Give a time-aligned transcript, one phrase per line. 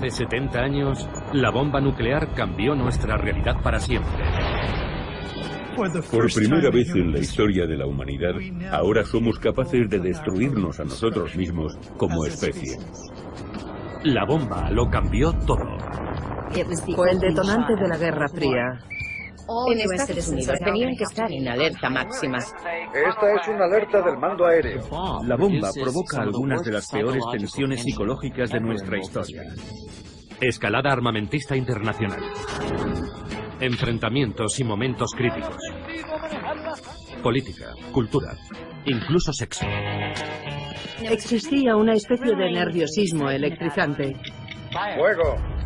[0.00, 4.24] Hace 70 años, la bomba nuclear cambió nuestra realidad para siempre.
[5.76, 8.32] Por primera vez en la historia de la humanidad,
[8.72, 12.78] ahora somos capaces de destruirnos a nosotros mismos como especie.
[14.04, 15.76] La bomba lo cambió todo.
[16.96, 18.80] Fue el detonante de la Guerra Fría.
[19.72, 22.38] En Estados Unidos tenían que estar en alerta máxima.
[22.38, 24.82] Esta es una alerta del mando aéreo.
[25.24, 29.42] La bomba provoca algunas de las peores tensiones psicológicas de nuestra historia.
[30.40, 32.20] Escalada armamentista internacional.
[33.60, 35.56] Enfrentamientos y momentos críticos.
[37.22, 38.34] Política, cultura,
[38.86, 39.66] incluso sexo.
[41.02, 44.16] Existía una especie de nerviosismo electrizante.
[44.96, 45.59] ¡Fuego!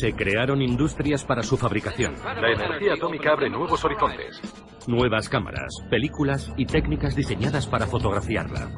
[0.00, 2.14] Se crearon industrias para su fabricación.
[2.24, 4.40] La energía atómica abre nuevos horizontes.
[4.86, 8.70] Nuevas cámaras, películas y técnicas diseñadas para fotografiarla.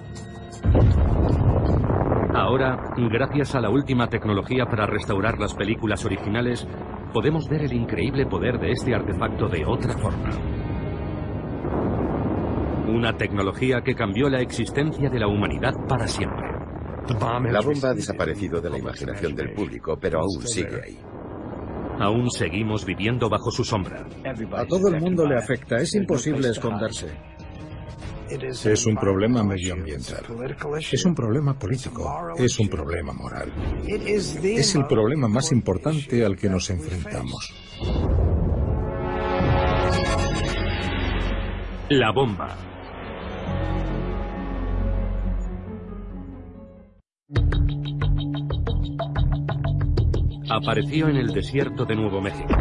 [2.34, 2.76] Ahora,
[3.10, 6.68] gracias a la última tecnología para restaurar las películas originales,
[7.14, 10.30] podemos ver el increíble poder de este artefacto de otra forma.
[12.88, 16.46] Una tecnología que cambió la existencia de la humanidad para siempre.
[17.50, 20.98] La bomba ha desaparecido de la imaginación del público, pero aún sigue ahí.
[21.98, 24.06] Aún seguimos viviendo bajo su sombra.
[24.52, 27.08] A todo el mundo le afecta, es imposible esconderse.
[28.28, 30.24] Es un problema medioambiental.
[30.78, 32.34] Es un problema político.
[32.36, 33.52] Es un problema moral.
[33.86, 37.54] Es el problema más importante al que nos enfrentamos.
[41.88, 42.48] La bomba.
[50.48, 52.54] Apareció en el desierto de Nuevo México.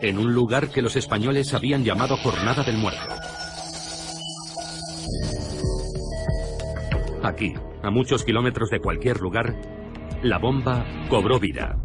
[0.00, 3.14] En un lugar que los españoles habían llamado Jornada del Muerto.
[7.22, 9.54] Aquí, a muchos kilómetros de cualquier lugar,
[10.22, 11.78] la bomba cobró vida.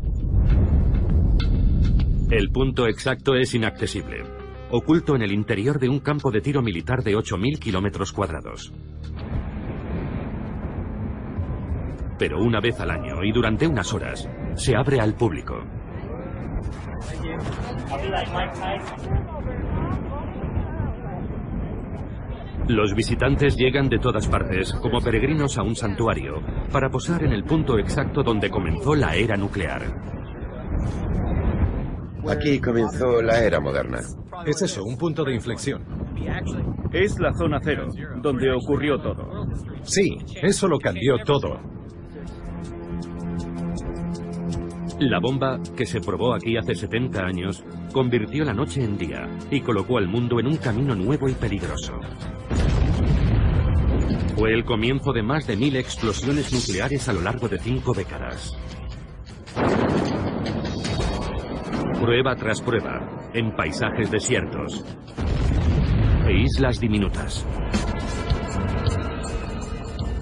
[2.32, 4.24] El punto exacto es inaccesible,
[4.72, 8.72] oculto en el interior de un campo de tiro militar de 8.000 kilómetros cuadrados.
[12.20, 15.56] Pero una vez al año y durante unas horas, se abre al público.
[22.68, 26.42] Los visitantes llegan de todas partes, como peregrinos a un santuario,
[26.72, 29.82] para posar en el punto exacto donde comenzó la era nuclear.
[32.30, 34.00] Aquí comenzó la era moderna.
[34.46, 35.84] Es eso, un punto de inflexión.
[36.92, 37.88] Es la zona cero,
[38.22, 39.48] donde ocurrió todo.
[39.84, 41.79] Sí, eso lo cambió todo.
[45.00, 49.62] La bomba, que se probó aquí hace 70 años, convirtió la noche en día y
[49.62, 51.98] colocó al mundo en un camino nuevo y peligroso.
[54.36, 58.58] Fue el comienzo de más de mil explosiones nucleares a lo largo de cinco décadas.
[62.02, 64.84] Prueba tras prueba, en paisajes desiertos
[66.28, 67.46] e islas diminutas.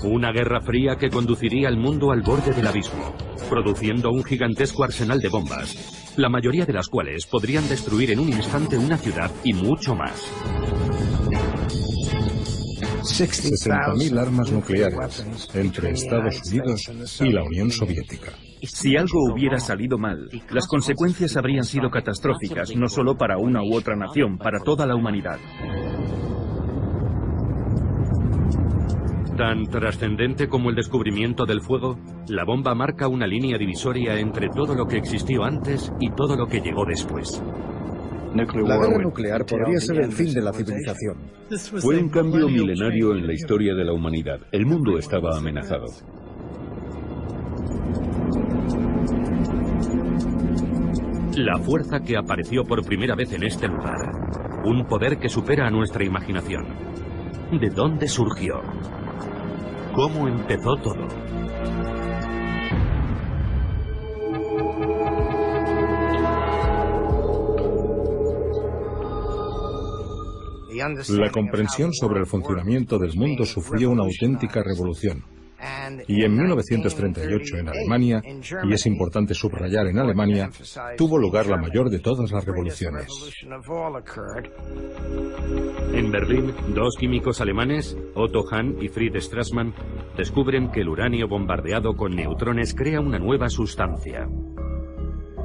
[0.03, 3.15] Una guerra fría que conduciría al mundo al borde del abismo,
[3.47, 8.29] produciendo un gigantesco arsenal de bombas, la mayoría de las cuales podrían destruir en un
[8.29, 10.31] instante una ciudad y mucho más.
[13.01, 16.91] 60.000 armas nucleares entre Estados Unidos
[17.21, 18.33] y la Unión Soviética.
[18.61, 23.75] Si algo hubiera salido mal, las consecuencias habrían sido catastróficas, no solo para una u
[23.75, 25.39] otra nación, para toda la humanidad.
[29.37, 34.73] Tan trascendente como el descubrimiento del fuego, la bomba marca una línea divisoria entre todo
[34.73, 37.39] lo que existió antes y todo lo que llegó después.
[38.33, 41.17] La guerra nuclear podría ser el fin de la civilización.
[41.79, 44.39] Fue un cambio milenario en la historia de la humanidad.
[44.51, 45.85] El mundo estaba amenazado.
[51.35, 54.11] La fuerza que apareció por primera vez en este lugar.
[54.65, 56.65] Un poder que supera a nuestra imaginación.
[57.51, 58.61] ¿De dónde surgió?
[59.97, 61.07] ¿Cómo empezó todo?
[71.09, 75.23] La comprensión sobre el funcionamiento del mundo sufrió una auténtica revolución.
[76.07, 78.21] Y en 1938 en Alemania,
[78.63, 80.49] y es importante subrayar en Alemania,
[80.97, 83.07] tuvo lugar la mayor de todas las revoluciones.
[85.93, 89.73] En Berlín, dos químicos alemanes, Otto Hahn y Fried Strassmann,
[90.15, 94.27] descubren que el uranio bombardeado con neutrones crea una nueva sustancia,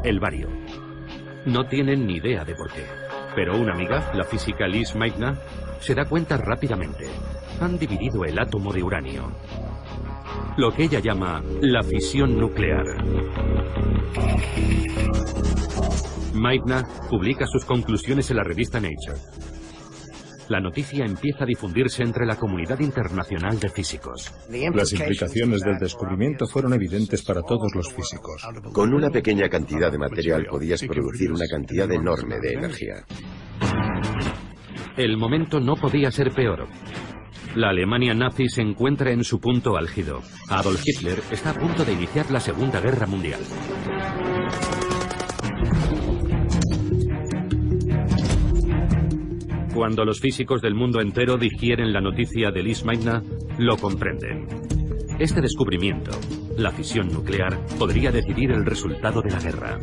[0.04, 0.48] el bario.
[1.46, 2.84] No tienen ni idea de por qué.
[3.34, 5.34] Pero una amiga, la física Liz Meitner,
[5.80, 7.06] se da cuenta rápidamente.
[7.60, 9.32] Han dividido el átomo de uranio.
[10.56, 12.84] Lo que ella llama la fisión nuclear.
[16.34, 19.19] Maitna publica sus conclusiones en la revista Nature.
[20.49, 24.31] La noticia empieza a difundirse entre la comunidad internacional de físicos.
[24.75, 28.43] Las implicaciones del descubrimiento fueron evidentes para todos los físicos.
[28.73, 33.05] Con una pequeña cantidad de material podías producir una cantidad enorme de energía.
[34.96, 36.67] El momento no podía ser peor.
[37.54, 40.22] La Alemania nazi se encuentra en su punto álgido.
[40.49, 43.40] Adolf Hitler está a punto de iniciar la Segunda Guerra Mundial.
[49.75, 53.22] Cuando los físicos del mundo entero digieren la noticia de Meitner,
[53.58, 54.71] lo comprenden.
[55.22, 56.10] Este descubrimiento,
[56.58, 59.78] la fisión nuclear, podría decidir el resultado de la guerra.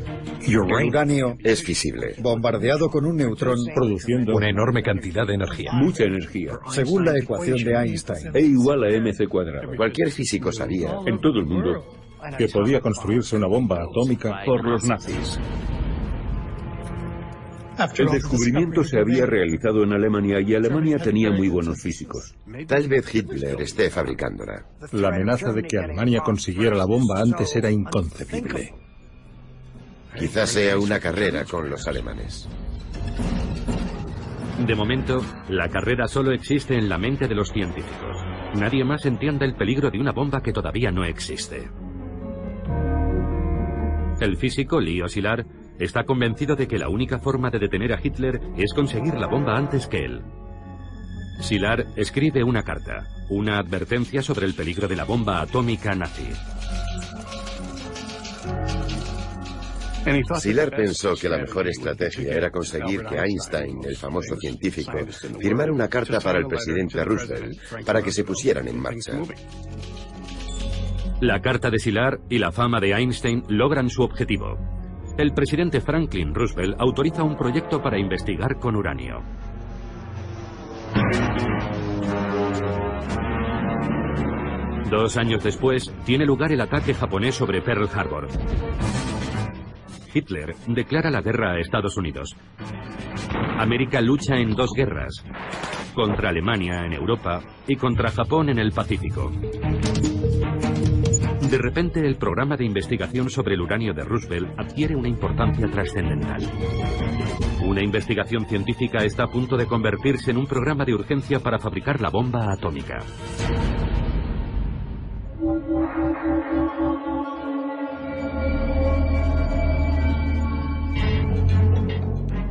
[0.46, 2.16] El uranio Es fisible.
[2.22, 5.72] bombardeado con un neutrón produciendo Una enorme cantidad de energía.
[5.72, 6.60] Mucha energía.
[6.72, 8.32] según la ecuación de Einstein.
[8.36, 9.72] E igual a mc cuadrado.
[9.78, 11.86] Cualquier físico sabía En todo el mundo.
[12.38, 15.40] que podía construirse una bomba atómica Por los nazis.
[17.98, 22.36] El descubrimiento se había realizado en Alemania y Alemania tenía muy buenos físicos.
[22.68, 24.66] Tal vez Hitler esté fabricándola.
[24.92, 28.74] La amenaza de que Alemania consiguiera la bomba antes era inconcebible.
[30.18, 32.50] Quizás sea una carrera con los alemanes.
[34.66, 38.18] De momento, la carrera solo existe en la mente de los científicos.
[38.56, 41.70] Nadie más entiende el peligro de una bomba que todavía no existe.
[44.20, 45.46] El físico Leo Szilard
[45.80, 49.58] está convencido de que la única forma de detener a Hitler es conseguir la bomba
[49.58, 50.22] antes que él.
[51.42, 56.28] Szilard escribe una carta, una advertencia sobre el peligro de la bomba atómica nazi.
[60.40, 64.94] Szilard pensó que la mejor estrategia era conseguir que Einstein, el famoso científico,
[65.40, 69.14] firmara una carta para el presidente Roosevelt para que se pusieran en marcha.
[71.22, 74.79] La carta de Szilard y la fama de Einstein logran su objetivo.
[75.20, 79.22] El presidente Franklin Roosevelt autoriza un proyecto para investigar con uranio.
[84.90, 88.30] Dos años después, tiene lugar el ataque japonés sobre Pearl Harbor.
[90.14, 92.38] Hitler declara la guerra a Estados Unidos.
[93.58, 95.26] América lucha en dos guerras,
[95.94, 99.30] contra Alemania en Europa y contra Japón en el Pacífico.
[101.50, 106.44] De repente, el programa de investigación sobre el uranio de Roosevelt adquiere una importancia trascendental.
[107.66, 112.02] Una investigación científica está a punto de convertirse en un programa de urgencia para fabricar
[112.02, 113.00] la bomba atómica.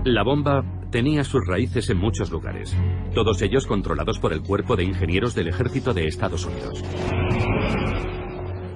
[0.05, 2.77] La bomba tenía sus raíces en muchos lugares,
[3.15, 6.83] todos ellos controlados por el cuerpo de ingenieros del ejército de Estados Unidos.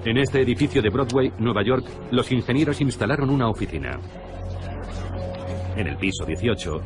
[0.05, 4.01] En este edificio de Broadway, Nueva York, los ingenieros instalaron una oficina.
[5.77, 6.81] En el piso 18,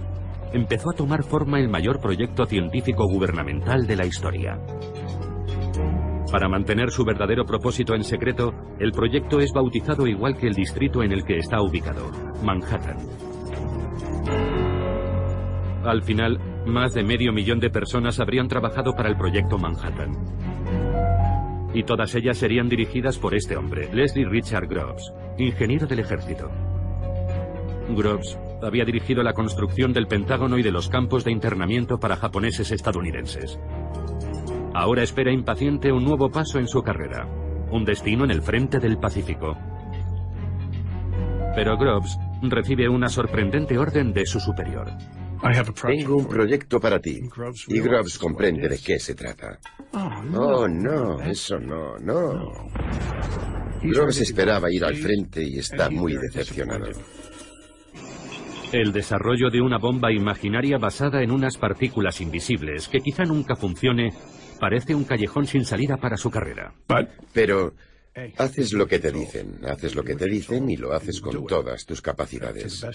[0.53, 4.59] empezó a tomar forma el mayor proyecto científico gubernamental de la historia.
[6.31, 11.01] Para mantener su verdadero propósito en secreto, el proyecto es bautizado igual que el distrito
[11.01, 12.11] en el que está ubicado,
[12.43, 12.97] Manhattan.
[15.83, 16.37] Al final,
[16.67, 20.11] más de medio millón de personas habrían trabajado para el proyecto Manhattan.
[21.73, 26.49] Y todas ellas serían dirigidas por este hombre, Leslie Richard Groves, ingeniero del ejército.
[27.89, 32.71] Groves había dirigido la construcción del Pentágono y de los campos de internamiento para japoneses
[32.71, 33.59] estadounidenses.
[34.73, 37.27] Ahora espera impaciente un nuevo paso en su carrera,
[37.71, 39.57] un destino en el frente del Pacífico.
[41.55, 44.91] Pero Groves recibe una sorprendente orden de su superior.
[45.85, 47.19] Tengo un proyecto para ti.
[47.67, 49.59] Y Groves comprende de qué se trata.
[49.93, 52.51] Oh, no, eso no, no.
[53.81, 56.87] Groves esperaba ir al frente y está muy decepcionado.
[58.71, 64.11] El desarrollo de una bomba imaginaria basada en unas partículas invisibles que quizá nunca funcione
[64.59, 66.73] parece un callejón sin salida para su carrera.
[67.33, 67.73] Pero
[68.37, 71.85] haces lo que te dicen, haces lo que te dicen y lo haces con todas
[71.85, 72.85] tus capacidades.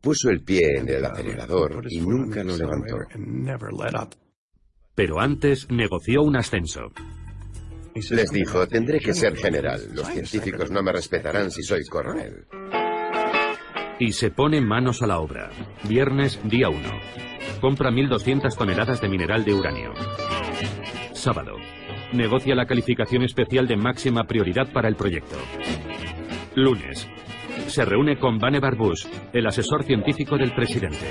[0.00, 2.98] Puso el pie en el acelerador y nunca lo levantó.
[4.94, 6.92] Pero antes negoció un ascenso.
[8.10, 9.80] Les dijo, tendré que ser general.
[9.94, 12.46] Los científicos no me respetarán si soy coronel.
[13.98, 15.50] Y se pone manos a la obra.
[15.88, 16.78] Viernes, día 1.
[17.60, 19.94] Compra 1.200 toneladas de mineral de uranio.
[21.14, 21.56] Sábado.
[22.12, 25.36] Negocia la calificación especial de máxima prioridad para el proyecto.
[26.54, 27.08] Lunes.
[27.66, 31.06] Se reúne con Vannevar Bush, el asesor científico del presidente.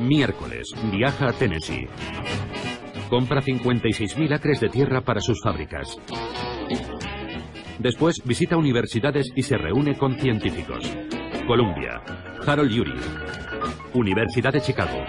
[0.00, 0.68] Miércoles.
[0.92, 1.88] Viaja a Tennessee.
[3.08, 5.96] Compra 56.000 acres de tierra para sus fábricas.
[7.78, 10.92] Después visita universidades y se reúne con científicos.
[11.46, 12.02] Columbia,
[12.44, 13.00] Harold Urey,
[13.94, 15.04] Universidad de Chicago,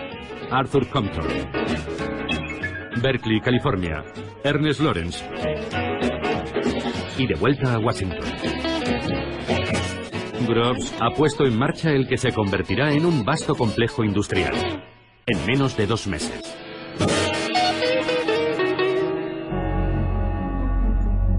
[0.51, 1.25] Arthur Compton,
[3.01, 4.03] Berkeley, California,
[4.43, 5.25] Ernest Lawrence
[7.17, 8.19] y de vuelta a Washington.
[10.47, 14.55] Groves ha puesto en marcha el que se convertirá en un vasto complejo industrial
[15.29, 16.41] en menos de dos meses.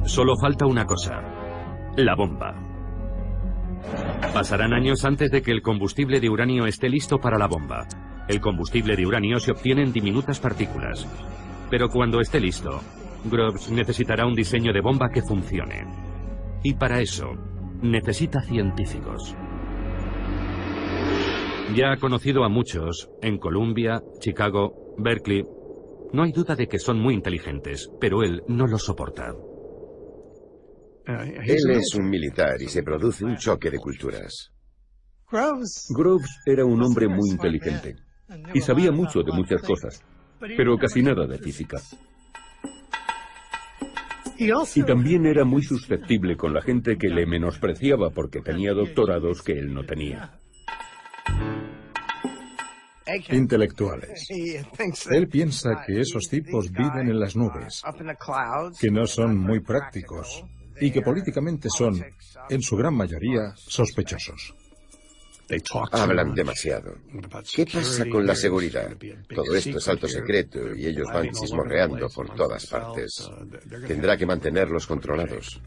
[0.05, 1.23] Solo falta una cosa,
[1.97, 2.55] la bomba.
[4.35, 7.87] Pasarán años antes de que el combustible de uranio esté listo para la bomba.
[8.29, 11.07] El combustible de uranio se obtiene en diminutas partículas.
[11.71, 12.81] Pero cuando esté listo,
[13.25, 15.85] Groves necesitará un diseño de bomba que funcione.
[16.63, 17.27] Y para eso,
[17.83, 19.35] necesita científicos.
[21.75, 25.45] Ya ha conocido a muchos en Columbia, Chicago, Berkeley.
[26.13, 29.35] No hay duda de que son muy inteligentes, pero él no los soporta.
[31.07, 34.51] Él es un militar y se produce un choque de culturas.
[35.31, 37.97] Groves era un hombre muy inteligente
[38.55, 40.03] y sabía mucho de muchas cosas,
[40.39, 41.81] pero casi nada de física.
[44.39, 49.53] Y también era muy susceptible con la gente que le menospreciaba porque tenía doctorados que
[49.53, 50.39] él no tenía.
[53.31, 54.29] Intelectuales.
[55.11, 57.83] Él piensa que esos tipos viven en las nubes,
[58.81, 60.45] que no son muy prácticos
[60.81, 62.05] y que políticamente son,
[62.49, 64.55] en su gran mayoría, sospechosos.
[65.93, 66.95] Hablan demasiado.
[67.55, 68.97] ¿Qué pasa con la seguridad?
[69.35, 73.31] Todo esto es alto secreto y ellos van chismorreando por todas partes.
[73.87, 75.61] Tendrá que mantenerlos controlados.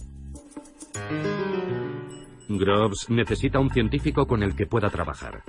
[2.48, 5.44] Groves necesita un científico con el que pueda trabajar.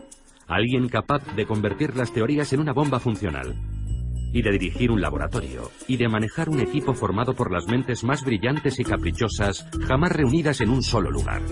[0.47, 3.55] Alguien capaz de convertir las teorías en una bomba funcional.
[4.35, 5.71] Y de dirigir un laboratorio.
[5.89, 10.61] Y de manejar un equipo formado por las mentes más brillantes y caprichosas jamás reunidas
[10.63, 11.43] en un solo lugar.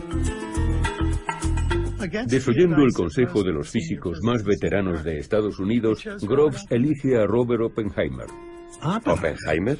[2.27, 7.63] Desoyendo el consejo de los físicos más veteranos de Estados Unidos, Groves elige a Robert
[7.63, 8.27] Oppenheimer.
[9.07, 9.79] ¿Oppenheimer?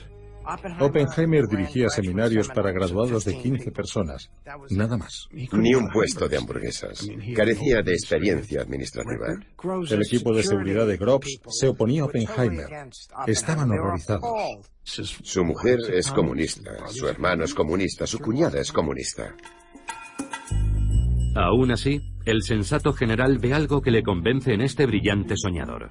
[0.81, 4.31] Oppenheimer dirigía seminarios para graduados de 15 personas,
[4.71, 5.29] nada más.
[5.53, 7.07] Ni un puesto de hamburguesas.
[7.37, 9.39] Carecía de experiencia administrativa.
[9.91, 12.67] El equipo de seguridad de Groves se oponía a Oppenheimer.
[13.27, 14.23] Estaban horrorizados.
[14.83, 19.35] Su mujer es comunista, su hermano es comunista, su cuñada es comunista.
[21.35, 25.89] Aún así, el sensato general ve algo que le convence en este brillante soñador.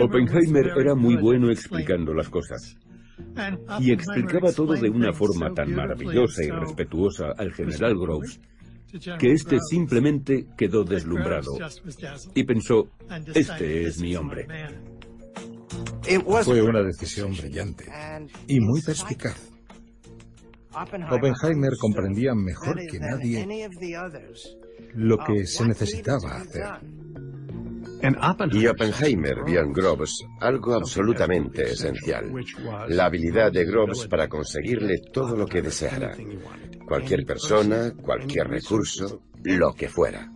[0.00, 2.76] Oppenheimer era muy bueno explicando las cosas.
[3.80, 8.40] Y explicaba todo de una forma tan maravillosa y respetuosa al general Groves
[9.18, 11.56] que éste simplemente quedó deslumbrado
[12.34, 12.90] y pensó,
[13.34, 14.46] este es mi hombre.
[16.44, 17.86] Fue una decisión brillante
[18.46, 19.51] y muy perspicaz.
[20.74, 23.68] Oppenheimer comprendía mejor que nadie
[24.94, 26.64] lo que se necesitaba hacer.
[28.52, 32.32] Y Oppenheimer vio en Groves algo absolutamente esencial,
[32.88, 36.16] la habilidad de Groves para conseguirle todo lo que deseara,
[36.86, 40.32] cualquier persona, cualquier recurso, lo que fuera.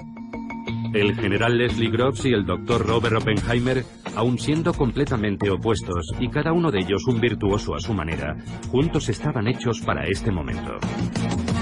[0.97, 3.85] El general Leslie Groves y el doctor Robert Oppenheimer,
[4.15, 8.35] aun siendo completamente opuestos y cada uno de ellos un virtuoso a su manera,
[8.71, 10.79] juntos estaban hechos para este momento.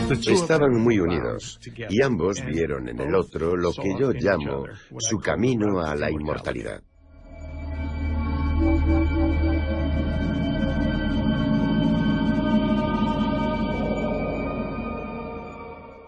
[0.09, 1.59] Estaban muy unidos
[1.91, 4.67] y ambos vieron en el otro lo que yo llamo
[4.99, 6.81] su camino a la inmortalidad.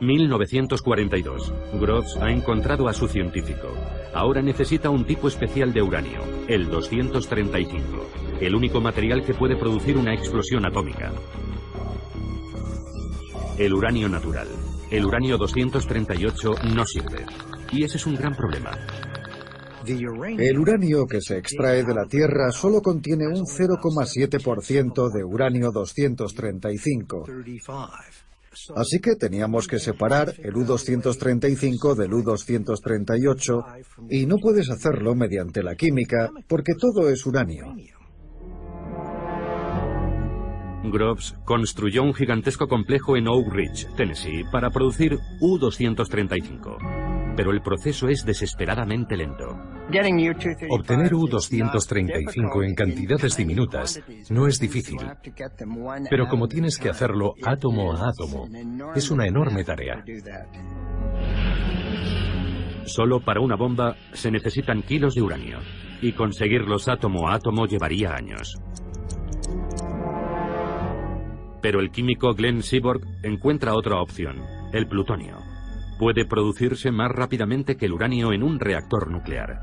[0.01, 1.53] 1942.
[1.81, 3.69] Groves ha encontrado a su científico.
[4.15, 7.83] Ahora necesita un tipo especial de uranio, el 235,
[8.41, 11.13] el único material que puede producir una explosión atómica.
[13.59, 14.49] El uranio natural,
[14.91, 17.25] el uranio 238, no sirve.
[17.73, 18.73] Y ese es un gran problema.
[19.87, 27.25] El uranio que se extrae de la Tierra solo contiene un 0,7% de uranio 235.
[28.75, 35.75] Así que teníamos que separar el U-235 del U-238 y no puedes hacerlo mediante la
[35.75, 37.75] química porque todo es uranio.
[40.91, 47.35] Groves construyó un gigantesco complejo en Oak Ridge, Tennessee, para producir U-235.
[47.37, 49.76] Pero el proceso es desesperadamente lento.
[50.71, 54.99] Obtener U-235 en cantidades diminutas no es difícil,
[56.11, 58.49] pero como tienes que hacerlo átomo a átomo,
[58.95, 60.05] es una enorme tarea.
[62.85, 65.59] Solo para una bomba se necesitan kilos de uranio.
[66.03, 68.59] y conseguirlos átomo a átomo llevaría años.
[71.63, 74.37] Pero el químico Glenn Seaborg encuentra otra opción,
[74.73, 75.46] el plutonio.
[75.99, 79.59] Puede producirse más rápidamente que el uranio en un reactor nuclear.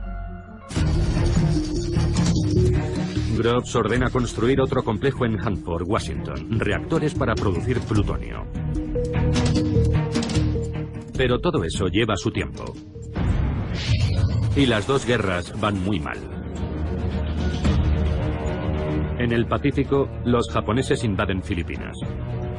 [3.37, 8.45] Groves ordena construir otro complejo en Hanford, Washington, reactores para producir plutonio.
[11.15, 12.65] Pero todo eso lleva su tiempo.
[14.55, 16.17] Y las dos guerras van muy mal.
[19.19, 21.95] En el Pacífico, los japoneses invaden Filipinas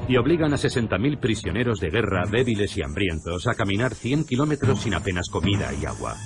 [0.08, 4.94] y obligan a 60.000 prisioneros de guerra débiles y hambrientos a caminar 100 kilómetros sin
[4.94, 6.16] apenas comida y agua.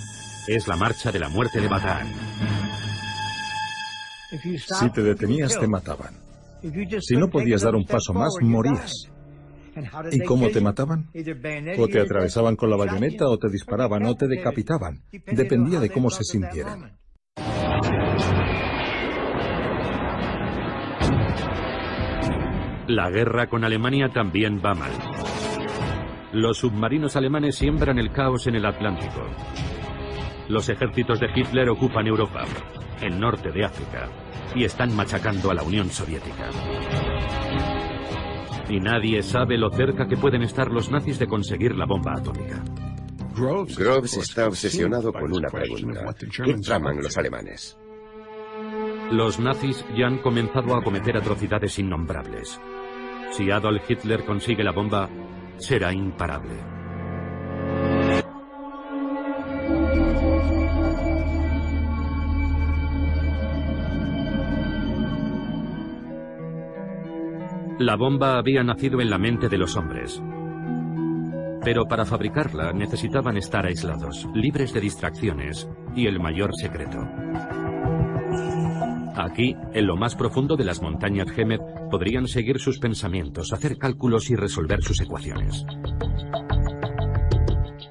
[0.46, 2.08] Es la marcha de la muerte de Bataan.
[4.30, 6.14] Si te detenías, te mataban.
[7.00, 9.08] Si no podías dar un paso más, morías.
[10.10, 11.08] ¿Y cómo te mataban?
[11.78, 15.02] O te atravesaban con la bayoneta, o te disparaban, o te decapitaban.
[15.10, 16.98] Dependía de cómo se sintieran.
[22.88, 24.90] La guerra con Alemania también va mal.
[26.32, 29.26] Los submarinos alemanes siembran el caos en el Atlántico.
[30.48, 32.44] Los ejércitos de Hitler ocupan Europa,
[33.02, 34.08] el norte de África,
[34.54, 36.48] y están machacando a la Unión Soviética.
[38.70, 42.64] Y nadie sabe lo cerca que pueden estar los nazis de conseguir la bomba atómica.
[43.36, 46.06] Groves está obsesionado con una pregunta.
[46.42, 47.78] ¿Qué traman los alemanes?
[49.12, 52.58] Los nazis ya han comenzado a cometer atrocidades innombrables.
[53.30, 55.08] Si Adolf Hitler consigue la bomba,
[55.58, 56.78] será imparable.
[67.78, 70.20] La bomba había nacido en la mente de los hombres.
[71.62, 76.98] Pero para fabricarla necesitaban estar aislados, libres de distracciones y el mayor secreto.
[79.18, 81.60] Aquí, en lo más profundo de las montañas Gemet,
[81.90, 85.66] podrían seguir sus pensamientos, hacer cálculos y resolver sus ecuaciones.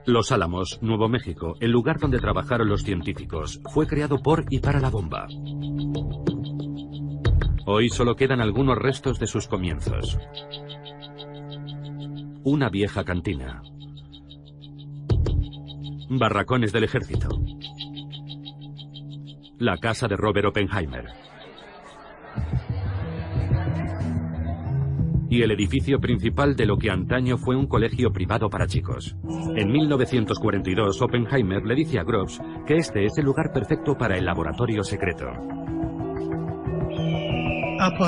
[0.05, 4.79] Los Álamos, Nuevo México, el lugar donde trabajaron los científicos, fue creado por y para
[4.79, 5.27] la bomba.
[7.65, 10.17] Hoy solo quedan algunos restos de sus comienzos.
[12.45, 13.61] Una vieja cantina.
[16.09, 17.27] Barracones del ejército.
[19.59, 21.05] La casa de Robert Oppenheimer.
[25.29, 29.15] Y el edificio principal de lo que antaño fue un colegio privado para chicos.
[29.55, 34.25] En 1942, Oppenheimer le dice a Groves que este es el lugar perfecto para el
[34.25, 35.25] laboratorio secreto.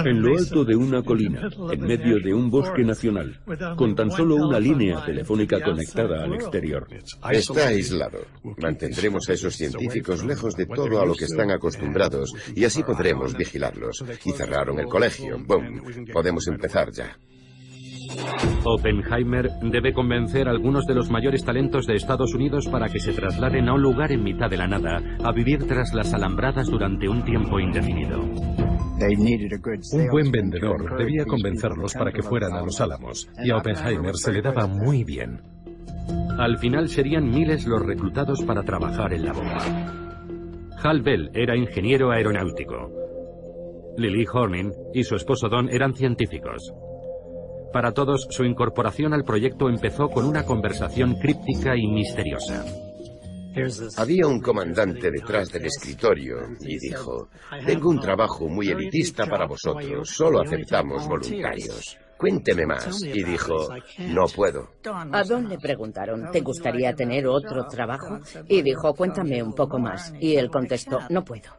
[0.06, 3.40] En lo alto de una colina, en medio de un bosque nacional,
[3.76, 6.88] con tan solo una línea telefónica conectada al exterior.
[7.32, 8.20] Está aislado.
[8.58, 13.36] Mantendremos a esos científicos lejos de todo a lo que están acostumbrados y así podremos
[13.36, 14.04] vigilarlos.
[14.26, 15.38] Y cerraron el colegio.
[15.46, 15.82] ¡Bum!
[16.12, 17.18] Podemos empezar ya.
[18.64, 23.14] Oppenheimer debe convencer a algunos de los mayores talentos de Estados Unidos para que se
[23.14, 27.08] trasladen a un lugar en mitad de la nada, a vivir tras las alambradas durante
[27.08, 28.20] un tiempo indefinido.
[29.02, 34.34] Un buen vendedor debía convencerlos para que fueran a los Álamos, y a Oppenheimer se
[34.34, 35.42] le daba muy bien.
[36.38, 40.00] Al final serían miles los reclutados para trabajar en la bomba.
[40.82, 42.92] Hal Bell era ingeniero aeronáutico.
[43.98, 46.74] Lily Horning y su esposo Don eran científicos.
[47.74, 52.66] Para todos, su incorporación al proyecto empezó con una conversación críptica y misteriosa.
[53.98, 57.30] Había un comandante detrás del escritorio y dijo,
[57.66, 61.98] tengo un trabajo muy elitista para vosotros, solo aceptamos voluntarios.
[62.20, 63.02] Cuénteme más.
[63.02, 63.70] Y dijo,
[64.10, 64.72] no puedo.
[65.14, 68.20] A Don le preguntaron, ¿te gustaría tener otro trabajo?
[68.46, 70.14] Y dijo, cuéntame un poco más.
[70.20, 71.50] Y él contestó, no puedo.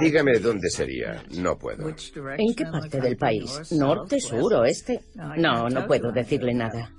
[0.00, 1.22] Dígame dónde sería.
[1.36, 1.90] No puedo.
[1.90, 3.70] ¿En qué parte del país?
[3.72, 5.00] ¿Norte, sur, oeste?
[5.36, 6.90] No, no puedo decirle nada.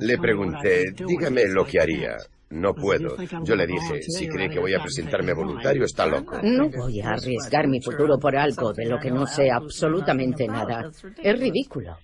[0.00, 2.16] Le pregunté, dígame lo que haría.
[2.50, 3.16] No puedo.
[3.44, 6.36] Yo le dije, si cree que voy a presentarme voluntario, está loco.
[6.42, 10.90] No voy a arriesgar mi futuro por algo de lo que no sé absolutamente nada.
[11.22, 11.96] Es ridículo.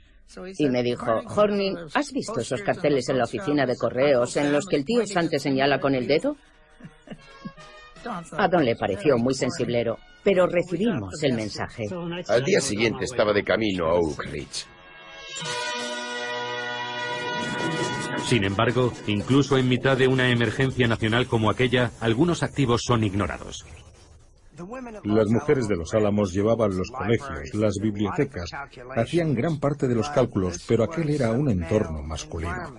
[0.59, 4.67] Y me dijo, Horning, ¿has visto esos carteles en la oficina de correos en los
[4.67, 6.37] que el tío Sante señala con el dedo?
[8.33, 11.85] A Don le pareció muy sensiblero, pero recibimos el mensaje.
[12.29, 14.67] Al día siguiente estaba de camino a Oak Ridge.
[18.25, 23.65] Sin embargo, incluso en mitad de una emergencia nacional como aquella, algunos activos son ignorados.
[25.05, 28.51] Las mujeres de los Álamos llevaban los colegios, las bibliotecas,
[28.97, 32.75] hacían gran parte de los cálculos, pero aquel era un entorno masculino.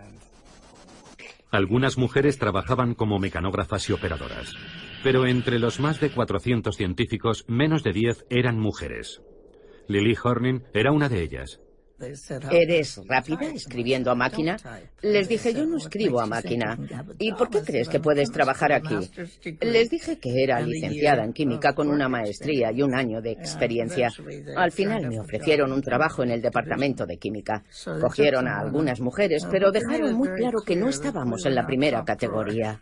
[1.51, 4.53] Algunas mujeres trabajaban como mecanógrafas y operadoras.
[5.03, 9.21] Pero entre los más de 400 científicos, menos de 10 eran mujeres.
[9.87, 11.61] Lily Horning era una de ellas.
[12.51, 14.57] ¿Eres rápida escribiendo a máquina?
[15.01, 16.77] Les dije, yo no escribo a máquina.
[17.17, 18.95] ¿Y por qué crees que puedes trabajar aquí?
[19.61, 24.09] Les dije que era licenciada en química con una maestría y un año de experiencia.
[24.55, 27.63] Al final me ofrecieron un trabajo en el departamento de química.
[27.99, 32.79] Cogieron a algunas mujeres, pero dejaron muy claro que no estábamos en la primera categoría.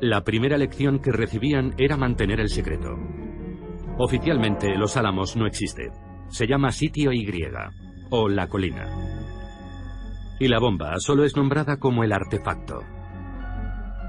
[0.00, 2.96] La primera lección que recibían era mantener el secreto.
[3.98, 5.90] Oficialmente, Los Álamos no existe.
[6.28, 7.26] Se llama Sitio Y
[8.10, 8.86] o La Colina.
[10.38, 12.82] Y la bomba solo es nombrada como el artefacto.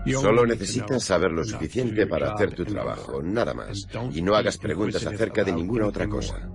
[0.05, 3.87] Solo necesitas saber lo suficiente para hacer tu trabajo, nada más.
[4.13, 6.49] Y no hagas preguntas acerca de ninguna otra cosa.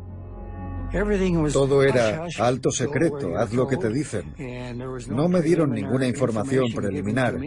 [1.53, 4.35] Todo era alto secreto, haz lo que te dicen.
[5.09, 7.38] No me dieron ninguna información preliminar.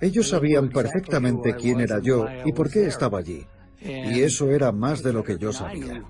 [0.00, 3.46] Ellos sabían perfectamente quién era yo y por qué estaba allí.
[3.80, 6.02] Y eso era más de lo que yo sabía.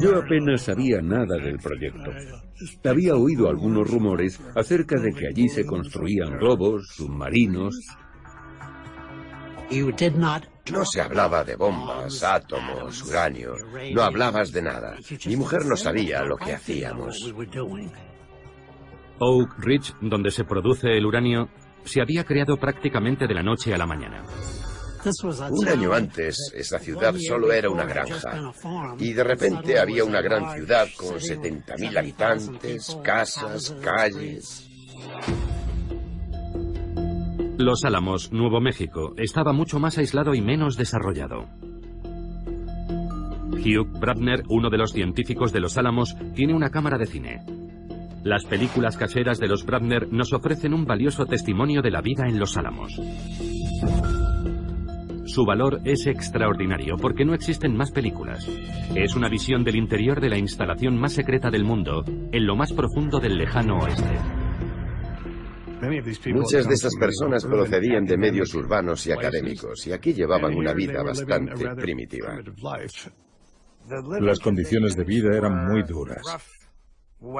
[0.00, 2.10] Yo apenas sabía nada del proyecto.
[2.84, 7.76] Había oído algunos rumores acerca de que allí se construían globos, submarinos.
[10.70, 13.54] No se hablaba de bombas, átomos, uranio.
[13.92, 14.96] No hablabas de nada.
[15.26, 17.32] Mi mujer no sabía lo que hacíamos.
[19.18, 21.48] Oak Ridge, donde se produce el uranio,
[21.84, 24.22] se había creado prácticamente de la noche a la mañana.
[25.50, 28.52] Un año antes, esa ciudad solo era una granja.
[28.98, 34.68] Y de repente había una gran ciudad con 70.000 habitantes, casas, calles.
[37.58, 41.48] Los Álamos, Nuevo México, estaba mucho más aislado y menos desarrollado.
[43.52, 47.44] Hugh Bradner, uno de los científicos de Los Álamos, tiene una cámara de cine.
[48.24, 52.38] Las películas caseras de los Bradner nos ofrecen un valioso testimonio de la vida en
[52.38, 52.92] Los Álamos.
[55.32, 58.46] Su valor es extraordinario porque no existen más películas.
[58.94, 62.70] Es una visión del interior de la instalación más secreta del mundo, en lo más
[62.74, 64.14] profundo del lejano oeste.
[66.34, 71.02] Muchas de esas personas procedían de medios urbanos y académicos y aquí llevaban una vida
[71.02, 72.38] bastante primitiva.
[74.20, 76.20] Las condiciones de vida eran muy duras.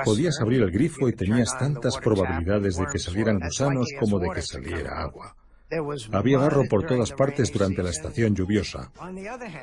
[0.06, 4.40] Podías abrir el grifo y tenías tantas probabilidades de que salieran gusanos como de que
[4.40, 5.36] saliera agua.
[6.12, 8.90] Había barro por todas partes durante la estación lluviosa.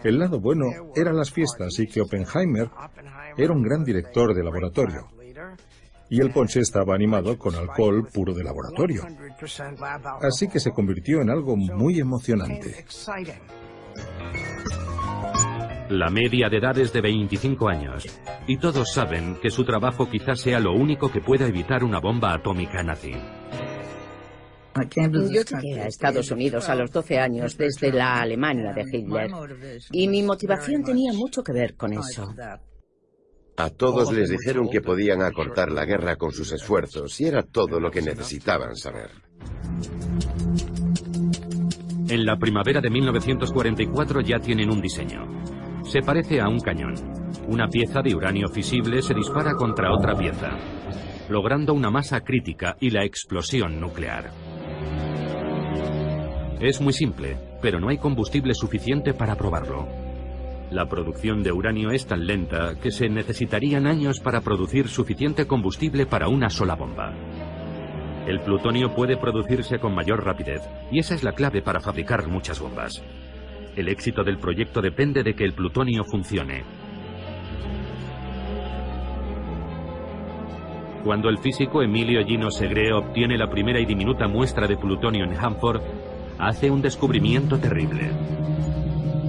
[0.04, 2.70] El lado bueno eran las fiestas y que Oppenheimer
[3.38, 5.08] era un gran director de laboratorio.
[6.10, 9.06] Y el ponche estaba animado con alcohol puro de laboratorio.
[10.22, 12.86] Así que se convirtió en algo muy emocionante.
[15.90, 18.06] La media de edad es de 25 años,
[18.46, 22.34] y todos saben que su trabajo quizás sea lo único que pueda evitar una bomba
[22.34, 23.16] atómica nazi.
[24.76, 29.32] Yo llegué a Estados Unidos a los 12 años desde la Alemania de Hitler
[29.92, 32.34] y mi motivación tenía mucho que ver con eso.
[33.58, 37.80] A todos les dijeron que podían acortar la guerra con sus esfuerzos y era todo
[37.80, 39.12] lo que necesitaban saber.
[42.08, 45.44] En la primavera de 1944 ya tienen un diseño.
[45.84, 46.96] Se parece a un cañón.
[47.48, 50.52] Una pieza de uranio fisible se dispara contra otra pieza,
[51.28, 54.32] logrando una masa crítica y la explosión nuclear.
[56.60, 59.88] Es muy simple, pero no hay combustible suficiente para probarlo.
[60.72, 66.06] La producción de uranio es tan lenta que se necesitarían años para producir suficiente combustible
[66.06, 67.14] para una sola bomba.
[68.28, 72.60] El plutonio puede producirse con mayor rapidez, y esa es la clave para fabricar muchas
[72.60, 73.02] bombas.
[73.78, 76.64] El éxito del proyecto depende de que el plutonio funcione.
[81.06, 85.34] Cuando el físico Emilio Gino Segre obtiene la primera y diminuta muestra de plutonio en
[85.34, 85.82] Hanford,
[86.40, 88.10] hace un descubrimiento terrible.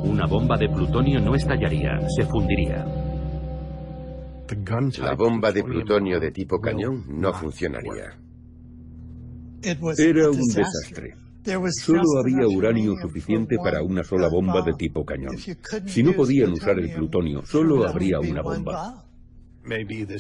[0.05, 2.87] Una bomba de plutonio no estallaría, se fundiría.
[4.99, 8.17] La bomba de plutonio de tipo cañón no funcionaría.
[9.63, 11.17] Era un desastre.
[11.83, 15.37] Solo había uranio suficiente para una sola bomba de tipo cañón.
[15.87, 19.05] Si no podían usar el plutonio, solo habría una bomba.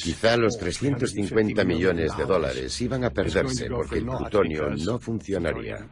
[0.03, 5.89] Quizá los 350 millones de dólares iban a perderse porque el plutonio no funcionaría.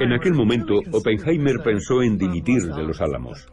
[0.00, 3.48] En aquel momento, Oppenheimer pensó en dimitir de los Álamos.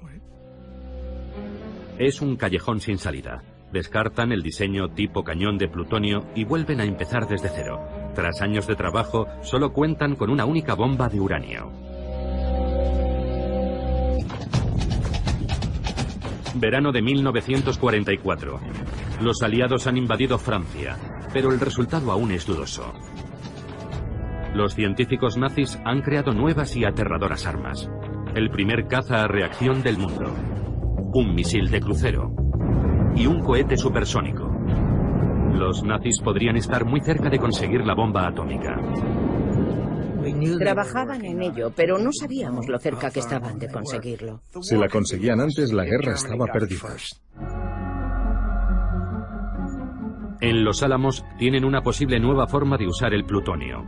[1.98, 3.43] Es un callejón sin salida.
[3.72, 7.82] Descartan el diseño tipo cañón de plutonio y vuelven a empezar desde cero.
[8.13, 11.72] Tras años de trabajo, solo cuentan con una única bomba de uranio.
[16.56, 18.60] Verano de 1944.
[19.22, 20.98] Los aliados han invadido Francia,
[21.34, 22.93] pero el resultado aún es dudoso.
[24.54, 27.89] Los científicos nazis han creado nuevas y aterradoras armas.
[28.36, 30.32] El primer caza a reacción del mundo.
[31.13, 32.32] Un misil de crucero.
[33.16, 34.48] Y un cohete supersónico.
[35.54, 38.80] Los nazis podrían estar muy cerca de conseguir la bomba atómica.
[40.60, 44.42] Trabajaban en ello, pero no sabíamos lo cerca que estaban de conseguirlo.
[44.62, 46.96] Si la conseguían antes, la guerra estaba perdida.
[50.42, 53.88] En Los Álamos tienen una posible nueva forma de usar el plutonio.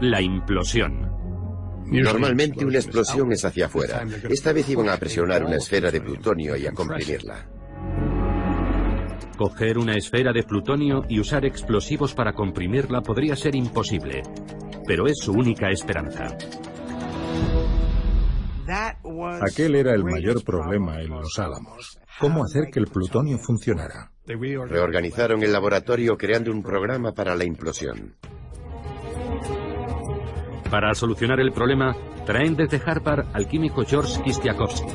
[0.00, 1.10] La implosión.
[1.86, 4.04] Normalmente una explosión es hacia afuera.
[4.28, 7.48] Esta vez iban a presionar una esfera de plutonio y a comprimirla.
[9.38, 14.22] Coger una esfera de plutonio y usar explosivos para comprimirla podría ser imposible,
[14.86, 16.36] pero es su única esperanza.
[19.40, 21.98] Aquel era el mayor problema en Los Álamos.
[22.18, 24.10] ¿Cómo hacer que el plutonio funcionara?
[24.26, 28.16] Reorganizaron el laboratorio creando un programa para la implosión.
[30.70, 34.92] Para solucionar el problema, traen desde Harvard al químico George Kistiakowsky.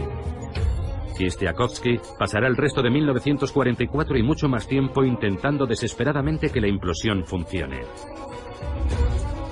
[1.17, 7.23] Kistiakowsky pasará el resto de 1944 y mucho más tiempo intentando desesperadamente que la implosión
[7.25, 7.81] funcione.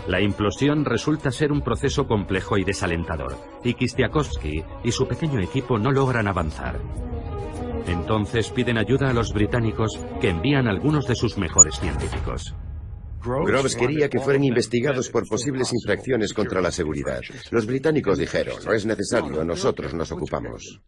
[0.07, 5.77] La implosión resulta ser un proceso complejo y desalentador, y Kistiakowsky y su pequeño equipo
[5.77, 6.79] no logran avanzar.
[7.87, 12.55] Entonces piden ayuda a los británicos que envían algunos de sus mejores científicos.
[13.21, 17.21] Groves quería que fueran investigados por posibles infracciones contra la seguridad.
[17.51, 20.81] Los británicos dijeron, no es necesario, nosotros nos ocupamos.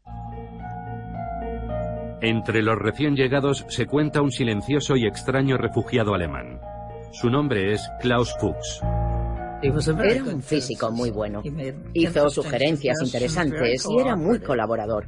[2.22, 6.60] Entre los recién llegados se cuenta un silencioso y extraño refugiado alemán.
[7.12, 8.82] Su nombre es Klaus Fuchs.
[9.64, 11.42] Era un físico muy bueno.
[11.94, 15.08] Hizo sugerencias interesantes y era muy colaborador.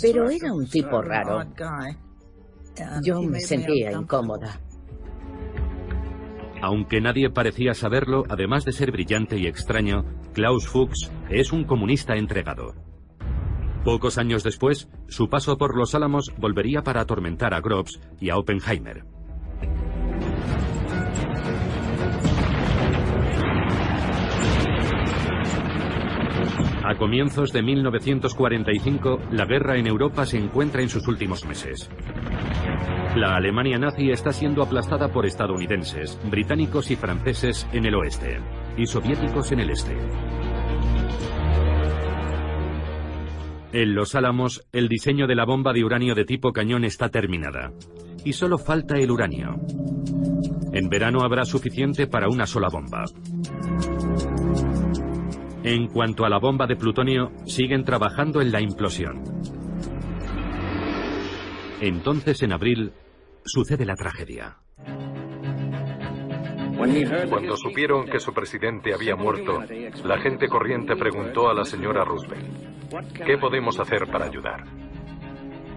[0.00, 1.44] Pero era un tipo raro.
[3.02, 4.60] Yo me sentía incómoda.
[6.62, 12.16] Aunque nadie parecía saberlo, además de ser brillante y extraño, Klaus Fuchs es un comunista
[12.16, 12.74] entregado.
[13.84, 18.36] Pocos años después, su paso por los Álamos volvería para atormentar a Groves y a
[18.36, 19.04] Oppenheimer.
[26.82, 31.90] A comienzos de 1945, la guerra en Europa se encuentra en sus últimos meses.
[33.16, 38.40] La Alemania nazi está siendo aplastada por estadounidenses, británicos y franceses en el oeste,
[38.78, 39.96] y soviéticos en el este.
[43.72, 47.72] En Los Álamos, el diseño de la bomba de uranio de tipo cañón está terminada,
[48.24, 49.60] y solo falta el uranio.
[50.72, 53.04] En verano habrá suficiente para una sola bomba.
[55.62, 59.22] En cuanto a la bomba de plutonio, siguen trabajando en la implosión.
[61.80, 62.92] Entonces, en abril,
[63.44, 64.56] sucede la tragedia.
[67.28, 69.58] Cuando supieron que su presidente había muerto,
[70.04, 74.64] la gente corriente preguntó a la señora Roosevelt, ¿qué podemos hacer para ayudar?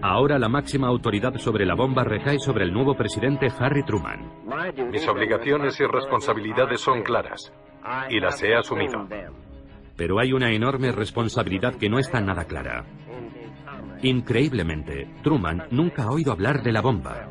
[0.02, 4.32] Ahora la máxima autoridad sobre la bomba recae sobre el nuevo presidente Harry Truman.
[4.92, 7.54] Mis obligaciones y responsabilidades son claras,
[8.10, 9.06] y las he asumido.
[9.96, 12.86] Pero hay una enorme responsabilidad que no está nada clara.
[14.02, 17.30] Increíblemente, Truman nunca ha oído hablar de la bomba.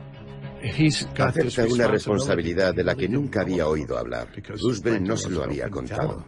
[1.18, 4.28] Acepta una responsabilidad de la que nunca había oído hablar.
[4.46, 6.24] Roosevelt no se lo había contado.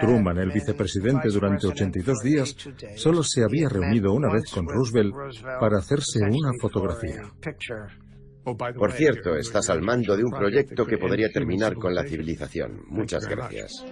[0.00, 2.56] Truman, el vicepresidente durante 82 días,
[2.96, 5.14] solo se había reunido una vez con Roosevelt
[5.60, 7.30] para hacerse una fotografía.
[8.42, 12.82] Por cierto, estás al mando de un proyecto que podría terminar con la civilización.
[12.88, 13.84] Muchas gracias.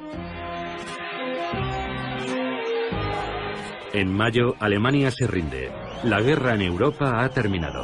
[3.93, 5.73] En mayo, Alemania se rinde.
[6.05, 7.83] La guerra en Europa ha terminado.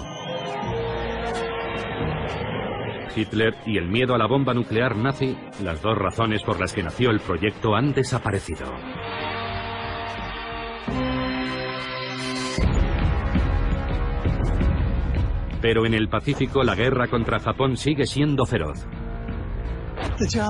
[3.17, 6.83] Hitler y el miedo a la bomba nuclear nazi, las dos razones por las que
[6.83, 8.67] nació el proyecto, han desaparecido.
[15.61, 18.87] Pero en el Pacífico la guerra contra Japón sigue siendo feroz.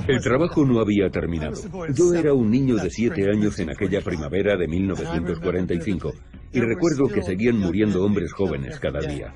[0.08, 1.56] El trabajo no había terminado.
[1.94, 6.12] Yo era un niño de siete años en aquella primavera de 1945
[6.52, 9.34] y recuerdo que seguían muriendo hombres jóvenes cada día.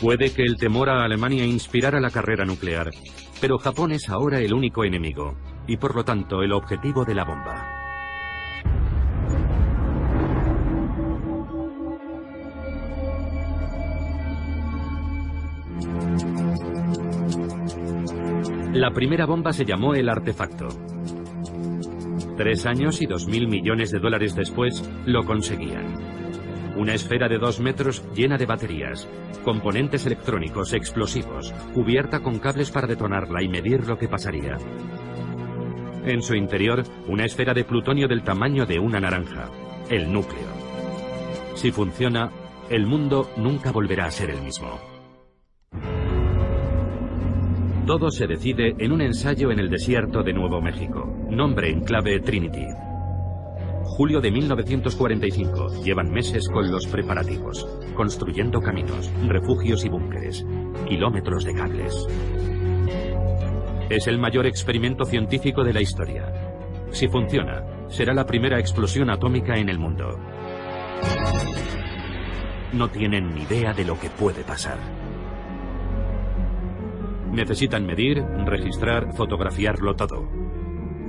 [0.00, 2.90] Puede que el temor a Alemania inspirara la carrera nuclear,
[3.40, 7.24] pero Japón es ahora el único enemigo y por lo tanto el objetivo de la
[7.24, 7.82] bomba.
[18.72, 20.68] La primera bomba se llamó el artefacto.
[22.38, 25.94] Tres años y dos mil millones de dólares después lo conseguían.
[26.78, 29.06] Una esfera de dos metros llena de baterías,
[29.44, 34.56] componentes electrónicos, explosivos, cubierta con cables para detonarla y medir lo que pasaría.
[36.06, 39.50] En su interior, una esfera de plutonio del tamaño de una naranja,
[39.90, 40.48] el núcleo.
[41.56, 42.30] Si funciona,
[42.70, 44.91] el mundo nunca volverá a ser el mismo.
[47.86, 51.04] Todo se decide en un ensayo en el desierto de Nuevo México.
[51.28, 52.64] Nombre en clave Trinity.
[53.82, 55.82] Julio de 1945.
[55.82, 57.66] Llevan meses con los preparativos,
[57.96, 60.46] construyendo caminos, refugios y búnkeres,
[60.88, 62.06] kilómetros de cables.
[63.90, 66.32] Es el mayor experimento científico de la historia.
[66.92, 70.20] Si funciona, será la primera explosión atómica en el mundo.
[72.74, 75.01] No tienen ni idea de lo que puede pasar.
[77.32, 80.28] Necesitan medir, registrar, fotografiarlo todo.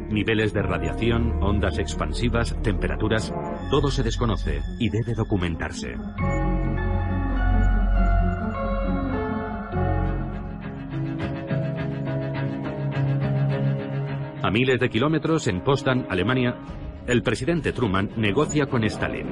[0.09, 3.33] Niveles de radiación, ondas expansivas, temperaturas,
[3.69, 5.95] todo se desconoce y debe documentarse.
[14.41, 16.55] A miles de kilómetros en Potsdam, Alemania,
[17.05, 19.27] el presidente Truman negocia con Stalin.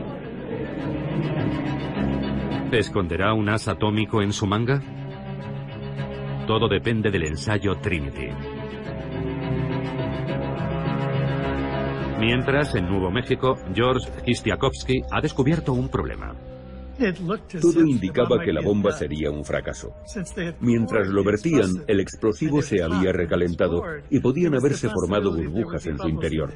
[2.72, 4.82] ¿Esconderá un as atómico en su manga?
[6.52, 8.28] Todo depende del ensayo Trinity.
[12.20, 16.36] Mientras, en Nuevo México, George Kistiakowski ha descubierto un problema.
[17.62, 19.94] Todo indicaba que la bomba sería un fracaso.
[20.60, 26.10] Mientras lo vertían, el explosivo se había recalentado y podían haberse formado burbujas en su
[26.10, 26.52] interior.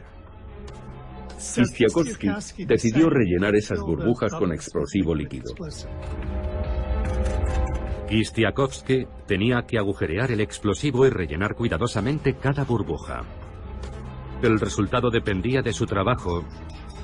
[1.38, 2.28] Kistiakowski
[2.66, 5.54] decidió rellenar esas burbujas con explosivo líquido.
[8.08, 13.24] Kistiakowski tenía que agujerear el explosivo y rellenar cuidadosamente cada burbuja.
[14.42, 16.44] El resultado dependía de su trabajo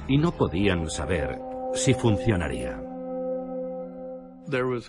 [0.08, 1.40] y no podían saber
[1.74, 2.80] si funcionaría.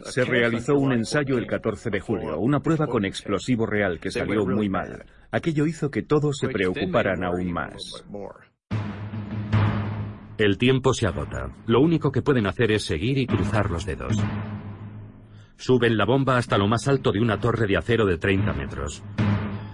[0.04, 4.44] Se realizó un ensayo el 14 de julio, una prueba con explosivo real que salió
[4.44, 5.04] muy mal.
[5.30, 8.04] Aquello hizo que todos se preocuparan aún más.
[10.36, 11.54] El tiempo se agota.
[11.66, 14.16] Lo único que pueden hacer es seguir y cruzar los dedos.
[15.62, 19.00] Suben la bomba hasta lo más alto de una torre de acero de 30 metros.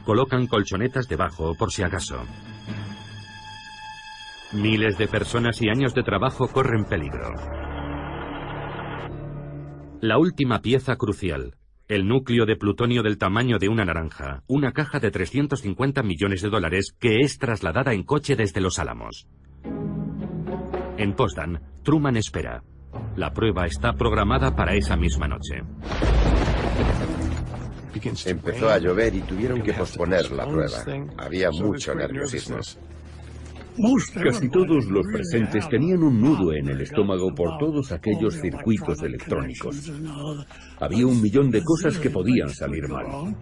[0.05, 2.27] Colocan colchonetas debajo por si acaso.
[4.53, 7.33] Miles de personas y años de trabajo corren peligro.
[10.03, 11.57] La última pieza crucial,
[11.89, 16.51] el núcleo de plutonio del tamaño de una naranja, una caja de 350 millones de
[16.51, 19.27] dólares que es trasladada en coche desde Los Álamos.
[20.99, 22.63] En Potsdam, Truman espera.
[23.17, 25.63] La prueba está programada para esa misma noche.
[28.27, 30.85] Empezó a llover y tuvieron que posponer la prueba.
[31.17, 32.59] Había mucho nerviosismo.
[34.23, 39.93] Casi todos los presentes tenían un nudo en el estómago por todos aquellos circuitos electrónicos.
[40.81, 43.37] Había un millón de cosas que podían salir mal.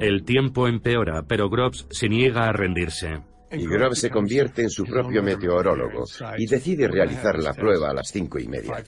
[0.00, 3.20] El tiempo empeora, pero Groves se niega a rendirse.
[3.52, 6.04] Y Groves se convierte en su propio meteorólogo
[6.38, 8.82] y decide realizar la prueba a las cinco y media.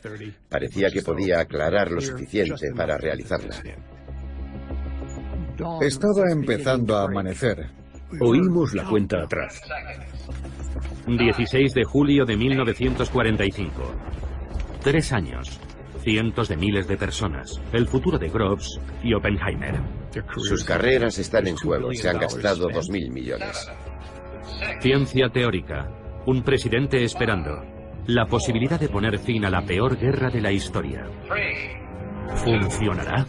[0.48, 3.56] Parecía que podía aclarar lo suficiente para realizarla.
[5.80, 7.70] Estaba empezando a amanecer.
[8.20, 9.60] Oímos la cuenta atrás.
[11.06, 13.72] 16 de julio de 1945.
[14.82, 15.60] Tres años.
[16.02, 17.60] Cientos de miles de personas.
[17.72, 19.80] El futuro de Groves y Oppenheimer.
[20.36, 21.92] Sus carreras están en juego.
[21.92, 23.68] Se han gastado dos mil millones.
[24.80, 25.88] Ciencia teórica.
[26.26, 27.62] Un presidente esperando.
[28.06, 31.06] La posibilidad de poner fin a la peor guerra de la historia.
[32.34, 33.26] ¿Funcionará?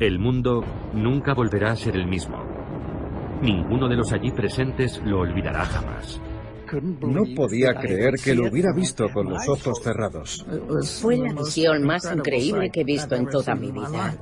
[0.00, 2.36] El mundo nunca volverá a ser el mismo.
[3.40, 6.20] Ninguno de los allí presentes lo olvidará jamás.
[6.72, 10.44] No podía creer que lo hubiera visto con los ojos cerrados.
[11.00, 14.16] Fue la visión más increíble que he visto en toda mi vida.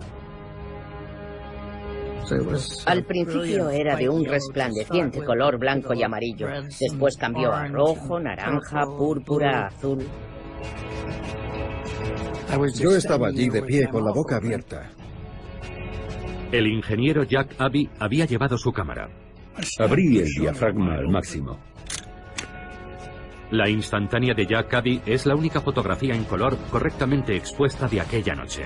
[2.87, 6.49] Al principio era de un resplandeciente color blanco y amarillo.
[6.80, 10.07] Después cambió a rojo, naranja, púrpura, azul.
[12.78, 14.90] Yo estaba allí de pie con la boca abierta.
[16.53, 19.09] El ingeniero Jack Abbey había llevado su cámara.
[19.78, 21.59] Abrí el diafragma al máximo.
[23.53, 28.34] La instantánea de Jack Abbey es la única fotografía en color correctamente expuesta de aquella
[28.34, 28.62] noche.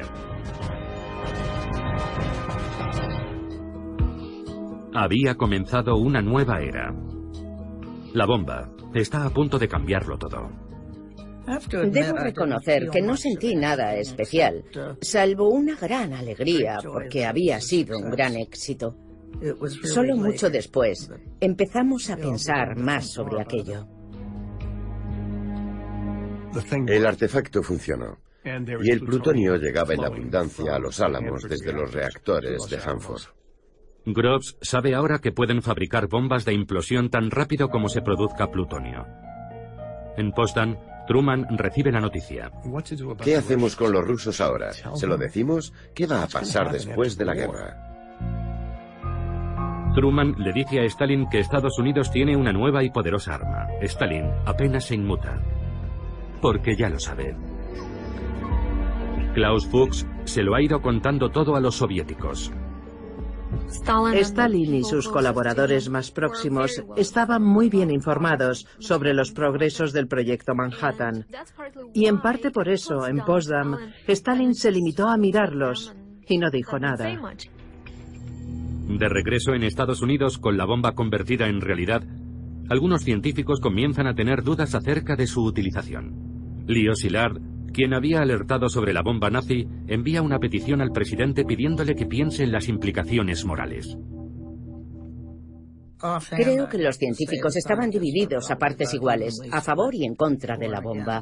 [4.95, 6.95] Había comenzado una nueva era.
[8.14, 10.53] La bomba está a punto de cambiarlo todo.
[11.91, 14.62] Debo reconocer que no sentí nada especial,
[15.01, 18.95] salvo una gran alegría porque había sido un gran éxito.
[19.82, 21.11] Solo mucho después
[21.41, 23.96] empezamos a pensar más sobre aquello.
[26.87, 28.19] El artefacto funcionó.
[28.45, 33.23] Y el plutonio llegaba en abundancia a los álamos desde los reactores de Hanford.
[34.05, 39.05] Groves sabe ahora que pueden fabricar bombas de implosión tan rápido como se produzca plutonio.
[40.17, 40.77] En Potsdam,
[41.09, 42.53] Truman recibe la noticia.
[43.23, 44.73] ¿Qué hacemos con los rusos ahora?
[44.73, 45.73] ¿Se lo decimos?
[45.93, 47.83] ¿Qué va a pasar después de la guerra?
[49.97, 53.67] Truman le dice a Stalin que Estados Unidos tiene una nueva y poderosa arma.
[53.81, 55.41] Stalin apenas se inmuta.
[56.47, 57.35] Porque ya lo sabe.
[59.35, 62.53] Klaus Fuchs se lo ha ido contando todo a los soviéticos.
[64.15, 70.55] Stalin y sus colaboradores más próximos estaban muy bien informados sobre los progresos del proyecto
[70.55, 71.27] Manhattan.
[71.93, 73.77] Y en parte por eso, en Potsdam,
[74.07, 75.97] Stalin se limitó a mirarlos
[76.29, 77.09] y no dijo nada.
[78.89, 82.05] De regreso en Estados Unidos con la bomba convertida en realidad,
[82.69, 86.26] algunos científicos comienzan a tener dudas acerca de su utilización.
[86.67, 87.41] Leo Szilard
[87.77, 92.43] quien había alertado sobre la bomba nazi, envía una petición al presidente pidiéndole que piense
[92.43, 93.99] en las implicaciones morales.
[96.31, 100.69] Creo que los científicos estaban divididos a partes iguales, a favor y en contra de
[100.69, 101.21] la bomba.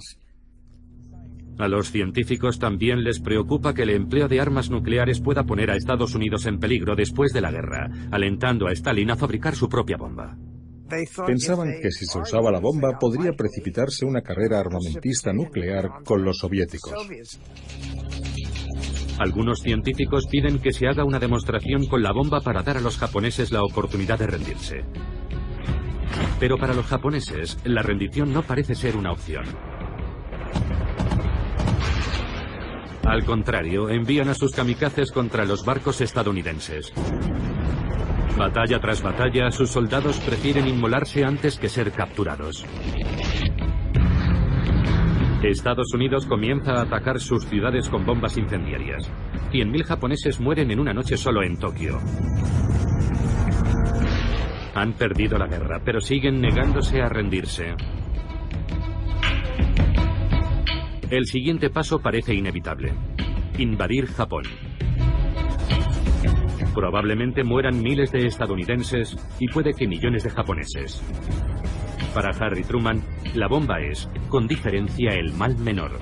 [1.58, 5.76] A los científicos también les preocupa que el empleo de armas nucleares pueda poner a
[5.76, 9.96] Estados Unidos en peligro después de la guerra, alentando a Stalin a fabricar su propia
[9.96, 10.36] bomba.
[11.26, 16.38] Pensaban que si se usaba la bomba podría precipitarse una carrera armamentista nuclear con los
[16.38, 16.94] soviéticos.
[19.18, 22.98] Algunos científicos piden que se haga una demostración con la bomba para dar a los
[22.98, 24.84] japoneses la oportunidad de rendirse.
[26.40, 29.44] Pero para los japoneses, la rendición no parece ser una opción.
[33.06, 36.92] Al contrario, envían a sus kamikazes contra los barcos estadounidenses.
[38.36, 42.64] Batalla tras batalla, sus soldados prefieren inmolarse antes que ser capturados.
[45.42, 49.10] Estados Unidos comienza a atacar sus ciudades con bombas incendiarias.
[49.52, 52.00] 100.000 japoneses mueren en una noche solo en Tokio.
[54.74, 57.74] Han perdido la guerra, pero siguen negándose a rendirse.
[61.10, 62.92] El siguiente paso parece inevitable.
[63.58, 64.44] Invadir Japón.
[66.74, 71.00] Probablemente mueran miles de estadounidenses y puede que millones de japoneses.
[72.12, 73.02] Para Harry Truman,
[73.34, 75.92] la bomba es, con diferencia, el mal menor.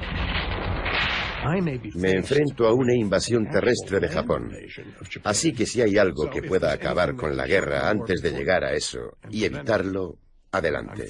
[1.94, 4.50] Me enfrento a una invasión terrestre de Japón.
[5.24, 8.72] Así que si hay algo que pueda acabar con la guerra antes de llegar a
[8.72, 10.18] eso y evitarlo,
[10.52, 11.08] adelante.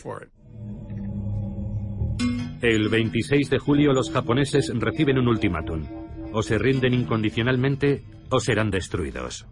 [2.62, 5.82] El 26 de julio los japoneses reciben un ultimátum.
[6.32, 9.46] O se rinden incondicionalmente o serán destruidos.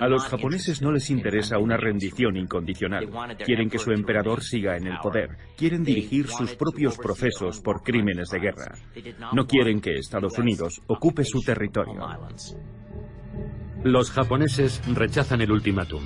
[0.00, 3.08] A los japoneses no les interesa una rendición incondicional.
[3.44, 5.30] Quieren que su emperador siga en el poder.
[5.56, 8.74] Quieren dirigir sus propios procesos por crímenes de guerra.
[9.32, 12.00] No quieren que Estados Unidos ocupe su territorio.
[13.84, 16.02] Los japoneses rechazan el ultimátum.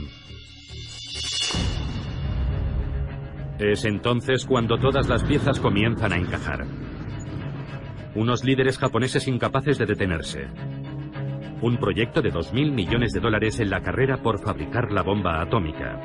[3.58, 6.66] Es entonces cuando todas las piezas comienzan a encajar.
[8.14, 10.46] Unos líderes japoneses incapaces de detenerse.
[11.60, 16.00] Un proyecto de 2.000 millones de dólares en la carrera por fabricar la bomba atómica.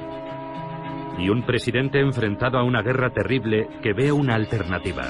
[1.20, 5.04] Y un presidente enfrentado a una guerra terrible que ve una alternativa.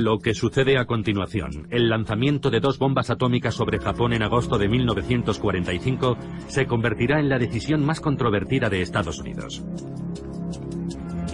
[0.00, 4.56] Lo que sucede a continuación, el lanzamiento de dos bombas atómicas sobre Japón en agosto
[4.56, 9.62] de 1945, se convertirá en la decisión más controvertida de Estados Unidos.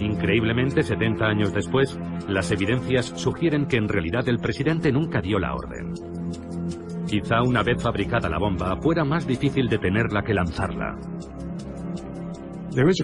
[0.01, 1.97] Increíblemente, 70 años después,
[2.27, 5.93] las evidencias sugieren que en realidad el presidente nunca dio la orden.
[7.07, 10.97] Quizá una vez fabricada la bomba, fuera más difícil detenerla que lanzarla.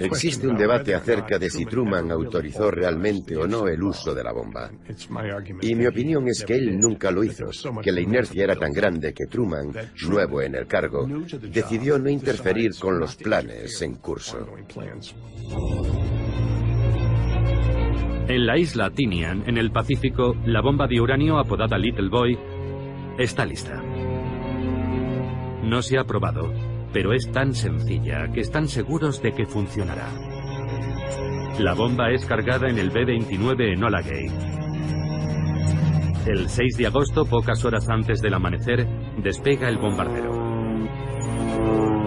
[0.02, 4.32] Existe un debate acerca de si Truman autorizó realmente o no el uso de la
[4.32, 4.72] bomba.
[5.62, 7.46] Y mi opinión es que él nunca lo hizo,
[7.82, 9.72] que la inercia era tan grande que Truman,
[10.08, 11.08] nuevo en el cargo,
[11.42, 14.46] decidió no interferir con los planes en curso.
[18.28, 22.38] En la isla Tinian, en el Pacífico, la bomba de uranio apodada Little Boy
[23.18, 23.82] está lista.
[25.64, 26.52] No se ha probado,
[26.94, 30.08] pero es tan sencilla que están seguros de que funcionará.
[31.60, 34.28] La bomba es cargada en el B-29 Enola Gay.
[36.26, 38.88] El 6 de agosto, pocas horas antes del amanecer,
[39.22, 40.32] despega el bombardero.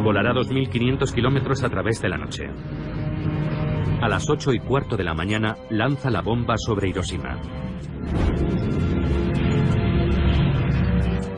[0.03, 2.45] Volará 2.500 kilómetros a través de la noche.
[4.01, 7.41] A las ocho y cuarto de la mañana lanza la bomba sobre Hiroshima.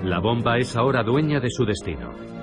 [0.04, 2.37] La bomba es ahora dueña de su destino.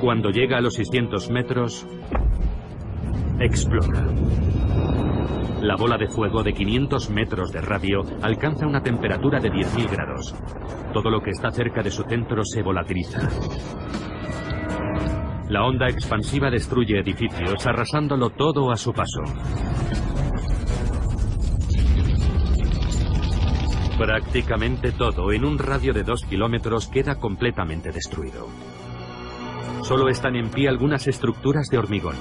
[0.00, 1.86] Cuando llega a los 600 metros,
[3.40, 4.04] explota.
[5.62, 10.34] La bola de fuego de 500 metros de radio alcanza una temperatura de 10.000 grados.
[10.92, 13.26] Todo lo que está cerca de su centro se volatiliza.
[15.48, 19.22] La onda expansiva destruye edificios, arrasándolo todo a su paso.
[23.96, 28.46] Prácticamente todo, en un radio de dos kilómetros, queda completamente destruido.
[29.82, 32.16] Solo están en pie algunas estructuras de hormigón.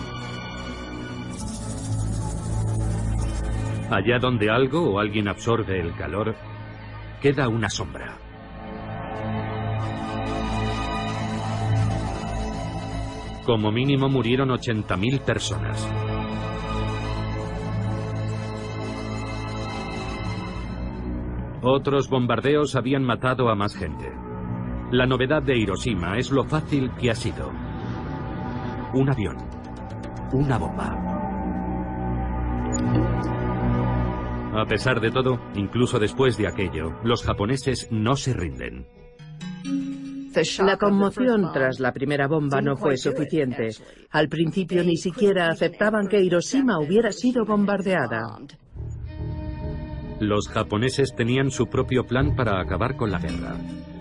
[3.89, 6.36] Allá donde algo o alguien absorbe el calor,
[7.22, 8.18] queda una sombra.
[13.46, 15.88] Como mínimo murieron 80.000 personas.
[21.62, 24.24] Otros bombardeos habían matado a más gente.
[24.91, 27.51] La novedad de Hiroshima es lo fácil que ha sido.
[28.93, 29.36] Un avión.
[30.31, 31.05] Una bomba.
[34.53, 38.86] A pesar de todo, incluso después de aquello, los japoneses no se rinden.
[40.59, 43.69] La conmoción tras la primera bomba no fue suficiente.
[44.11, 48.38] Al principio ni siquiera aceptaban que Hiroshima hubiera sido bombardeada.
[50.19, 53.55] Los japoneses tenían su propio plan para acabar con la guerra.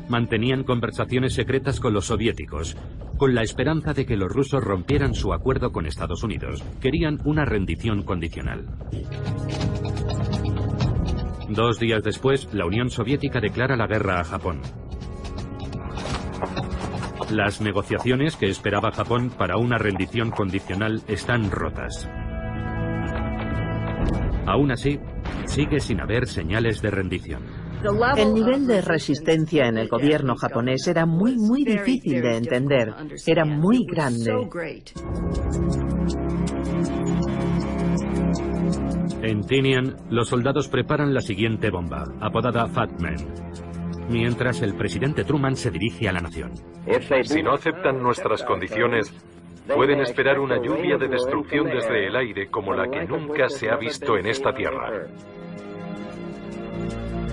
[0.09, 2.77] Mantenían conversaciones secretas con los soviéticos,
[3.17, 6.63] con la esperanza de que los rusos rompieran su acuerdo con Estados Unidos.
[6.81, 8.67] Querían una rendición condicional.
[11.49, 14.61] Dos días después, la Unión Soviética declara la guerra a Japón.
[17.31, 22.09] Las negociaciones que esperaba Japón para una rendición condicional están rotas.
[24.47, 25.01] Aún así,
[25.47, 27.64] sigue sin haber señales de rendición.
[28.17, 32.95] El nivel de resistencia en el gobierno japonés era muy, muy difícil de entender.
[33.27, 34.33] Era muy grande.
[39.23, 43.17] En Tinian, los soldados preparan la siguiente bomba, apodada Fat Man,
[44.09, 46.53] mientras el presidente Truman se dirige a la nación.
[47.23, 49.13] Si no aceptan nuestras condiciones,
[49.75, 53.77] pueden esperar una lluvia de destrucción desde el aire como la que nunca se ha
[53.77, 55.07] visto en esta tierra.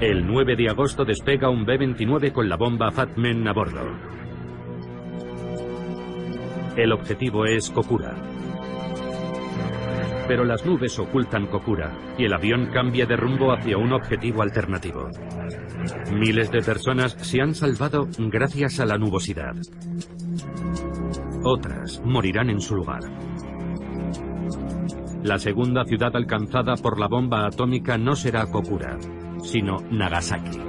[0.01, 3.85] El 9 de agosto despega un B-29 con la bomba Fat Man a bordo.
[6.75, 8.15] El objetivo es Kokura.
[10.27, 15.07] Pero las nubes ocultan Kokura y el avión cambia de rumbo hacia un objetivo alternativo.
[16.11, 19.53] Miles de personas se han salvado gracias a la nubosidad.
[21.43, 23.03] Otras morirán en su lugar.
[25.21, 28.97] La segunda ciudad alcanzada por la bomba atómica no será Kokura,
[29.43, 30.59] sino Nagasaki.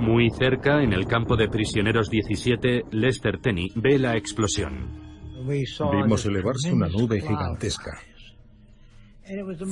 [0.00, 5.00] Muy cerca, en el campo de prisioneros 17, Lester Tenney ve la explosión.
[5.46, 7.98] Vimos elevarse una nube gigantesca.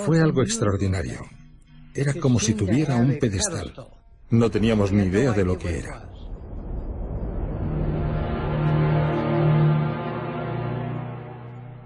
[0.04, 1.20] Fue algo extraordinario.
[1.94, 3.74] Era como si tuviera un pedestal.
[4.30, 6.08] No teníamos ni idea de lo que era.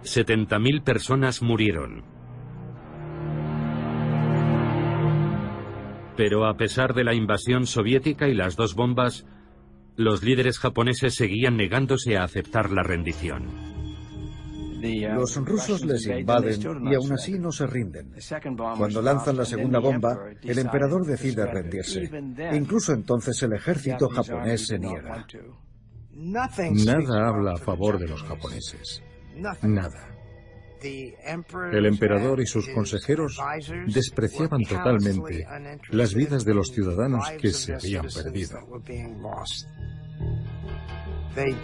[0.05, 2.05] ...70.000 personas murieron.
[6.17, 9.27] Pero a pesar de la invasión soviética y las dos bombas,
[9.97, 13.73] los líderes japoneses seguían negándose a aceptar la rendición.
[14.83, 18.13] Los rusos les invaden y aún así no se rinden.
[18.77, 22.11] Cuando lanzan la segunda bomba, el emperador decide rendirse.
[22.53, 25.25] Incluso entonces el ejército japonés se niega.
[26.15, 29.03] Nada habla a favor de los japoneses.
[29.63, 30.09] Nada.
[30.83, 33.39] El emperador y sus consejeros
[33.87, 35.47] despreciaban totalmente
[35.91, 38.59] las vidas de los ciudadanos que se habían perdido.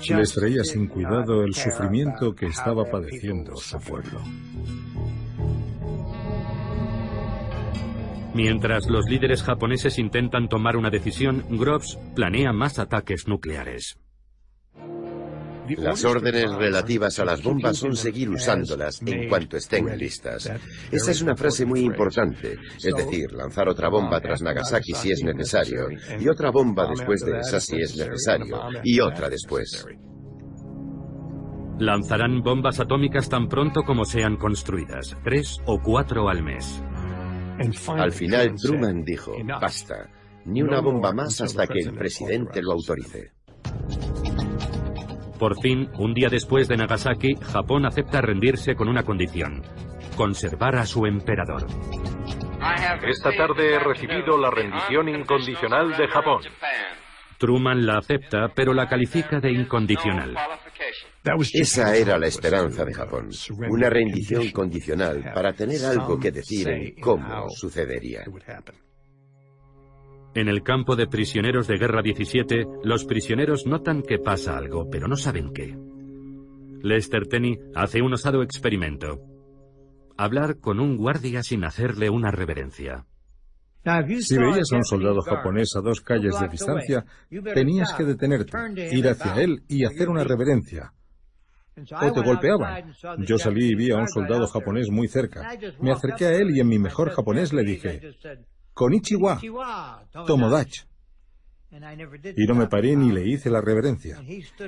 [0.09, 4.21] Les traía sin cuidado el sufrimiento que estaba padeciendo su pueblo.
[8.35, 13.99] Mientras los líderes japoneses intentan tomar una decisión, Groves planea más ataques nucleares.
[15.77, 20.51] Las órdenes relativas a las bombas son seguir usándolas en cuanto estén listas.
[20.91, 25.23] Esa es una frase muy importante, es decir, lanzar otra bomba tras Nagasaki si es
[25.23, 25.89] necesario,
[26.19, 29.87] y otra bomba después de esa si es necesario, y otra después.
[31.79, 36.83] Lanzarán bombas atómicas tan pronto como sean construidas, tres o cuatro al mes.
[37.89, 40.09] Al final Truman dijo, basta,
[40.45, 43.33] Ni una bomba más hasta que el presidente lo autorice.
[45.39, 49.63] Por fin, un día después de Nagasaki, Japón acepta rendirse con una condición.
[50.17, 51.65] Conservar a su emperador.
[53.07, 56.43] Esta tarde he recibido la rendición incondicional de Japón.
[57.39, 60.35] Truman la acepta, pero la califica de incondicional.
[61.53, 63.29] Esa era la esperanza de Japón,
[63.69, 68.25] una rendición condicional para tener algo que decir en cómo sucedería.
[70.39, 75.09] En el campo de prisioneros de guerra 17, los prisioneros notan que pasa algo, pero
[75.09, 75.77] no saben qué.
[76.81, 79.21] Lester Tenney hace un osado experimento.
[80.17, 83.05] Hablar con un guardia sin hacerle una reverencia.
[84.21, 87.05] Si veías a un soldado japonés a dos calles de distancia,
[87.53, 90.93] tenías que detenerte, ir hacia él y hacer una reverencia.
[92.01, 92.95] O te golpeaban.
[93.27, 95.51] Yo salí y vi a un soldado japonés muy cerca.
[95.81, 98.01] Me acerqué a él y en mi mejor japonés le dije,
[98.79, 99.41] Konichiwa,
[100.25, 100.83] Tomodachi.
[102.37, 104.23] Y no me paré ni le hice la reverencia.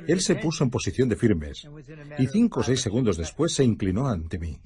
[0.05, 1.65] Él se puso en posición de firmes
[2.19, 4.59] y cinco o seis segundos después se inclinó ante mí.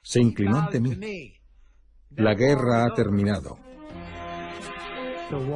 [0.00, 1.34] Se inclinó ante mí.
[2.10, 3.58] La guerra ha terminado.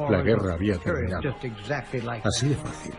[0.09, 1.33] La guerra había terminado.
[2.25, 2.93] Así de fácil.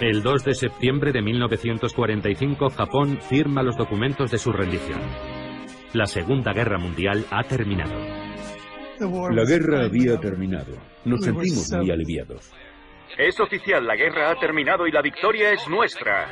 [0.00, 5.00] El 2 de septiembre de 1945, Japón firma los documentos de su rendición.
[5.94, 7.94] La Segunda Guerra Mundial ha terminado.
[9.30, 10.76] La guerra había terminado.
[11.06, 12.52] Nos sentimos muy aliviados.
[13.16, 16.28] Es oficial, la guerra ha terminado y la victoria es nuestra.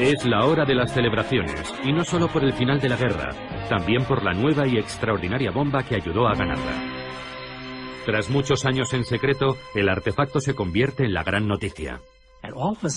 [0.00, 3.30] Es la hora de las celebraciones, y no solo por el final de la guerra,
[3.68, 7.07] también por la nueva y extraordinaria bomba que ayudó a ganarla.
[8.08, 12.00] Tras muchos años en secreto, el artefacto se convierte en la gran noticia.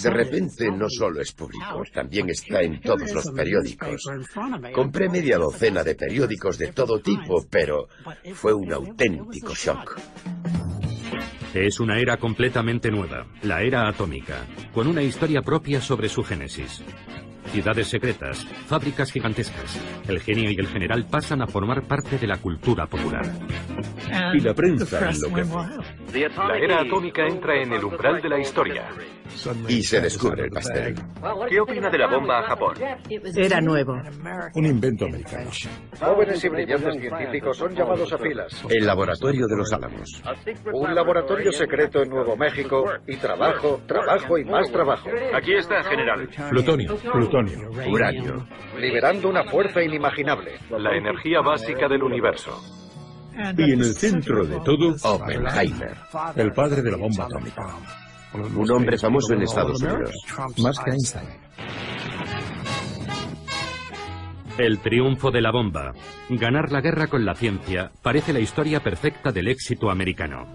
[0.02, 4.06] De repente no solo es público, también está en todos los periódicos.
[4.74, 7.90] Compré media docena de periódicos de todo tipo, pero
[8.34, 10.00] fue un auténtico shock.
[11.54, 16.86] Es una era completamente nueva, la era atómica, con una historia propia sobre su génesis.
[17.52, 19.78] Ciudades secretas, fábricas gigantescas.
[20.08, 23.26] El genio y el general pasan a formar parte de la cultura popular.
[24.34, 25.54] Y la prensa enloquece.
[26.38, 28.88] La era atómica entra en el umbral de la historia.
[29.68, 30.96] Y se descubre el pastel.
[31.50, 32.76] ¿Qué opina de la bomba a Japón?
[33.36, 33.94] Era nuevo.
[34.56, 35.50] Un invento americano.
[36.00, 38.66] Jóvenes y brillantes científicos son llamados a filas.
[38.70, 40.22] El laboratorio de los Álamos.
[40.74, 45.10] Un laboratorio secreto en Nuevo México y trabajo, trabajo y más trabajo.
[45.34, 46.28] Aquí está, general.
[46.50, 46.96] Plutonio.
[46.98, 47.41] Plutonio.
[47.88, 48.48] Uranio.
[48.78, 50.60] Liberando una fuerza inimaginable.
[50.70, 52.60] La energía básica del universo.
[53.58, 55.96] Y en el centro de todo, Oppenheimer.
[56.36, 57.76] El padre de la bomba atómica.
[58.34, 60.12] Un hombre famoso en Estados Unidos.
[60.58, 61.28] Más que Einstein.
[64.58, 65.94] El triunfo de la bomba.
[66.30, 70.46] Ganar la guerra con la ciencia parece la historia perfecta del éxito americano.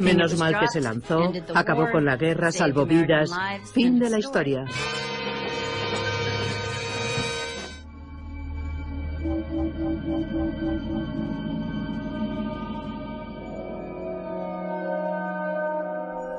[0.00, 3.30] Menos mal que se lanzó, acabó con la guerra, salvó vidas.
[3.72, 4.64] Fin de la historia.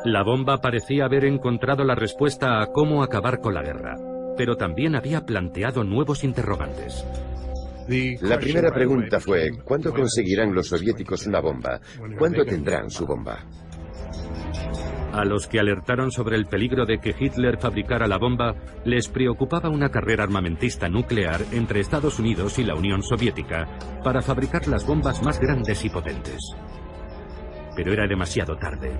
[0.05, 3.95] La bomba parecía haber encontrado la respuesta a cómo acabar con la guerra,
[4.37, 7.03] pero también había planteado nuevos interrogantes.
[8.21, 11.79] La primera pregunta fue, ¿cuándo conseguirán los soviéticos una bomba?
[12.17, 13.39] ¿Cuándo tendrán su bomba?
[15.15, 18.53] A los que alertaron sobre el peligro de que Hitler fabricara la bomba,
[18.83, 23.65] les preocupaba una carrera armamentista nuclear entre Estados Unidos y la Unión Soviética
[24.03, 26.41] para fabricar las bombas más grandes y potentes.
[27.77, 28.91] Pero era demasiado tarde.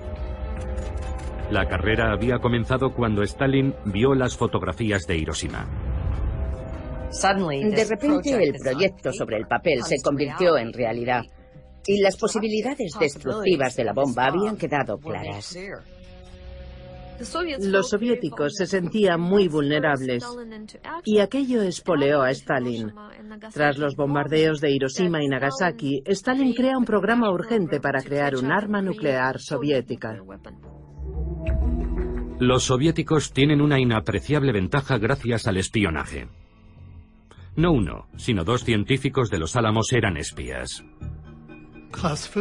[1.50, 5.66] La carrera había comenzado cuando Stalin vio las fotografías de Hiroshima.
[7.12, 11.24] De repente el proyecto sobre el papel se convirtió en realidad
[11.86, 15.54] y las posibilidades destructivas de la bomba habían quedado claras.
[17.60, 20.24] Los soviéticos se sentían muy vulnerables
[21.04, 22.92] y aquello espoleó a Stalin.
[23.52, 28.52] Tras los bombardeos de Hiroshima y Nagasaki, Stalin crea un programa urgente para crear un
[28.52, 30.20] arma nuclear soviética.
[32.38, 36.28] Los soviéticos tienen una inapreciable ventaja gracias al espionaje.
[37.56, 40.84] No uno, sino dos científicos de los Álamos eran espías.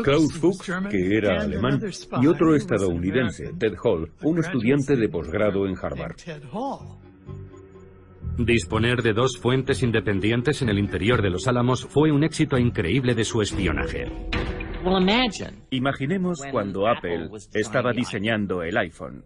[0.03, 1.82] Klaus Fuchs, que era alemán,
[2.22, 6.16] y otro estadounidense, Ted Hall, un estudiante de posgrado en Harvard.
[8.38, 13.16] Disponer de dos fuentes independientes en el interior de los Álamos fue un éxito increíble
[13.16, 14.12] de su espionaje.
[15.72, 19.24] Imaginemos cuando Apple estaba diseñando el iPhone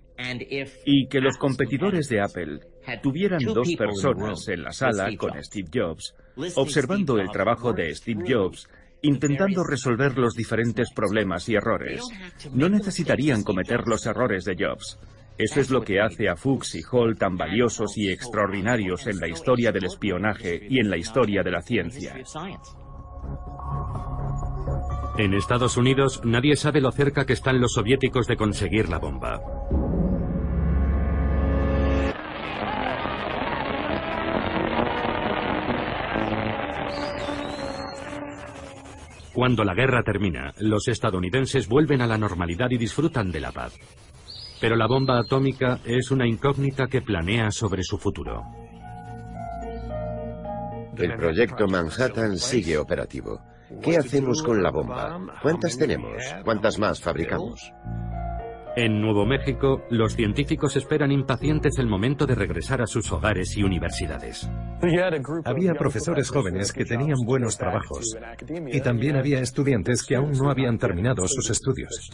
[0.86, 2.60] y que los competidores de Apple
[3.02, 6.16] tuvieran dos personas en la sala con Steve Jobs,
[6.56, 8.70] observando el trabajo de Steve Jobs
[9.02, 12.02] intentando resolver los diferentes problemas y errores.
[12.54, 15.00] No necesitarían cometer los errores de Jobs.
[15.38, 19.30] Eso es lo que hace a Fuchs y Hall tan valiosos y extraordinarios en la
[19.30, 22.14] historia del espionaje y en la historia de la ciencia.
[25.18, 29.40] En Estados Unidos nadie sabe lo cerca que están los soviéticos de conseguir la bomba.
[39.40, 43.74] Cuando la guerra termina, los estadounidenses vuelven a la normalidad y disfrutan de la paz.
[44.60, 48.44] Pero la bomba atómica es una incógnita que planea sobre su futuro.
[50.98, 53.40] El proyecto Manhattan sigue operativo.
[53.82, 55.18] ¿Qué hacemos con la bomba?
[55.42, 56.22] ¿Cuántas tenemos?
[56.44, 57.72] ¿Cuántas más fabricamos?
[58.80, 63.64] En Nuevo México, los científicos esperan impacientes el momento de regresar a sus hogares y
[63.64, 64.50] universidades.
[65.44, 68.16] Había profesores jóvenes que tenían buenos trabajos
[68.72, 72.10] y también había estudiantes que aún no habían terminado sus estudios.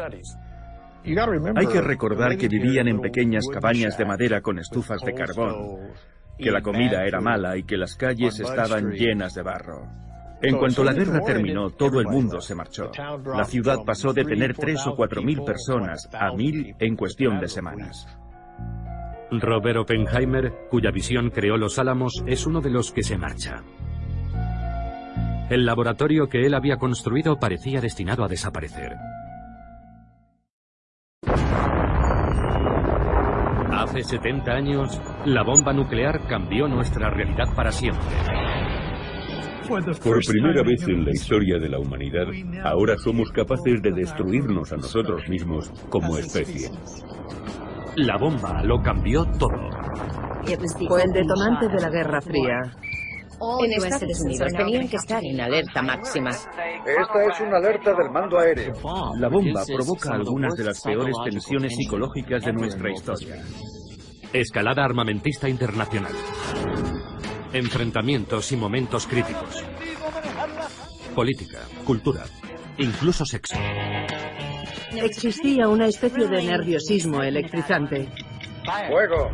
[1.55, 5.93] Hay que recordar que vivían en pequeñas cabañas de madera con estufas de carbón,
[6.39, 10.04] que la comida era mala y que las calles estaban llenas de barro.
[10.41, 12.91] En cuanto la guerra terminó, todo el mundo se marchó.
[13.25, 17.47] La ciudad pasó de tener tres o cuatro mil personas a mil en cuestión de
[17.47, 18.07] semanas.
[19.31, 23.63] Robert Oppenheimer, cuya visión creó los Álamos, es uno de los que se marcha.
[25.49, 28.93] El laboratorio que él había construido parecía destinado a desaparecer.
[33.71, 38.03] Hace 70 años, la bomba nuclear cambió nuestra realidad para siempre.
[39.68, 42.28] Por primera vez en la historia de la humanidad,
[42.63, 46.70] ahora somos capaces de destruirnos a nosotros mismos como especie.
[47.95, 49.70] La bomba lo cambió todo.
[50.88, 52.61] Fue el detonante de la Guerra Fría.
[53.63, 56.30] En Estados Unidos tenían que estar en alerta máxima.
[56.30, 58.74] Esta es una alerta del mando aéreo.
[59.20, 63.43] La bomba provoca algunas de las peores tensiones psicológicas de nuestra historia.
[64.32, 66.13] Escalada armamentista internacional.
[67.55, 69.63] Enfrentamientos y momentos críticos.
[71.15, 72.25] Política, cultura,
[72.77, 73.55] incluso sexo.
[74.91, 78.09] Existía una especie de nerviosismo electrizante.
[78.89, 79.31] ¡Fuego!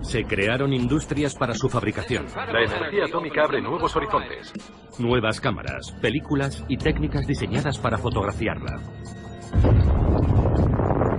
[0.00, 2.26] Se crearon industrias para su fabricación.
[2.34, 4.52] La energía atómica abre nuevos horizontes.
[4.98, 8.80] Nuevas cámaras, películas y técnicas diseñadas para fotografiarla.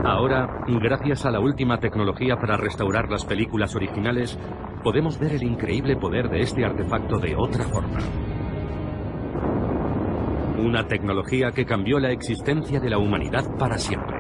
[0.03, 4.39] Ahora, gracias a la última tecnología para restaurar las películas originales,
[4.84, 7.99] podemos ver el increíble poder de este artefacto de otra forma.
[10.57, 14.17] Una tecnología que cambió la existencia de la humanidad para siempre.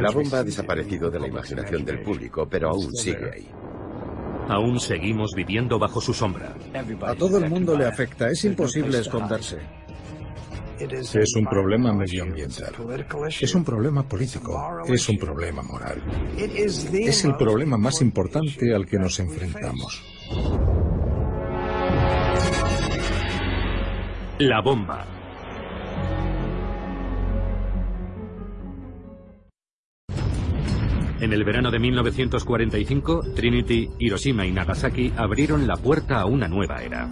[0.00, 3.48] La bomba ha desaparecido de la imaginación del público, pero aún sigue ahí.
[4.48, 6.54] Aún seguimos viviendo bajo su sombra.
[7.02, 9.58] A todo el mundo le afecta, es imposible esconderse.
[10.80, 12.72] Es un problema medioambiental.
[13.40, 14.80] Es un problema político.
[14.86, 16.02] Es un problema moral.
[16.36, 20.02] Es el problema más importante al que nos enfrentamos.
[24.38, 25.04] La bomba.
[31.20, 36.80] En el verano de 1945, Trinity, Hiroshima y Nagasaki abrieron la puerta a una nueva
[36.84, 37.08] era.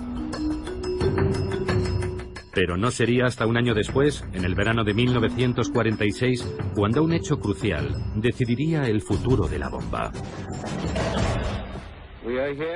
[2.57, 7.39] Pero no sería hasta un año después, en el verano de 1946, cuando un hecho
[7.39, 10.11] crucial decidiría el futuro de la bomba.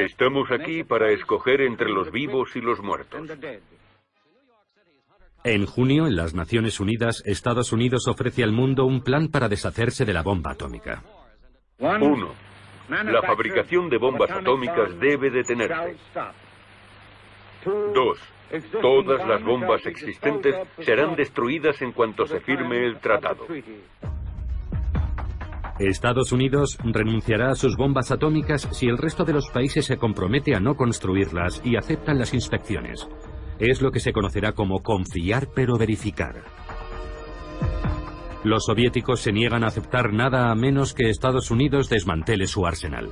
[0.00, 3.26] Estamos aquí para escoger entre los vivos y los muertos.
[5.44, 10.04] En junio, en las Naciones Unidas, Estados Unidos ofrece al mundo un plan para deshacerse
[10.04, 11.02] de la bomba atómica.
[11.78, 12.34] Uno,
[12.90, 15.96] la fabricación de bombas atómicas debe detenerse.
[17.94, 18.18] Dos,
[18.80, 23.46] todas las bombas existentes serán destruidas en cuanto se firme el tratado.
[25.78, 30.54] Estados Unidos renunciará a sus bombas atómicas si el resto de los países se compromete
[30.54, 33.08] a no construirlas y aceptan las inspecciones.
[33.58, 36.42] Es lo que se conocerá como confiar pero verificar.
[38.44, 43.10] Los soviéticos se niegan a aceptar nada a menos que Estados Unidos desmantele su arsenal.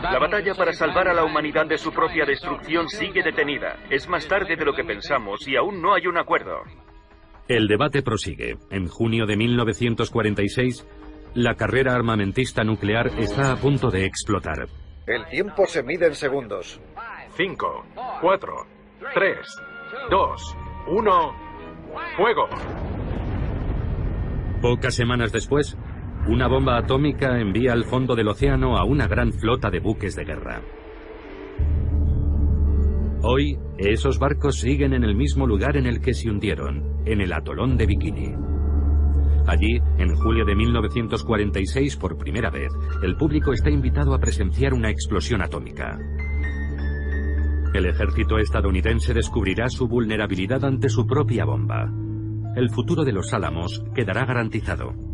[0.00, 3.76] La batalla para salvar a la humanidad de su propia destrucción sigue detenida.
[3.90, 6.62] Es más tarde de lo que pensamos y aún no hay un acuerdo.
[7.48, 8.56] El debate prosigue.
[8.70, 10.86] En junio de 1946,
[11.34, 14.68] la carrera armamentista nuclear está a punto de explotar.
[15.06, 16.80] El tiempo se mide en segundos.
[17.36, 17.84] Cinco,
[18.20, 18.66] cuatro,
[19.14, 19.46] tres,
[20.10, 21.34] dos, uno,
[22.16, 22.48] ¡Fuego!
[24.60, 25.76] Pocas semanas después,
[26.28, 30.24] una bomba atómica envía al fondo del océano a una gran flota de buques de
[30.24, 30.62] guerra.
[33.22, 37.32] Hoy, esos barcos siguen en el mismo lugar en el que se hundieron, en el
[37.32, 38.34] atolón de Bikini.
[39.46, 44.90] Allí, en julio de 1946, por primera vez, el público está invitado a presenciar una
[44.90, 45.98] explosión atómica.
[47.74, 51.90] El ejército estadounidense descubrirá su vulnerabilidad ante su propia bomba.
[52.54, 55.11] El futuro de los Álamos quedará garantizado.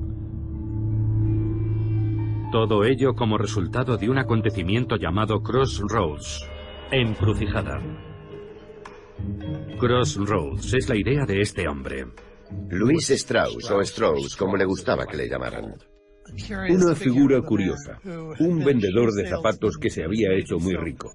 [2.51, 6.46] Todo ello como resultado de un acontecimiento llamado Crossroads,
[6.90, 7.78] encrucijada.
[9.78, 12.07] Crossroads es la idea de este hombre.
[12.70, 15.74] Luis Strauss o Strauss, como le gustaba que le llamaran.
[16.70, 18.01] Una figura curiosa,
[18.38, 21.12] un vendedor de zapatos que se había hecho muy rico.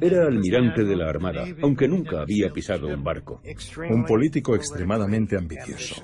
[0.00, 3.40] Era almirante de la Armada, aunque nunca había pisado un barco.
[3.90, 6.02] Un político extremadamente ambicioso.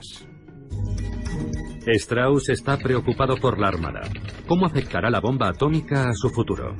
[1.86, 4.02] Strauss está preocupado por la Armada.
[4.46, 6.74] ¿Cómo afectará la bomba atómica a su futuro?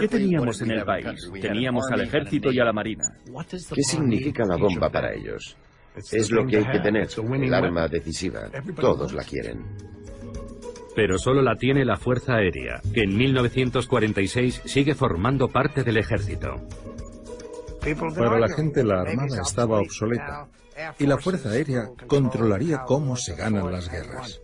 [0.00, 1.30] ¿Qué teníamos en el país?
[1.40, 3.04] Teníamos al ejército y a la marina.
[3.50, 5.56] ¿Qué significa la bomba para ellos?
[6.12, 7.08] Es lo que hay que tener,
[7.42, 8.50] el arma decisiva.
[8.78, 9.64] Todos la quieren.
[10.94, 16.54] Pero solo la tiene la Fuerza Aérea, que en 1946 sigue formando parte del ejército.
[18.16, 20.48] Para la gente la Armada estaba obsoleta
[20.98, 24.40] y la Fuerza Aérea controlaría cómo se ganan las guerras.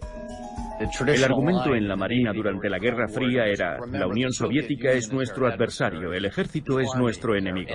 [1.07, 5.47] El argumento en la Marina durante la Guerra Fría era, la Unión Soviética es nuestro
[5.47, 7.71] adversario, el ejército es nuestro enemigo.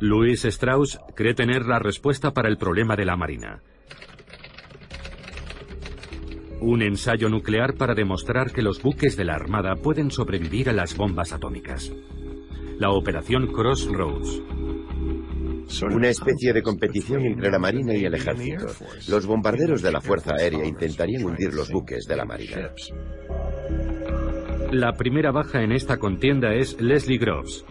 [0.00, 3.62] Louis Strauss cree tener la respuesta para el problema de la Marina.
[6.60, 10.96] Un ensayo nuclear para demostrar que los buques de la Armada pueden sobrevivir a las
[10.96, 11.92] bombas atómicas.
[12.78, 14.42] La Operación Crossroads.
[15.82, 18.66] Una especie de competición entre la Marina y el Ejército.
[19.08, 22.70] Los bombarderos de la Fuerza Aérea intentarían hundir los buques de la Marina.
[24.70, 27.64] La primera baja en esta contienda es Leslie Groves.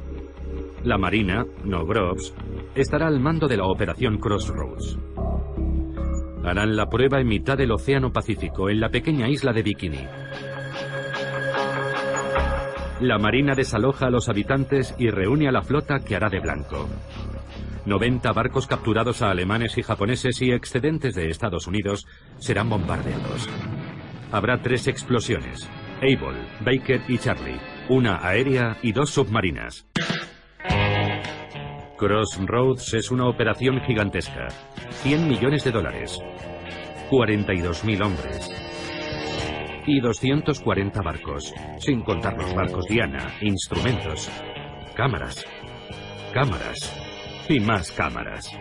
[0.83, 2.33] La Marina, no Groves,
[2.75, 4.97] estará al mando de la Operación Crossroads.
[6.43, 10.05] Harán la prueba en mitad del Océano Pacífico, en la pequeña isla de Bikini.
[13.01, 16.87] La Marina desaloja a los habitantes y reúne a la flota que hará de blanco.
[17.85, 22.07] 90 barcos capturados a alemanes y japoneses y excedentes de Estados Unidos
[22.39, 23.47] serán bombardeados.
[24.31, 25.69] Habrá tres explosiones.
[26.01, 27.59] Able, Baker y Charlie.
[27.89, 29.87] Una aérea y dos submarinas.
[31.97, 34.47] Crossroads es una operación gigantesca.
[35.03, 36.19] 100 millones de dólares.
[37.11, 38.49] 42.000 hombres.
[39.85, 44.31] Y 240 barcos, sin contar los barcos Diana, instrumentos,
[44.95, 45.45] cámaras,
[46.33, 47.04] cámaras
[47.49, 48.51] y más cámaras.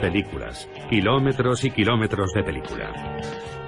[0.00, 3.18] Películas, kilómetros y kilómetros de película.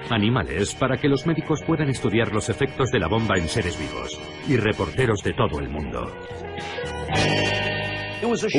[0.09, 4.19] Animales para que los médicos puedan estudiar los efectos de la bomba en seres vivos.
[4.47, 6.11] Y reporteros de todo el mundo.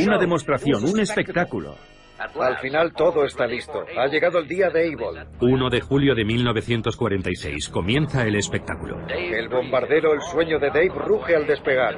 [0.05, 1.77] Una demostración, un espectáculo.
[2.19, 3.85] Al final todo está listo.
[3.99, 5.27] Ha llegado el día de Able.
[5.41, 7.69] 1 de julio de 1946.
[7.69, 9.07] Comienza el espectáculo.
[9.09, 11.97] El bombardero El sueño de Dave ruge al despegar.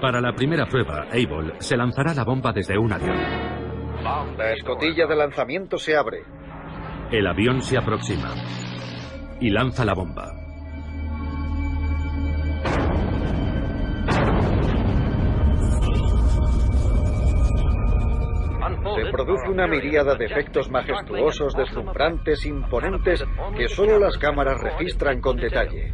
[0.00, 3.16] Para la primera prueba, Able se lanzará la bomba desde un avión.
[4.36, 6.22] La escotilla de lanzamiento se abre.
[7.10, 8.32] El avión se aproxima
[9.40, 10.38] y lanza la bomba.
[18.94, 23.24] Se produce una miríada de efectos majestuosos, deslumbrantes, imponentes,
[23.56, 25.92] que solo las cámaras registran con detalle.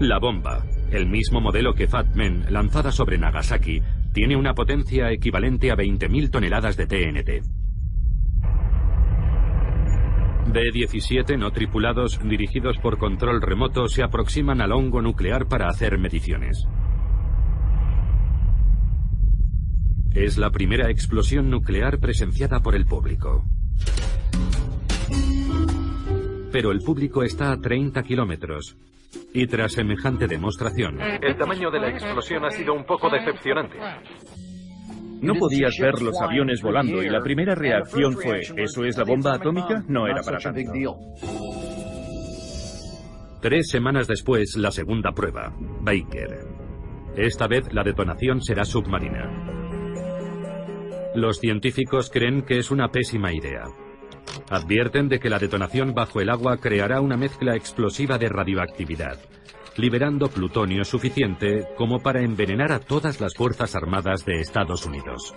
[0.00, 3.82] La bomba, el mismo modelo que Fat Man lanzada sobre Nagasaki,
[4.12, 7.60] tiene una potencia equivalente a 20.000 toneladas de TNT.
[10.52, 16.66] B-17 no tripulados dirigidos por control remoto se aproximan al hongo nuclear para hacer mediciones.
[20.12, 23.44] Es la primera explosión nuclear presenciada por el público.
[26.50, 28.76] Pero el público está a 30 kilómetros.
[29.32, 31.00] Y tras semejante demostración...
[31.00, 33.76] El tamaño de la explosión ha sido un poco decepcionante.
[35.20, 39.34] No podías ver los aviones volando y la primera reacción fue, ¿eso es la bomba
[39.34, 39.84] atómica?
[39.86, 40.72] No era para tanto.
[43.40, 46.60] Tres semanas después, la segunda prueba, Baker.
[47.16, 49.28] Esta vez la detonación será submarina.
[51.14, 53.64] Los científicos creen que es una pésima idea.
[54.48, 59.18] Advierten de que la detonación bajo el agua creará una mezcla explosiva de radioactividad.
[59.76, 65.32] liberando plutonio suficiente como para envenenar a todas las Fuerzas Armadas de Estados Unidos.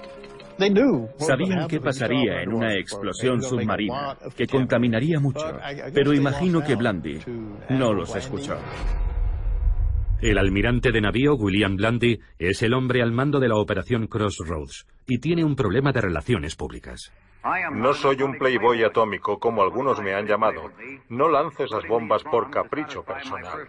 [1.17, 5.57] Sabían qué pasaría en una explosión submarina, que contaminaría mucho,
[5.93, 7.19] pero imagino que Blandy
[7.69, 8.57] no los escuchó.
[10.23, 14.87] El almirante de navío William Blandy es el hombre al mando de la operación Crossroads
[15.05, 17.11] y tiene un problema de relaciones públicas.
[17.73, 20.71] No soy un playboy atómico como algunos me han llamado.
[21.09, 23.67] No lances las bombas por capricho personal.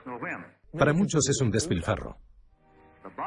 [0.78, 2.18] Para muchos es un despilfarro.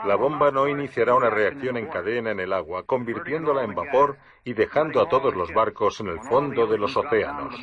[0.06, 4.54] La bomba no iniciará una reacción en cadena en el agua, convirtiéndola en vapor y
[4.54, 7.56] dejando a todos los barcos en el fondo de los océanos.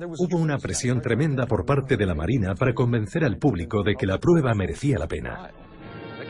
[0.00, 4.06] Hubo una presión tremenda por parte de la Marina para convencer al público de que
[4.06, 5.50] la prueba merecía la pena.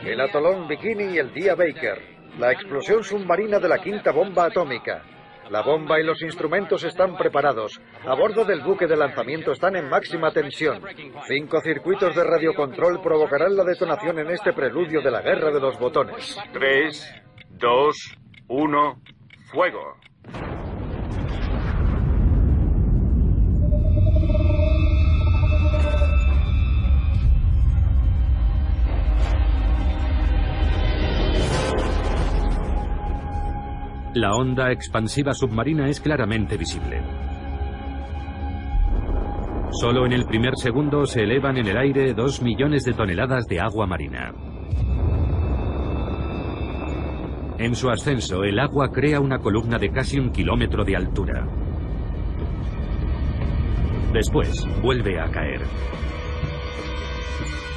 [0.03, 1.99] El atolón Bikini y el día Baker.
[2.39, 5.03] La explosión submarina de la quinta bomba atómica.
[5.51, 7.79] La bomba y los instrumentos están preparados.
[8.07, 10.81] A bordo del buque de lanzamiento están en máxima tensión.
[11.27, 15.77] Cinco circuitos de radiocontrol provocarán la detonación en este preludio de la guerra de los
[15.77, 16.39] botones.
[16.53, 17.13] Tres,
[17.51, 18.15] dos,
[18.47, 19.01] uno,
[19.51, 19.95] fuego.
[34.15, 36.99] La onda expansiva submarina es claramente visible.
[39.69, 43.59] Solo en el primer segundo se elevan en el aire dos millones de toneladas de
[43.59, 44.33] agua marina.
[47.59, 51.47] En su ascenso, el agua crea una columna de casi un kilómetro de altura.
[54.11, 55.61] Después, vuelve a caer.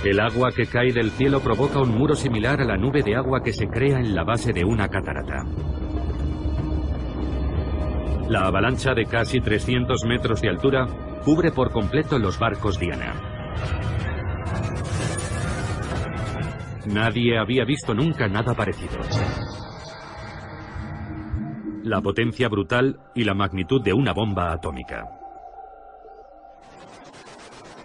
[0.02, 3.42] El agua que cae del cielo provoca un muro similar a la nube de agua
[3.42, 5.44] que se crea en la base de una catarata.
[8.28, 10.86] La avalancha de casi 300 metros de altura
[11.24, 13.14] cubre por completo los barcos Diana.
[16.86, 18.98] Nadie había visto nunca nada parecido.
[21.84, 25.04] La potencia brutal y la magnitud de una bomba atómica.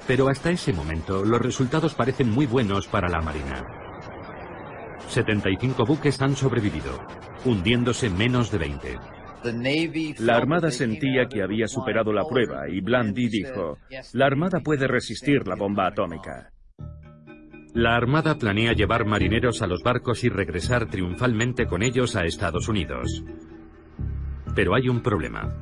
[0.07, 3.65] Pero hasta ese momento los resultados parecen muy buenos para la Marina.
[5.09, 6.91] 75 buques han sobrevivido,
[7.45, 9.16] hundiéndose menos de 20.
[10.19, 13.77] La Armada sentía que había superado la prueba y Blandy dijo,
[14.13, 16.51] la Armada puede resistir la bomba atómica.
[17.73, 22.67] La Armada planea llevar marineros a los barcos y regresar triunfalmente con ellos a Estados
[22.67, 23.23] Unidos.
[24.55, 25.53] Pero hay un problema.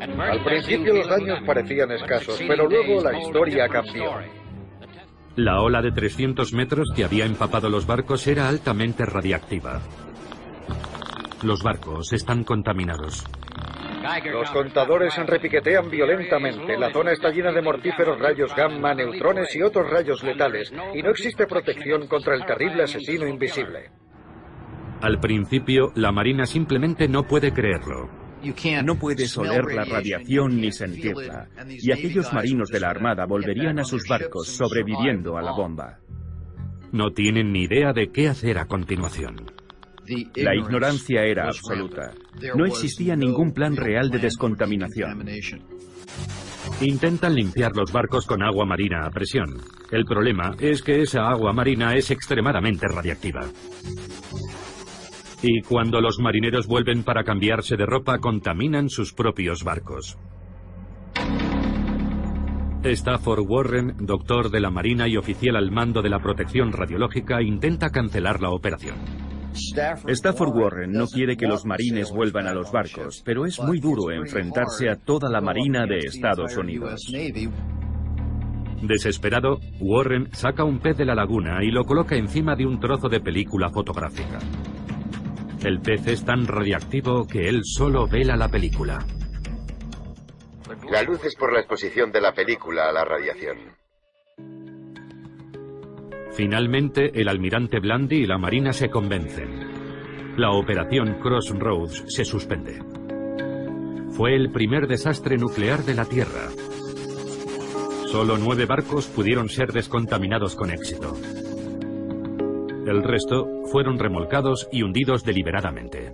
[0.00, 4.12] Al principio los daños parecían escasos, pero luego la historia cambió.
[5.36, 9.80] La ola de 300 metros que había empapado los barcos era altamente radiactiva.
[11.42, 13.24] Los barcos están contaminados.
[14.32, 16.76] Los contadores repiquetean violentamente.
[16.78, 21.10] La zona está llena de mortíferos rayos gamma, neutrones y otros rayos letales, y no
[21.10, 23.90] existe protección contra el terrible asesino invisible.
[25.00, 28.08] Al principio, la Marina simplemente no puede creerlo.
[28.84, 33.84] No puedes oler la radiación ni sentirla, y aquellos marinos de la Armada volverían a
[33.84, 35.98] sus barcos sobreviviendo a la bomba.
[36.92, 39.61] No tienen ni idea de qué hacer a continuación.
[40.36, 42.12] La ignorancia era absoluta.
[42.54, 45.26] No existía ningún plan real de descontaminación.
[46.80, 49.60] Intentan limpiar los barcos con agua marina a presión.
[49.90, 53.42] El problema es que esa agua marina es extremadamente radiactiva.
[55.42, 60.16] Y cuando los marineros vuelven para cambiarse de ropa, contaminan sus propios barcos.
[62.84, 67.90] Stafford Warren, doctor de la Marina y oficial al mando de la protección radiológica, intenta
[67.90, 69.21] cancelar la operación.
[69.54, 74.10] Stafford Warren no quiere que los marines vuelvan a los barcos, pero es muy duro
[74.10, 77.12] enfrentarse a toda la Marina de Estados Unidos.
[78.82, 83.08] Desesperado, Warren saca un pez de la laguna y lo coloca encima de un trozo
[83.08, 84.38] de película fotográfica.
[85.64, 88.98] El pez es tan radiactivo que él solo vela la película.
[90.90, 93.81] La luz es por la exposición de la película a la radiación.
[96.34, 100.36] Finalmente, el almirante Blandy y la Marina se convencen.
[100.38, 102.78] La operación Crossroads se suspende.
[104.12, 106.48] Fue el primer desastre nuclear de la Tierra.
[108.06, 111.14] Solo nueve barcos pudieron ser descontaminados con éxito.
[112.86, 116.12] El resto fueron remolcados y hundidos deliberadamente.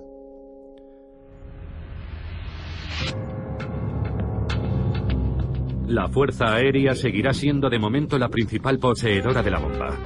[5.89, 9.97] La Fuerza Aérea seguirá siendo de momento la principal poseedora de la bomba.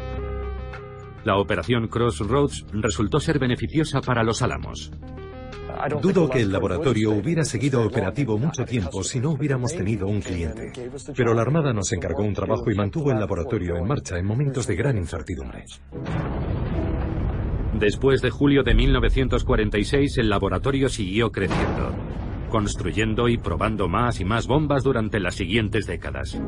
[1.24, 4.92] La operación Crossroads resultó ser beneficiosa para los Álamos.
[6.00, 10.72] Dudo que el laboratorio hubiera seguido operativo mucho tiempo si no hubiéramos tenido un cliente.
[11.16, 14.68] Pero la Armada nos encargó un trabajo y mantuvo el laboratorio en marcha en momentos
[14.68, 15.64] de gran incertidumbre.
[17.76, 21.92] Después de julio de 1946, el laboratorio siguió creciendo,
[22.52, 26.38] construyendo y probando más y más bombas durante las siguientes décadas.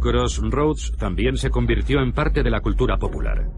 [0.00, 3.48] Crossroads también se convirtió en parte de la cultura popular.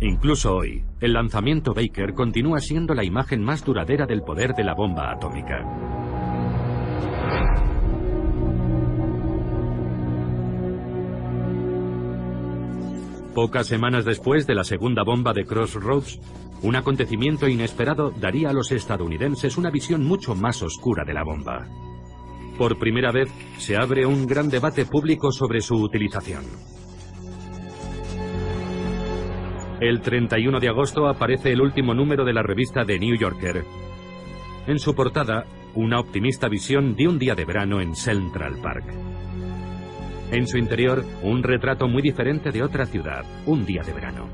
[0.00, 4.74] Incluso hoy, el lanzamiento Baker continúa siendo la imagen más duradera del poder de la
[4.74, 5.58] bomba atómica.
[13.34, 16.20] Pocas semanas después de la segunda bomba de Crossroads,
[16.62, 21.66] un acontecimiento inesperado daría a los estadounidenses una visión mucho más oscura de la bomba.
[22.58, 26.44] Por primera vez se abre un gran debate público sobre su utilización.
[29.80, 33.64] El 31 de agosto aparece el último número de la revista The New Yorker.
[34.66, 35.44] En su portada,
[35.76, 39.17] una optimista visión de un día de verano en Central Park.
[40.30, 44.28] En su interior, un retrato muy diferente de otra ciudad, un día de verano.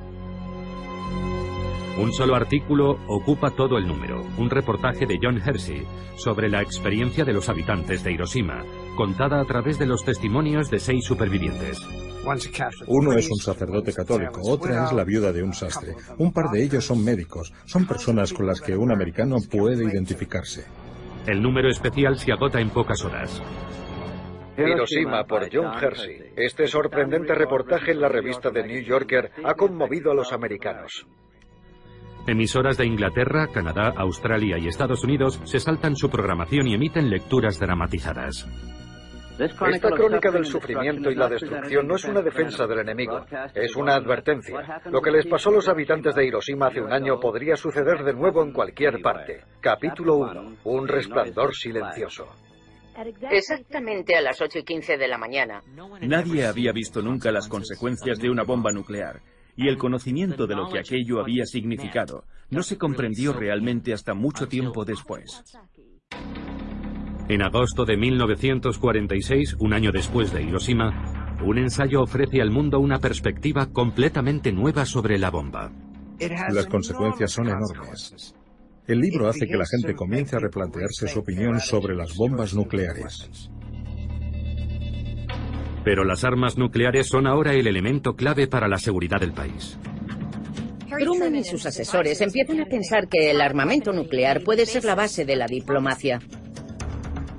[1.97, 5.87] Un solo artículo ocupa todo el número, un reportaje de John Hersey
[6.17, 8.65] sobre la experiencia de los habitantes de Hiroshima,
[8.97, 11.81] contada a través de los testimonios de seis supervivientes.
[12.89, 15.95] Uno es un sacerdote católico, otra es la viuda de un sastre.
[16.19, 20.65] Un par de ellos son médicos, son personas con las que un americano puede identificarse.
[21.27, 23.41] El número especial se agota en pocas horas.
[24.57, 26.33] Hiroshima por John Hersey.
[26.37, 31.07] Este sorprendente reportaje en la revista The New Yorker ha conmovido a los americanos.
[32.27, 37.59] Emisoras de Inglaterra, Canadá, Australia y Estados Unidos se saltan su programación y emiten lecturas
[37.59, 38.49] dramatizadas.
[39.39, 43.97] Esta crónica del sufrimiento y la destrucción no es una defensa del enemigo, es una
[43.97, 44.81] advertencia.
[44.91, 48.15] Lo que les pasó a los habitantes de Hiroshima hace un año podría suceder de
[48.15, 49.43] nuevo en cualquier parte.
[49.61, 50.57] Capítulo 1.
[50.65, 52.29] Un resplandor silencioso.
[53.31, 55.63] Exactamente a las 8 y 15 de la mañana.
[56.01, 59.21] Nadie había visto nunca las consecuencias de una bomba nuclear
[59.57, 64.49] y el conocimiento de lo que aquello había significado no se comprendió realmente hasta mucho
[64.49, 65.43] tiempo después.
[67.29, 72.99] En agosto de 1946, un año después de Hiroshima, un ensayo ofrece al mundo una
[72.99, 75.73] perspectiva completamente nueva sobre la bomba.
[76.51, 78.35] Las consecuencias son enormes.
[78.87, 83.51] El libro hace que la gente comience a replantearse su opinión sobre las bombas nucleares.
[85.83, 89.79] Pero las armas nucleares son ahora el elemento clave para la seguridad del país.
[90.99, 95.25] Truman y sus asesores empiezan a pensar que el armamento nuclear puede ser la base
[95.25, 96.21] de la diplomacia.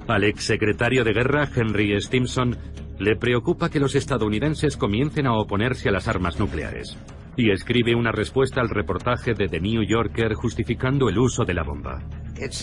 [0.08, 2.58] Al exsecretario de guerra, Henry Stimson,
[3.00, 6.98] le preocupa que los estadounidenses comiencen a oponerse a las armas nucleares.
[7.38, 11.64] Y escribe una respuesta al reportaje de The New Yorker justificando el uso de la
[11.64, 12.02] bomba.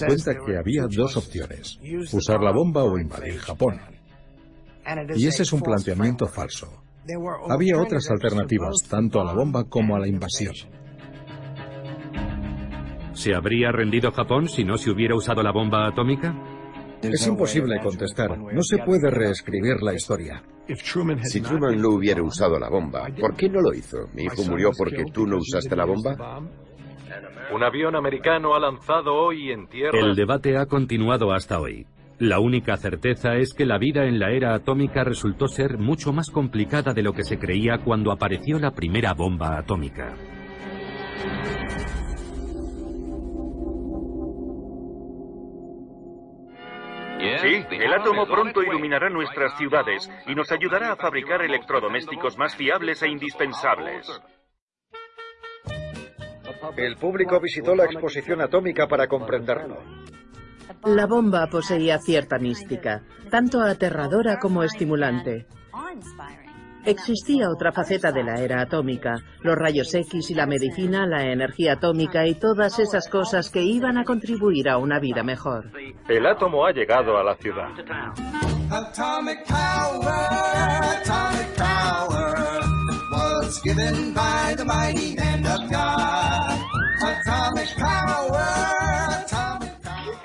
[0.07, 1.79] Cuenta que había dos opciones,
[2.13, 3.81] usar la bomba o invadir Japón.
[5.15, 6.83] Y ese es un planteamiento falso.
[7.49, 10.55] Había otras alternativas, tanto a la bomba como a la invasión.
[13.13, 16.35] ¿Se habría rendido Japón si no se hubiera usado la bomba atómica?
[17.03, 18.39] Es imposible contestar.
[18.39, 20.43] No se puede reescribir la historia.
[21.23, 24.09] Si Truman no hubiera usado la bomba, ¿por qué no lo hizo?
[24.15, 26.41] ¿Mi hijo murió porque tú no usaste la bomba?
[27.53, 29.99] Un avión americano ha lanzado hoy en tierra.
[29.99, 31.87] El debate ha continuado hasta hoy.
[32.19, 36.31] La única certeza es que la vida en la era atómica resultó ser mucho más
[36.31, 40.15] complicada de lo que se creía cuando apareció la primera bomba atómica.
[47.23, 53.01] Sí, el átomo pronto iluminará nuestras ciudades y nos ayudará a fabricar electrodomésticos más fiables
[53.03, 54.21] e indispensables.
[56.77, 59.79] El público visitó la exposición atómica para comprenderlo.
[60.85, 65.47] La bomba poseía cierta mística, tanto aterradora como estimulante.
[66.85, 71.75] Existía otra faceta de la era atómica, los rayos X y la medicina, la energía
[71.75, 75.71] atómica y todas esas cosas que iban a contribuir a una vida mejor.
[76.09, 77.69] El átomo ha llegado a la ciudad.
[78.71, 80.09] Atomic power,
[80.83, 82.61] atomic power
[83.13, 86.59] was given by the mighty hand of God.
[87.05, 88.41] Atomic power,
[89.09, 89.73] atomic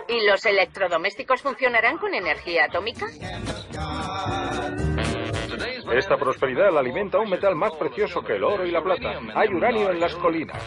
[0.08, 3.06] ¿Y los electrodomésticos funcionarán con energía atómica?
[5.94, 9.20] Esta prosperidad la alimenta un metal más precioso que el oro y la plata.
[9.36, 10.62] Hay uranio en las colinas.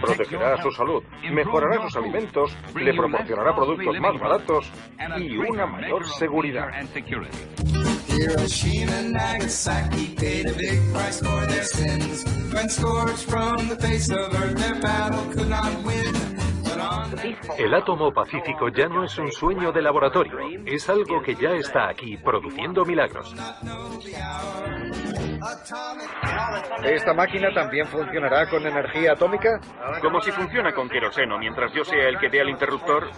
[0.00, 1.02] Protegerá su salud,
[1.32, 4.72] mejorará sus alimentos, le proporcionará productos más baratos
[5.18, 6.68] y una mayor seguridad.
[8.08, 12.24] Hiroshima Nagasaki paid a big price for their sins.
[12.52, 16.36] When scourged from the face of earth, their battle could not win.
[17.58, 21.88] El átomo pacífico ya no es un sueño de laboratorio, es algo que ya está
[21.88, 23.34] aquí produciendo milagros.
[26.84, 29.60] ¿Esta máquina también funcionará con energía atómica?
[30.00, 33.10] Como si funciona con queroseno, mientras yo sea el que dé al interruptor.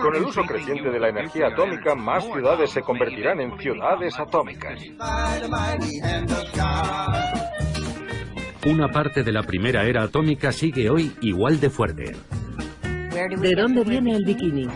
[0.00, 4.80] Con el uso creciente de la energía atómica, más ciudades se convertirán en ciudades atómicas.
[8.66, 12.16] Una parte de la primera era atómica sigue hoy igual de fuerte.
[13.12, 14.68] ¿De dónde viene el bikini?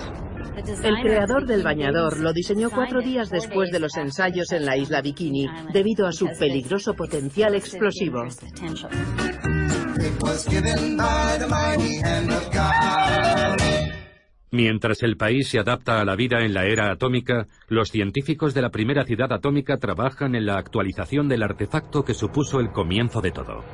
[0.57, 5.01] El creador del bañador lo diseñó cuatro días después de los ensayos en la isla
[5.01, 8.25] Bikini, debido a su peligroso potencial explosivo.
[14.51, 18.61] Mientras el país se adapta a la vida en la era atómica, los científicos de
[18.61, 23.31] la primera ciudad atómica trabajan en la actualización del artefacto que supuso el comienzo de
[23.31, 23.65] todo.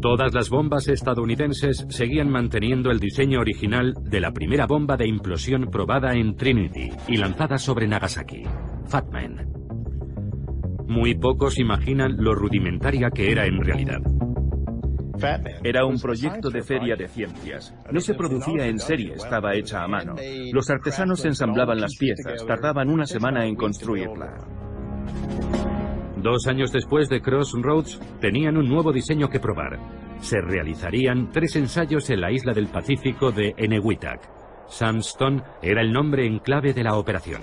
[0.00, 5.66] Todas las bombas estadounidenses seguían manteniendo el diseño original de la primera bomba de implosión
[5.70, 8.44] probada en Trinity y lanzada sobre Nagasaki,
[8.86, 9.46] Fatman.
[10.88, 14.00] Muy pocos imaginan lo rudimentaria que era en realidad.
[15.62, 17.74] Era un proyecto de feria de ciencias.
[17.92, 20.14] No se producía en serie, estaba hecha a mano.
[20.50, 24.32] Los artesanos ensamblaban las piezas, tardaban una semana en construirla.
[26.22, 29.78] Dos años después de Crossroads, tenían un nuevo diseño que probar.
[30.20, 34.20] Se realizarían tres ensayos en la isla del Pacífico de Enewetak.
[34.68, 37.40] Sandstone era el nombre en clave de la operación.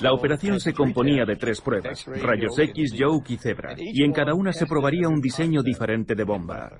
[0.00, 4.34] La operación se componía de tres pruebas, rayos X, Yoke y Zebra, y en cada
[4.34, 6.70] una se probaría un diseño diferente de bomba.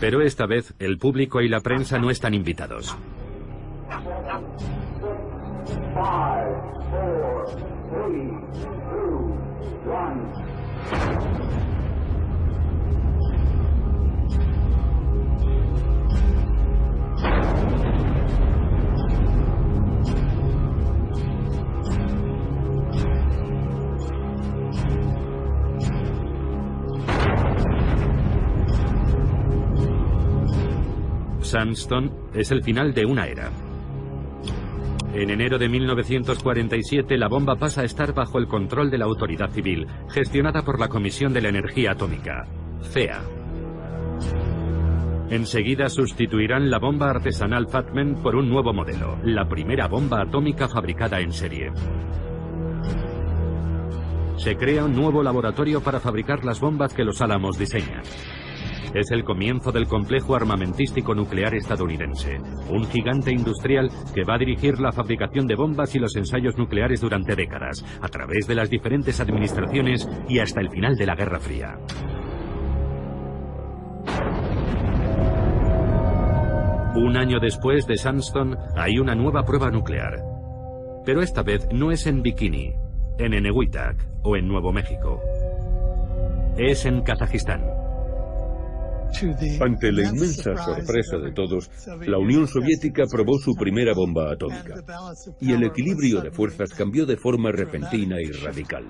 [0.00, 2.96] Pero esta vez el público y la prensa no están invitados.
[31.48, 33.67] Sandstone es el final de una era.
[35.18, 39.50] En enero de 1947 la bomba pasa a estar bajo el control de la autoridad
[39.50, 42.46] civil, gestionada por la Comisión de la Energía Atómica,
[42.82, 43.20] CEA.
[45.28, 51.18] Enseguida sustituirán la bomba artesanal Fatman por un nuevo modelo, la primera bomba atómica fabricada
[51.18, 51.72] en serie.
[54.36, 58.02] Se crea un nuevo laboratorio para fabricar las bombas que los Álamos diseñan.
[58.94, 62.38] Es el comienzo del complejo armamentístico nuclear estadounidense,
[62.70, 67.00] un gigante industrial que va a dirigir la fabricación de bombas y los ensayos nucleares
[67.00, 71.38] durante décadas, a través de las diferentes administraciones y hasta el final de la Guerra
[71.38, 71.78] Fría.
[76.96, 80.16] Un año después de Sandstone hay una nueva prueba nuclear.
[81.04, 82.74] Pero esta vez no es en Bikini,
[83.18, 85.20] en Enewetak o en Nuevo México.
[86.56, 87.87] Es en Kazajistán.
[89.60, 91.70] Ante la inmensa sorpresa de todos,
[92.06, 94.74] la Unión Soviética probó su primera bomba atómica.
[95.40, 98.84] Y el equilibrio de fuerzas cambió de forma repentina y radical.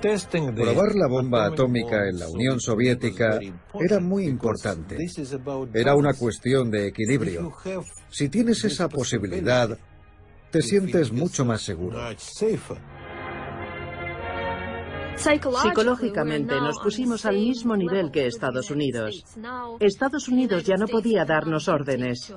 [0.00, 3.40] Probar la bomba atómica en la Unión Soviética
[3.80, 4.98] era muy importante.
[5.72, 7.52] Era una cuestión de equilibrio.
[8.10, 9.78] Si tienes esa posibilidad,
[10.50, 11.98] te sientes mucho más seguro.
[15.16, 19.24] Psicológicamente nos pusimos al mismo nivel que Estados Unidos.
[19.80, 22.32] Estados Unidos ya no podía darnos órdenes.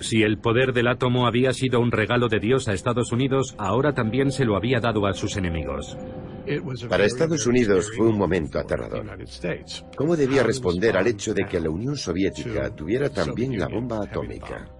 [0.00, 3.92] Si el poder del átomo había sido un regalo de Dios a Estados Unidos, ahora
[3.92, 5.96] también se lo había dado a sus enemigos.
[6.88, 9.04] Para Estados Unidos fue un momento aterrador.
[9.96, 14.77] ¿Cómo debía responder al hecho de que la Unión Soviética tuviera también la bomba atómica?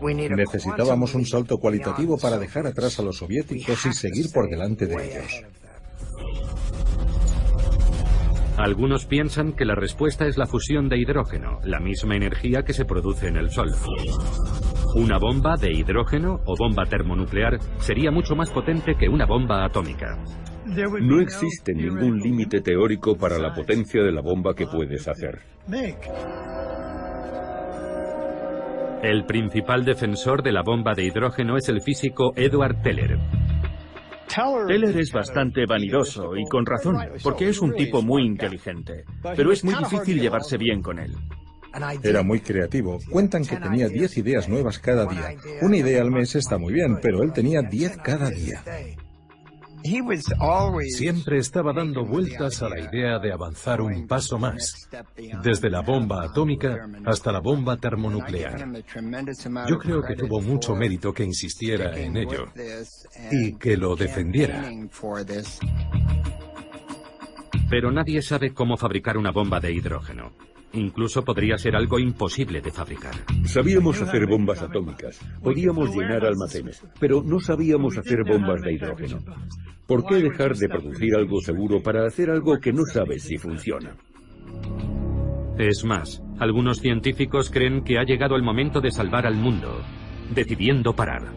[0.00, 4.94] Necesitábamos un salto cualitativo para dejar atrás a los soviéticos y seguir por delante de
[4.94, 5.44] ellos.
[8.56, 12.86] Algunos piensan que la respuesta es la fusión de hidrógeno, la misma energía que se
[12.86, 13.70] produce en el Sol.
[14.94, 20.18] Una bomba de hidrógeno o bomba termonuclear sería mucho más potente que una bomba atómica.
[20.64, 25.38] No existe ningún límite teórico para la potencia de la bomba que puedes hacer.
[29.02, 33.18] El principal defensor de la bomba de hidrógeno es el físico Edward Teller.
[34.66, 39.04] Teller es bastante vanidoso y con razón, porque es un tipo muy inteligente,
[39.36, 41.14] pero es muy difícil llevarse bien con él.
[42.02, 42.98] Era muy creativo.
[43.10, 45.34] Cuentan que tenía 10 ideas nuevas cada día.
[45.60, 48.62] Una idea al mes está muy bien, pero él tenía 10 cada día.
[50.88, 54.88] Siempre estaba dando vueltas a la idea de avanzar un paso más,
[55.42, 58.66] desde la bomba atómica hasta la bomba termonuclear.
[59.68, 62.46] Yo creo que tuvo mucho mérito que insistiera en ello
[63.30, 64.70] y que lo defendiera.
[67.68, 70.32] Pero nadie sabe cómo fabricar una bomba de hidrógeno.
[70.76, 73.14] Incluso podría ser algo imposible de fabricar.
[73.46, 79.18] Sabíamos hacer bombas atómicas, podíamos llenar almacenes, pero no sabíamos hacer bombas de hidrógeno.
[79.86, 83.96] ¿Por qué dejar de producir algo seguro para hacer algo que no sabes si funciona?
[85.58, 89.80] Es más, algunos científicos creen que ha llegado el momento de salvar al mundo,
[90.34, 91.32] decidiendo parar.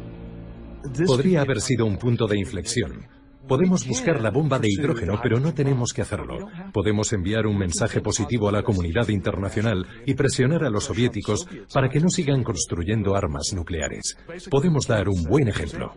[1.06, 3.19] Podría haber sido un punto de inflexión.
[3.50, 6.48] Podemos buscar la bomba de hidrógeno, pero no tenemos que hacerlo.
[6.72, 11.90] Podemos enviar un mensaje positivo a la comunidad internacional y presionar a los soviéticos para
[11.90, 14.18] que no sigan construyendo armas nucleares.
[14.52, 15.94] Podemos dar un buen ejemplo.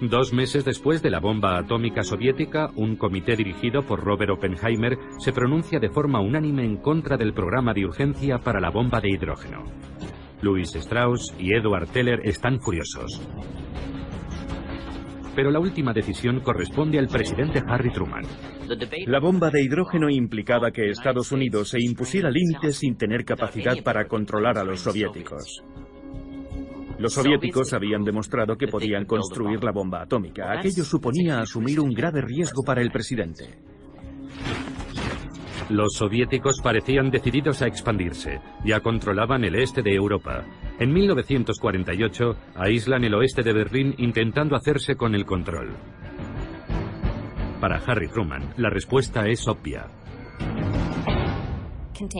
[0.00, 5.32] Dos meses después de la bomba atómica soviética, un comité dirigido por Robert Oppenheimer se
[5.32, 9.62] pronuncia de forma unánime en contra del programa de urgencia para la bomba de hidrógeno.
[10.40, 13.22] Louis Strauss y Edward Teller están furiosos.
[15.34, 18.24] Pero la última decisión corresponde al presidente Harry Truman.
[19.06, 24.06] La bomba de hidrógeno implicaba que Estados Unidos se impusiera límites sin tener capacidad para
[24.06, 25.62] controlar a los soviéticos.
[26.98, 30.52] Los soviéticos habían demostrado que podían construir la bomba atómica.
[30.52, 33.71] Aquello suponía asumir un grave riesgo para el presidente.
[35.68, 38.40] Los soviéticos parecían decididos a expandirse.
[38.64, 40.44] Ya controlaban el este de Europa.
[40.78, 45.70] En 1948 aíslan el oeste de Berlín intentando hacerse con el control.
[47.60, 49.86] Para Harry Truman, la respuesta es obvia.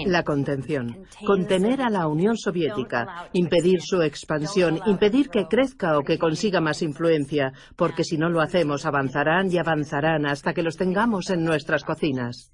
[0.06, 1.04] La contención.
[1.26, 6.82] Contener a la Unión Soviética, impedir su expansión, impedir que crezca o que consiga más
[6.82, 11.82] influencia, porque si no lo hacemos avanzarán y avanzarán hasta que los tengamos en nuestras
[11.82, 12.52] cocinas.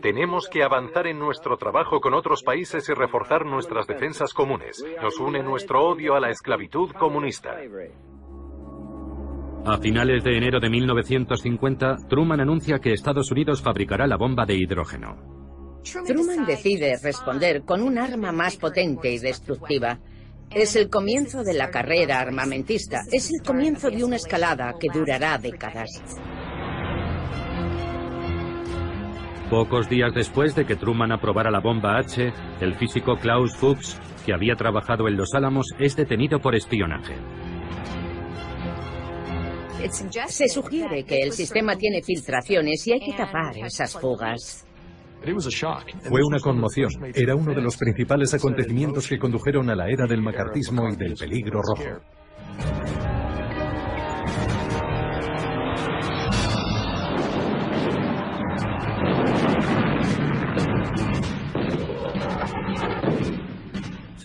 [0.00, 4.82] Tenemos que avanzar en nuestro trabajo con otros países y reforzar nuestras defensas comunes.
[5.02, 7.54] Nos une nuestro odio a la esclavitud comunista.
[9.66, 14.56] A finales de enero de 1950, Truman anuncia que Estados Unidos fabricará la bomba de
[14.56, 15.82] hidrógeno.
[16.06, 19.98] Truman decide responder con un arma más potente y destructiva.
[20.50, 23.02] Es el comienzo de la carrera armamentista.
[23.12, 25.90] Es el comienzo de una escalada que durará décadas.
[29.50, 34.34] Pocos días después de que Truman aprobara la bomba H, el físico Klaus Fuchs, que
[34.34, 37.14] había trabajado en Los Álamos, es detenido por espionaje.
[40.26, 44.66] Se sugiere que el sistema tiene filtraciones y hay que tapar esas fugas.
[46.02, 46.90] Fue una conmoción.
[47.14, 51.14] Era uno de los principales acontecimientos que condujeron a la era del macartismo y del
[51.14, 52.02] peligro rojo.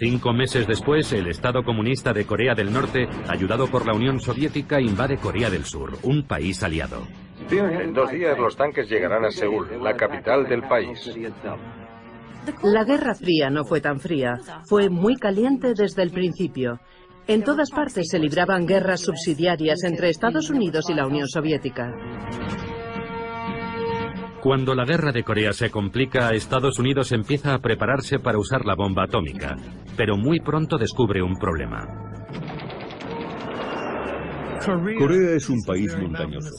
[0.04, 4.82] Cinco meses después, el Estado comunista de Corea del Norte, ayudado por la Unión Soviética,
[4.82, 7.08] invade Corea del Sur, un país aliado.
[7.50, 11.10] En dos días los tanques llegarán a Seúl, la capital del país.
[12.64, 14.34] La Guerra Fría no fue tan fría,
[14.66, 16.82] fue muy caliente desde el principio.
[17.26, 21.94] En todas partes se libraban guerras subsidiarias entre Estados Unidos y la Unión Soviética.
[24.44, 28.76] Cuando la guerra de Corea se complica, Estados Unidos empieza a prepararse para usar la
[28.76, 29.56] bomba atómica,
[29.96, 31.88] pero muy pronto descubre un problema.
[35.00, 36.50] Corea es un país montañoso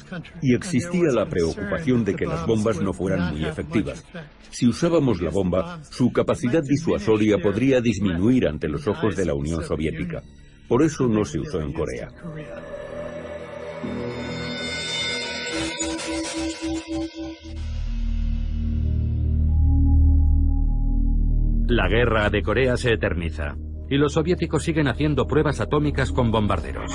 [0.40, 4.02] y existía la preocupación de que las bombas no fueran muy efectivas.
[4.48, 9.62] Si usábamos la bomba, su capacidad disuasoria podría disminuir ante los ojos de la Unión
[9.62, 10.22] Soviética.
[10.68, 12.08] Por eso no se usó en Corea.
[21.66, 23.56] La guerra de Corea se eterniza
[23.88, 26.92] y los soviéticos siguen haciendo pruebas atómicas con bombarderos.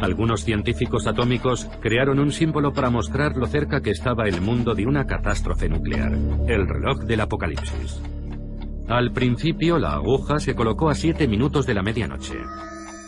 [0.00, 4.86] Algunos científicos atómicos crearon un símbolo para mostrar lo cerca que estaba el mundo de
[4.86, 6.12] una catástrofe nuclear,
[6.48, 8.02] el reloj del apocalipsis.
[8.88, 12.38] Al principio la aguja se colocó a 7 minutos de la medianoche.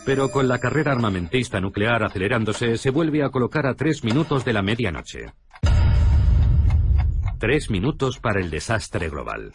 [0.05, 4.53] Pero con la carrera armamentista nuclear acelerándose, se vuelve a colocar a 3 minutos de
[4.53, 5.33] la medianoche.
[7.39, 9.51] Tres minutos para el desastre global.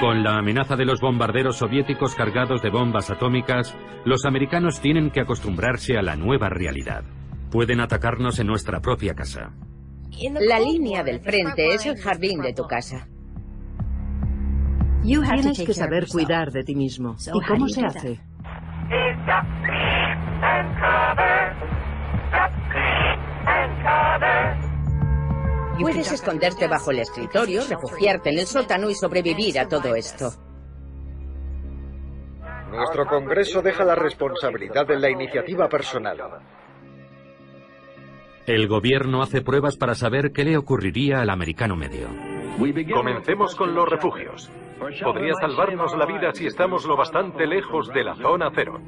[0.00, 5.20] Con la amenaza de los bombarderos soviéticos cargados de bombas atómicas, los americanos tienen que
[5.20, 7.04] acostumbrarse a la nueva realidad.
[7.50, 9.52] Pueden atacarnos en nuestra propia casa.
[10.40, 13.08] La línea del frente es el jardín de tu casa.
[15.02, 17.16] Tienes que saber cuidar de ti mismo.
[17.32, 18.20] ¿Y cómo se hace?
[25.80, 30.30] Puedes esconderte bajo el escritorio, refugiarte en el sótano y sobrevivir a todo esto.
[32.70, 36.18] Nuestro Congreso deja la responsabilidad de la iniciativa personal.
[38.50, 42.08] El gobierno hace pruebas para saber qué le ocurriría al americano medio.
[42.92, 44.50] Comencemos con los refugios.
[45.04, 48.80] Podría salvarnos la vida si estamos lo bastante lejos de la zona cero.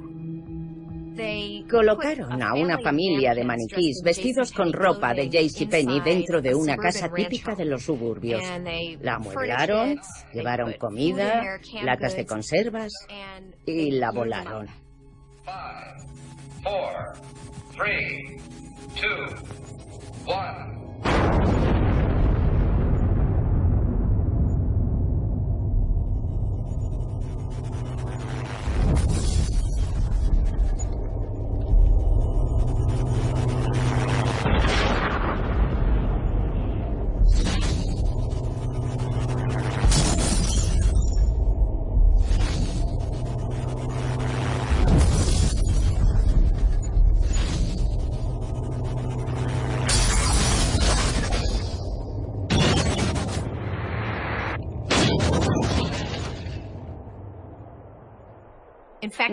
[1.71, 7.09] Colocaron a una familia de maniquís vestidos con ropa de JCPenney dentro de una casa
[7.13, 8.43] típica de los suburbios.
[9.01, 10.01] La amueblaron,
[10.35, 12.93] llevaron comida, latas de conservas
[13.65, 14.67] y la volaron.
[18.97, 19.27] two,
[20.25, 21.42] one.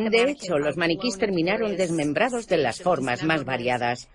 [0.08, 4.10] De hecho, los maniquís terminaron desmembrados de las formas más variadas.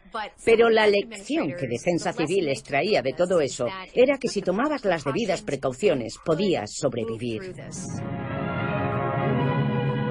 [0.45, 5.05] Pero la lección que Defensa Civil extraía de todo eso era que si tomabas las
[5.05, 7.55] debidas precauciones podías sobrevivir.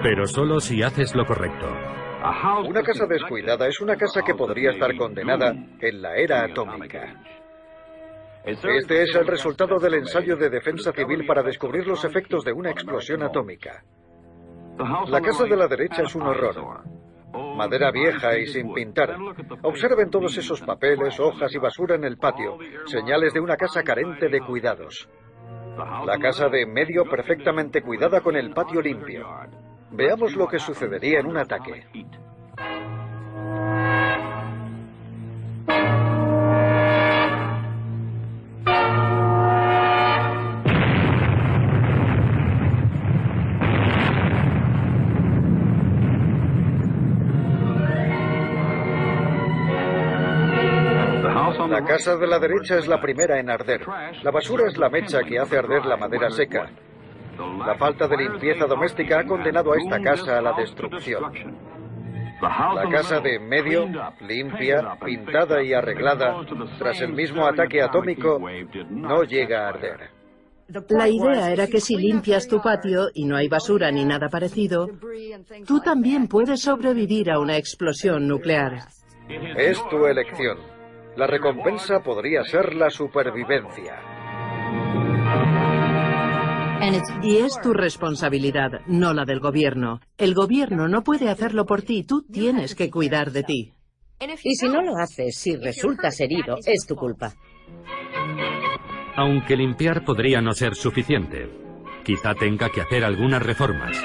[0.03, 1.67] Pero solo si haces lo correcto.
[2.67, 7.21] Una casa descuidada es una casa que podría estar condenada en la era atómica.
[8.45, 12.71] Este es el resultado del ensayo de defensa civil para descubrir los efectos de una
[12.71, 13.83] explosión atómica.
[15.07, 16.83] La casa de la derecha es un horror.
[17.55, 19.15] Madera vieja y sin pintar.
[19.63, 24.29] Observen todos esos papeles, hojas y basura en el patio, señales de una casa carente
[24.29, 25.09] de cuidados.
[26.05, 29.27] La casa de medio perfectamente cuidada con el patio limpio.
[29.91, 31.85] Veamos lo que sucedería en un ataque.
[51.73, 53.81] La casa de la derecha es la primera en arder.
[54.21, 56.69] La basura es la mecha que hace arder la madera seca.
[57.65, 61.23] La falta de limpieza doméstica ha condenado a esta casa a la destrucción.
[62.41, 63.87] La casa de en medio,
[64.21, 66.45] limpia, pintada y arreglada,
[66.77, 68.39] tras el mismo ataque atómico,
[68.91, 70.09] no llega a arder.
[70.89, 74.87] La idea era que si limpias tu patio y no hay basura ni nada parecido,
[75.65, 78.79] tú también puedes sobrevivir a una explosión nuclear.
[79.57, 80.72] Es tu elección.
[81.15, 83.99] La recompensa podría ser la supervivencia.
[87.21, 89.99] Y es tu responsabilidad, no la del gobierno.
[90.17, 93.73] El gobierno no puede hacerlo por ti, tú tienes que cuidar de ti.
[94.43, 97.33] Y si no lo haces, si resultas herido, es tu culpa.
[99.15, 101.49] Aunque limpiar podría no ser suficiente.
[102.03, 104.01] Quizá tenga que hacer algunas reformas.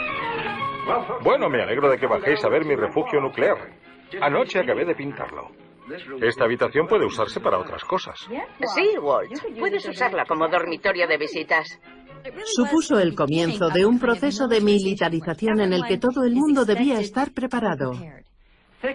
[1.23, 3.57] Bueno, me alegro de que bajéis a ver mi refugio nuclear.
[4.21, 5.51] Anoche acabé de pintarlo.
[6.21, 8.19] Esta habitación puede usarse para otras cosas.
[8.75, 9.33] Sí, Walt.
[9.59, 11.81] Puedes usarla como dormitorio de visitas.
[12.45, 17.01] Supuso el comienzo de un proceso de militarización en el que todo el mundo debía
[17.01, 17.93] estar preparado.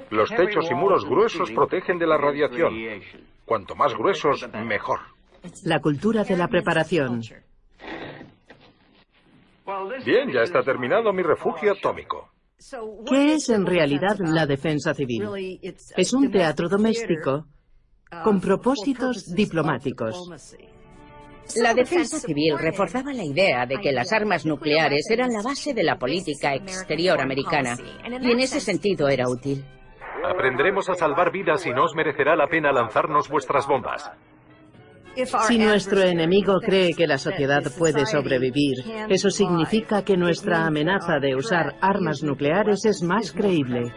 [0.10, 2.74] Los techos y muros gruesos protegen de la radiación.
[3.46, 5.00] Cuanto más gruesos, mejor.
[5.66, 7.22] La cultura de la preparación.
[10.06, 12.33] Bien, ya está terminado mi refugio atómico.
[13.08, 15.60] ¿Qué es en realidad la defensa civil?
[15.62, 17.48] Es un teatro doméstico
[18.24, 20.30] con propósitos diplomáticos.
[21.58, 25.84] La defensa civil reforzaba la idea de que las armas nucleares eran la base de
[25.84, 27.76] la política exterior americana,
[28.22, 29.64] y en ese sentido era útil.
[30.24, 34.10] Aprenderemos a salvar vidas y no os merecerá la pena lanzarnos vuestras bombas.
[35.48, 38.78] Si nuestro enemigo cree que la sociedad puede sobrevivir,
[39.10, 43.94] eso significa que nuestra amenaza de usar armas nucleares es más creíble.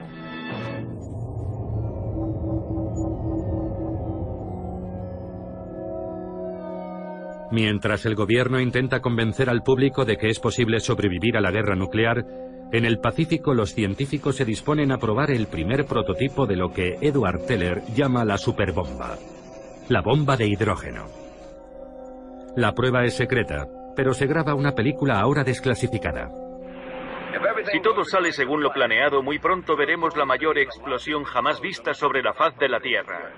[7.50, 11.76] Mientras el gobierno intenta convencer al público de que es posible sobrevivir a la guerra
[11.76, 12.26] nuclear,
[12.72, 16.98] en el Pacífico los científicos se disponen a probar el primer prototipo de lo que
[17.00, 19.16] Edward Teller llama la superbomba
[19.88, 21.06] la bomba de hidrógeno.
[22.56, 26.28] La prueba es secreta, pero se graba una película ahora desclasificada.
[27.70, 32.22] Si todo sale según lo planeado, muy pronto veremos la mayor explosión jamás vista sobre
[32.22, 33.32] la faz de la Tierra.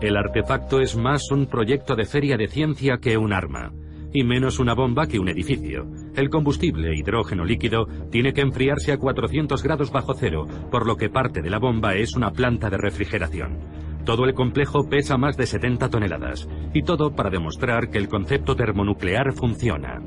[0.00, 3.72] El artefacto es más un proyecto de feria de ciencia que un arma,
[4.12, 5.86] y menos una bomba que un edificio.
[6.14, 11.10] El combustible, hidrógeno líquido, tiene que enfriarse a 400 grados bajo cero, por lo que
[11.10, 13.85] parte de la bomba es una planta de refrigeración.
[14.06, 18.54] Todo el complejo pesa más de 70 toneladas, y todo para demostrar que el concepto
[18.54, 20.00] termonuclear funciona.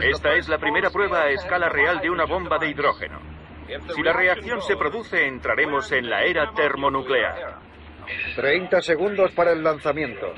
[0.00, 3.18] Esta es la primera prueba a escala real de una bomba de hidrógeno.
[3.92, 7.58] Si la reacción se produce, entraremos en la era termonuclear.
[8.36, 10.32] 30 segundos para el lanzamiento.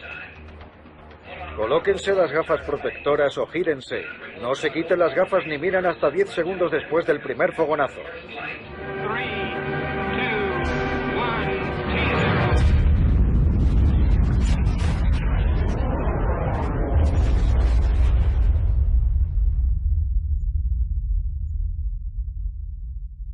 [1.54, 4.04] Colóquense las gafas protectoras o gírense.
[4.40, 8.00] No se quiten las gafas ni miran hasta 10 segundos después del primer fogonazo.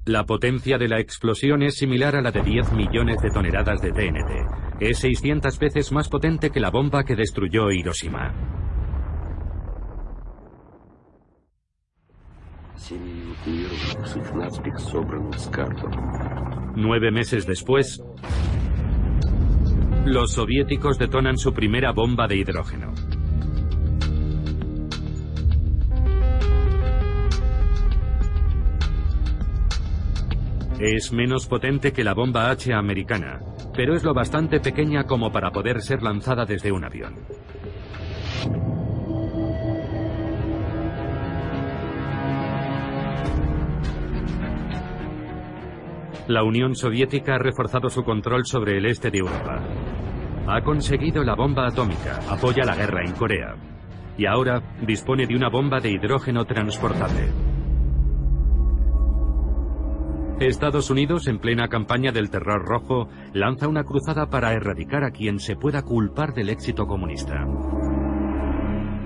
[0.04, 3.92] La potencia de la explosión es similar a la de 10 millones de toneladas de
[3.92, 4.80] TNT.
[4.80, 8.34] Es 600 veces más potente que la bomba que destruyó Hiroshima.
[16.74, 18.02] Nueve meses después,
[20.04, 22.92] los soviéticos detonan su primera bomba de hidrógeno.
[30.84, 33.38] Es menos potente que la bomba H americana,
[33.72, 37.14] pero es lo bastante pequeña como para poder ser lanzada desde un avión.
[46.26, 49.62] La Unión Soviética ha reforzado su control sobre el este de Europa.
[50.48, 53.54] Ha conseguido la bomba atómica, apoya la guerra en Corea.
[54.18, 57.51] Y ahora dispone de una bomba de hidrógeno transportable.
[60.40, 65.38] Estados Unidos, en plena campaña del terror rojo, lanza una cruzada para erradicar a quien
[65.38, 67.46] se pueda culpar del éxito comunista.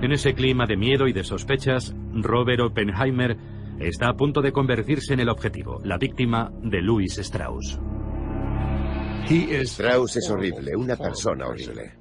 [0.01, 3.37] En ese clima de miedo y de sospechas, Robert Oppenheimer
[3.79, 7.79] está a punto de convertirse en el objetivo, la víctima de Louis Strauss.
[9.29, 11.93] Strauss es horrible, una persona horrible.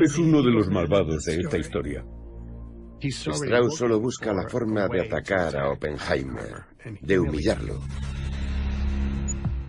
[0.00, 2.04] Es uno de los malvados de esta historia.
[3.00, 6.64] Strauss solo busca la forma de atacar a Oppenheimer,
[7.00, 7.80] de humillarlo.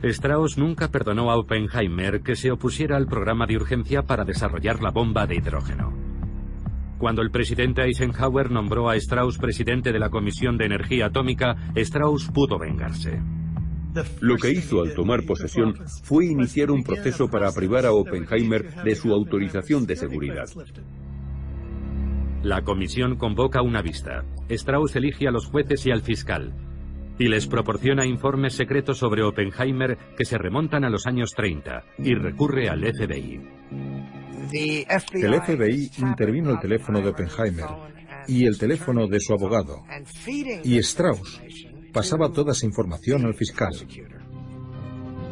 [0.04, 4.92] Strauss nunca perdonó a Oppenheimer que se opusiera al programa de urgencia para desarrollar la
[4.92, 5.94] bomba de hidrógeno.
[6.98, 12.30] Cuando el presidente Eisenhower nombró a Strauss presidente de la Comisión de Energía Atómica, Strauss
[12.32, 13.22] pudo vengarse.
[14.20, 18.96] Lo que hizo al tomar posesión fue iniciar un proceso para privar a Oppenheimer de
[18.96, 20.50] su autorización de seguridad.
[22.42, 24.26] La comisión convoca una vista.
[24.50, 26.54] Strauss elige a los jueces y al fiscal
[27.18, 32.16] y les proporciona informes secretos sobre Oppenheimer que se remontan a los años 30 y
[32.16, 33.42] recurre al FBI.
[35.14, 37.66] El FBI intervino el teléfono de Oppenheimer
[38.28, 39.84] y el teléfono de su abogado.
[40.64, 41.42] Y Strauss
[41.92, 43.74] pasaba toda esa información al fiscal.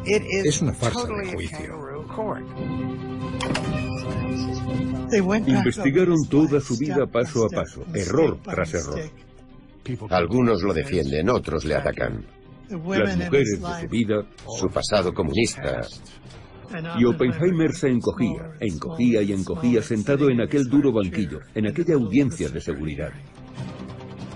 [0.04, 1.78] Es una farsa de juicio.
[5.46, 9.00] Investigaron toda su vida paso a paso, error tras error.
[10.10, 12.24] Algunos lo defienden, otros le atacan.
[12.70, 14.22] Las mujeres de su vida,
[14.58, 15.80] Su pasado comunista.
[16.98, 22.48] y Oppenheimer se encogía, encogía y encogía sentado en aquel duro banquillo, en aquella audiencia
[22.48, 23.10] de seguridad.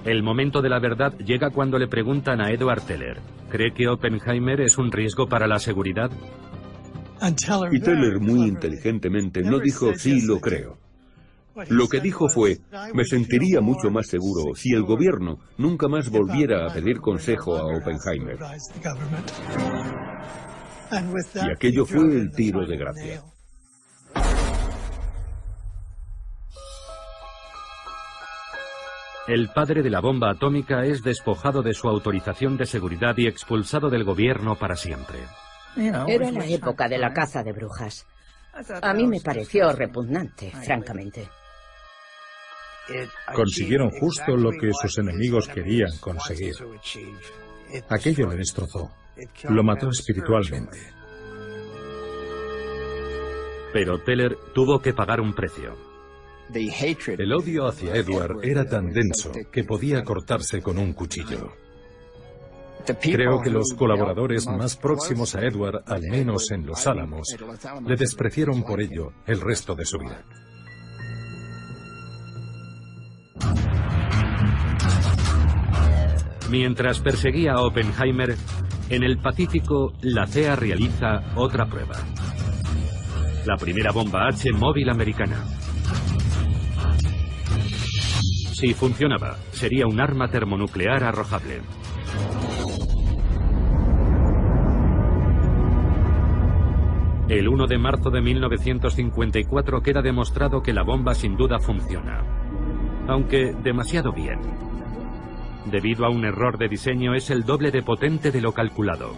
[0.04, 3.20] El momento de la verdad llega cuando le preguntan a Edward Teller,
[3.50, 6.10] ¿cree que Oppenheimer es un riesgo para la seguridad?
[7.72, 10.78] Y Teller muy inteligentemente no dijo sí lo creo.
[11.68, 12.58] Lo que dijo fue,
[12.92, 17.64] me sentiría mucho más seguro si el gobierno nunca más volviera a pedir consejo a
[17.64, 18.38] Oppenheimer.
[21.34, 23.22] Y aquello fue el tiro de gracia.
[29.26, 33.90] El padre de la bomba atómica es despojado de su autorización de seguridad y expulsado
[33.90, 35.18] del gobierno para siempre.
[35.76, 38.06] Era la época de la caza de brujas.
[38.82, 41.28] A mí me pareció repugnante, francamente.
[43.34, 46.54] Consiguieron justo lo que sus enemigos querían conseguir.
[47.88, 48.90] Aquello le destrozó.
[49.48, 50.78] Lo mató espiritualmente.
[53.72, 55.76] Pero Teller tuvo que pagar un precio.
[56.52, 61.52] El odio hacia Edward era tan denso que podía cortarse con un cuchillo.
[63.00, 67.36] Creo que los colaboradores más próximos a Edward, al menos en Los Álamos,
[67.84, 70.24] le despreciaron por ello el resto de su vida.
[76.50, 78.36] Mientras perseguía a Oppenheimer,
[78.88, 81.96] en el Pacífico, la CEA realiza otra prueba.
[83.44, 85.44] La primera bomba H móvil americana.
[88.52, 91.62] Si funcionaba, sería un arma termonuclear arrojable.
[97.28, 102.45] El 1 de marzo de 1954 queda demostrado que la bomba sin duda funciona,
[103.08, 104.38] aunque demasiado bien.
[105.70, 109.14] Debido a un error de diseño es el doble de potente de lo calculado.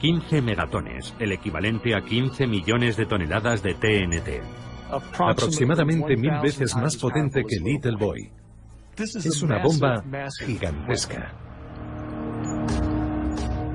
[0.00, 4.42] 15 megatones, el equivalente a 15 millones de toneladas de TNT.
[5.18, 8.30] Aproximadamente mil veces más potente que Little Boy.
[8.96, 10.02] Es una bomba
[10.44, 11.32] gigantesca.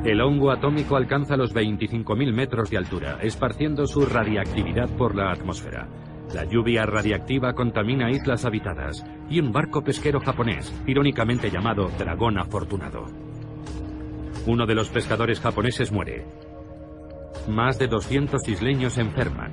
[0.03, 5.87] El hongo atómico alcanza los 25.000 metros de altura, esparciendo su radiactividad por la atmósfera.
[6.33, 13.05] La lluvia radiactiva contamina islas habitadas y un barco pesquero japonés, irónicamente llamado Dragón Afortunado.
[14.45, 16.25] Uno de los pescadores japoneses muere.
[17.47, 19.51] Más de 200 isleños enferman.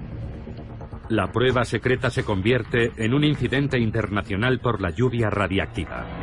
[1.08, 6.21] La prueba secreta se convierte en un incidente internacional por la lluvia radiactiva.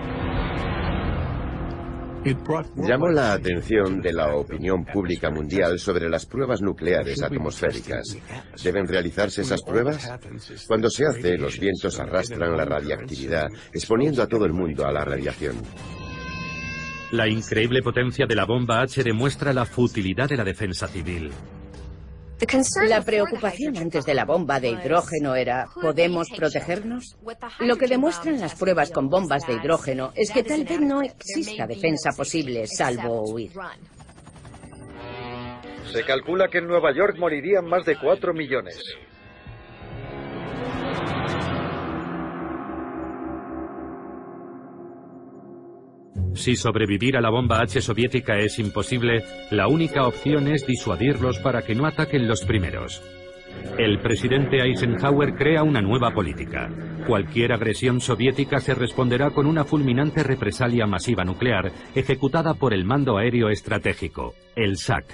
[2.75, 8.17] Llamó la atención de la opinión pública mundial sobre las pruebas nucleares atmosféricas.
[8.61, 10.11] ¿Deben realizarse esas pruebas?
[10.67, 15.05] Cuando se hace, los vientos arrastran la radiactividad, exponiendo a todo el mundo a la
[15.05, 15.55] radiación.
[17.11, 21.31] La increíble potencia de la bomba H demuestra la futilidad de la defensa civil.
[22.87, 27.17] La preocupación antes de la bomba de hidrógeno era, ¿podemos protegernos?
[27.59, 31.67] Lo que demuestran las pruebas con bombas de hidrógeno es que tal vez no exista
[31.67, 33.51] defensa posible salvo huir.
[35.91, 38.79] Se calcula que en Nueva York morirían más de 4 millones.
[46.33, 51.63] Si sobrevivir a la bomba H soviética es imposible, la única opción es disuadirlos para
[51.63, 53.01] que no ataquen los primeros.
[53.77, 56.69] El presidente Eisenhower crea una nueva política.
[57.07, 63.17] Cualquier agresión soviética se responderá con una fulminante represalia masiva nuclear ejecutada por el Mando
[63.17, 65.05] Aéreo Estratégico, el SAC.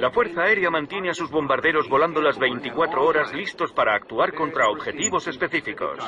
[0.00, 4.68] La Fuerza Aérea mantiene a sus bombarderos volando las 24 horas listos para actuar contra
[4.68, 5.98] objetivos específicos.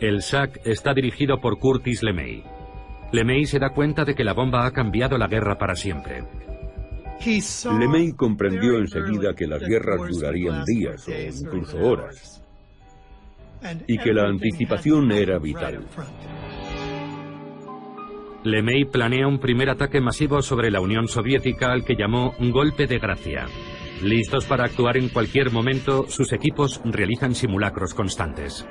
[0.00, 2.42] El SAC está dirigido por Curtis LeMay.
[3.12, 6.24] LeMay se da cuenta de que la bomba ha cambiado la guerra para siempre.
[7.78, 12.42] LeMay comprendió enseguida que las guerras durarían días o incluso horas
[13.86, 15.82] y que la anticipación era vital.
[18.44, 22.98] LeMay planea un primer ataque masivo sobre la Unión Soviética al que llamó golpe de
[22.98, 23.46] gracia.
[24.02, 28.66] Listos para actuar en cualquier momento, sus equipos realizan simulacros constantes.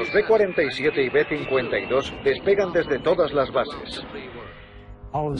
[0.00, 4.02] Los B-47 y B-52 despegan desde todas las bases.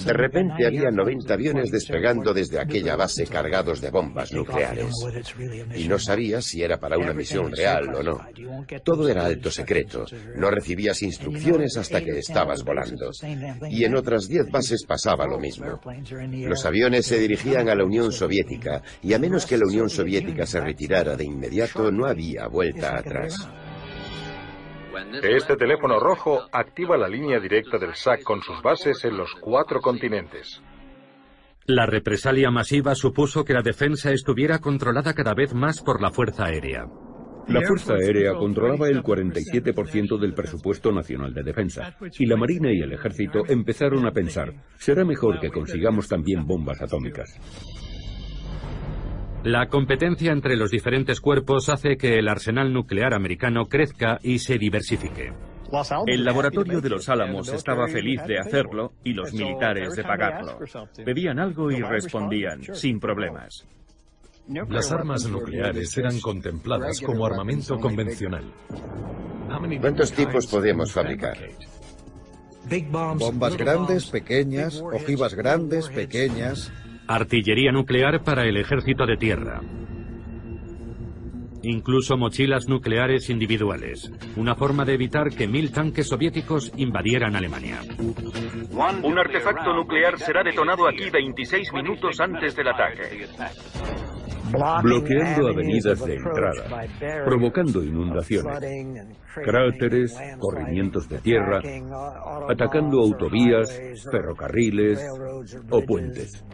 [0.04, 4.92] De repente había 90 aviones despegando desde aquella base cargados de bombas nucleares.
[5.76, 8.18] Y no sabía si era para una misión real o no.
[8.84, 10.04] Todo era alto secreto.
[10.34, 13.12] No recibías instrucciones hasta que estabas volando.
[13.70, 15.80] Y en otras 10 bases pasaba lo mismo.
[16.48, 20.44] Los aviones se dirigían a la Unión Soviética y a menos que la Unión Soviética
[20.46, 23.48] se retirara de inmediato no había vuelta atrás.
[25.22, 29.80] Este teléfono rojo activa la línea directa del SAC con sus bases en los cuatro
[29.80, 30.62] continentes.
[31.66, 36.46] La represalia masiva supuso que la defensa estuviera controlada cada vez más por la Fuerza
[36.46, 36.86] Aérea.
[37.48, 42.80] La Fuerza Aérea controlaba el 47% del presupuesto nacional de defensa y la Marina y
[42.80, 47.38] el Ejército empezaron a pensar, será mejor que consigamos también bombas atómicas.
[49.44, 54.58] La competencia entre los diferentes cuerpos hace que el arsenal nuclear americano crezca y se
[54.58, 55.32] diversifique.
[56.06, 60.58] El laboratorio de los Álamos estaba feliz de hacerlo y los militares de pagarlo.
[61.04, 63.66] Pedían algo y respondían, sin problemas.
[64.68, 68.44] Las armas nucleares eran contempladas como armamento convencional.
[69.80, 71.38] ¿Cuántos tipos podemos fabricar?
[72.90, 76.70] Bombas grandes, pequeñas, ojivas grandes, pequeñas.
[77.10, 79.60] Artillería nuclear para el ejército de tierra.
[81.62, 87.80] incluso mochilas nucleares individuales, una forma de evitar que mil tanques soviéticos invadieran Alemania.
[89.02, 93.26] Un artefacto nuclear será detonado aquí 26 minutos antes del ataque.
[94.82, 96.86] bloqueando avenidas de entrada,
[97.24, 101.60] provocando inundaciones, cráteres, corrimientos de tierra,
[102.48, 103.80] atacando autovías,
[104.10, 105.04] ferrocarriles
[105.70, 106.44] o puentes.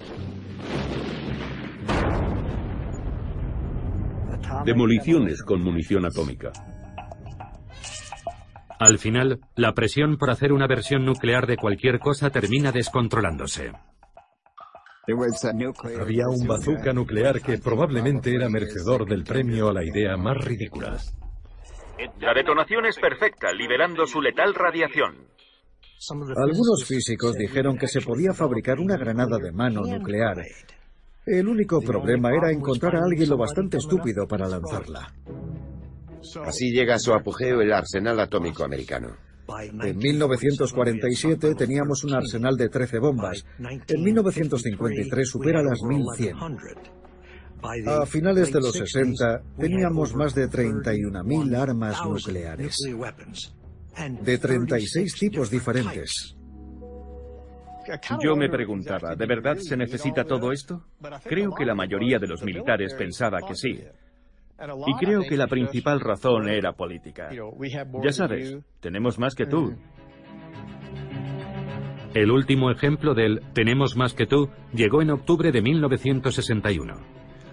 [4.65, 6.51] Demoliciones con munición atómica.
[8.79, 13.73] Al final, la presión por hacer una versión nuclear de cualquier cosa termina descontrolándose.
[15.09, 20.97] Había un bazooka nuclear que probablemente era merecedor del premio a la idea más ridícula.
[22.21, 25.29] La detonación es perfecta, liberando su letal radiación.
[26.37, 30.37] Algunos físicos dijeron que se podía fabricar una granada de mano nuclear.
[31.25, 35.13] El único problema era encontrar a alguien lo bastante estúpido para lanzarla.
[36.45, 39.17] Así llega a su apogeo el arsenal atómico americano.
[39.83, 43.45] En 1947 teníamos un arsenal de 13 bombas.
[43.59, 46.37] En 1953 supera las 1100.
[47.87, 52.77] A finales de los 60 teníamos más de 31.000 armas nucleares,
[54.23, 56.37] de 36 tipos diferentes.
[58.21, 60.85] Yo me preguntaba, ¿de verdad se necesita todo esto?
[61.25, 63.81] Creo que la mayoría de los militares pensaba que sí.
[64.87, 67.31] Y creo que la principal razón era política.
[68.03, 69.77] Ya sabes, tenemos más que tú.
[72.15, 76.95] El último ejemplo del tenemos más que tú llegó en octubre de 1961.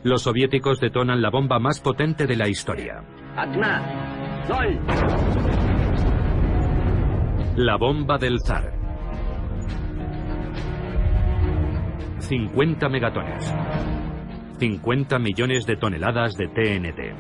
[0.04, 3.04] Los soviéticos detonan la bomba más potente de la historia.
[7.56, 8.74] La bomba del zar.
[12.18, 13.54] 50 megatones.
[14.58, 17.14] 50 millones de toneladas de TNT.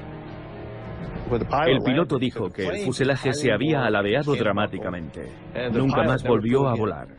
[1.67, 5.31] El piloto dijo que el fuselaje se había alabeado dramáticamente.
[5.71, 7.09] Nunca más volvió a volar.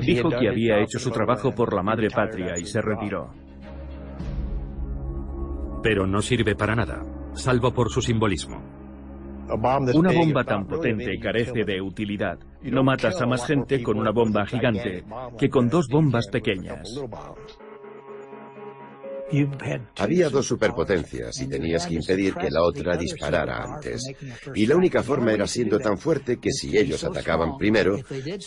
[0.00, 3.30] Dijo que había hecho su trabajo por la madre patria y se retiró.
[5.82, 7.02] Pero no sirve para nada,
[7.32, 8.79] salvo por su simbolismo.
[9.94, 12.38] Una bomba tan potente carece de utilidad.
[12.62, 15.04] No matas a más gente con una bomba gigante
[15.38, 16.88] que con dos bombas pequeñas.
[19.98, 24.02] Había dos superpotencias y tenías que impedir que la otra disparara antes.
[24.54, 27.98] Y la única forma era siendo tan fuerte que si ellos atacaban primero,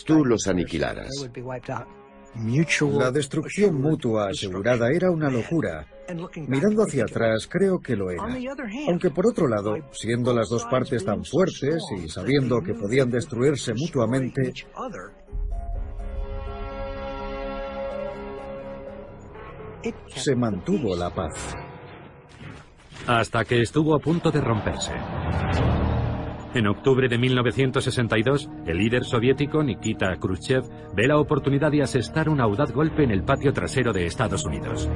[0.04, 1.08] tú los aniquilaras.
[2.98, 5.86] La destrucción mutua asegurada era una locura.
[6.48, 8.26] Mirando hacia atrás, creo que lo era.
[8.88, 13.72] Aunque por otro lado, siendo las dos partes tan fuertes y sabiendo que podían destruirse
[13.74, 14.52] mutuamente,
[20.08, 21.54] se mantuvo la paz.
[23.06, 24.92] Hasta que estuvo a punto de romperse.
[26.54, 30.62] En octubre de 1962, el líder soviético Nikita Khrushchev
[30.94, 34.88] ve la oportunidad de asestar un audaz golpe en el patio trasero de Estados Unidos.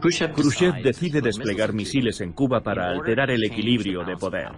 [0.00, 4.50] Khrushchev decide desplegar misiles en Cuba para alterar el equilibrio de poder.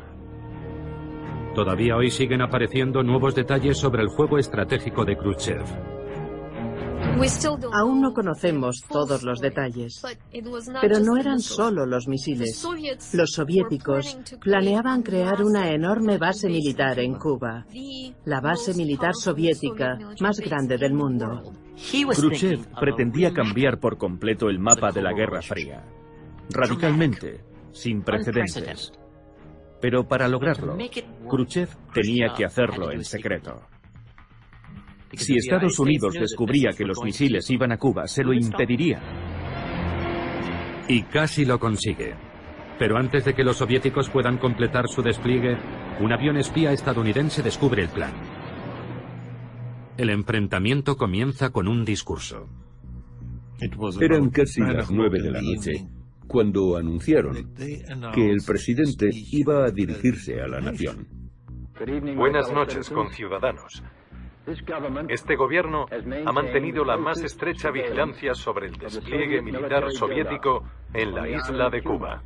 [1.55, 5.97] Todavía hoy siguen apareciendo nuevos detalles sobre el juego estratégico de Khrushchev.
[7.73, 10.01] Aún no conocemos todos los detalles,
[10.81, 12.65] pero no eran solo los misiles.
[13.12, 17.66] Los soviéticos planeaban crear una enorme base militar en Cuba,
[18.24, 21.53] la base militar soviética más grande del mundo.
[22.15, 25.82] Khrushchev pretendía cambiar por completo el mapa de la Guerra Fría,
[26.51, 27.40] radicalmente,
[27.73, 28.93] sin precedentes.
[29.81, 30.77] Pero para lograrlo,
[31.28, 33.61] Khrushchev tenía que hacerlo en secreto.
[35.12, 39.01] Si Estados Unidos descubría que los misiles iban a Cuba, se lo impediría.
[40.89, 42.14] Y casi lo consigue.
[42.78, 45.56] Pero antes de que los soviéticos puedan completar su despliegue,
[46.01, 48.12] un avión espía estadounidense descubre el plan.
[49.97, 52.48] El enfrentamiento comienza con un discurso.
[54.01, 55.89] Eran casi las nueve de la noche
[56.28, 57.55] cuando anunciaron
[58.14, 61.09] que el presidente iba a dirigirse a la nación.
[62.16, 63.82] Buenas noches, conciudadanos.
[65.08, 70.64] Este gobierno ha mantenido la más estrecha vigilancia sobre el despliegue militar soviético
[70.94, 72.22] en la isla de Cuba.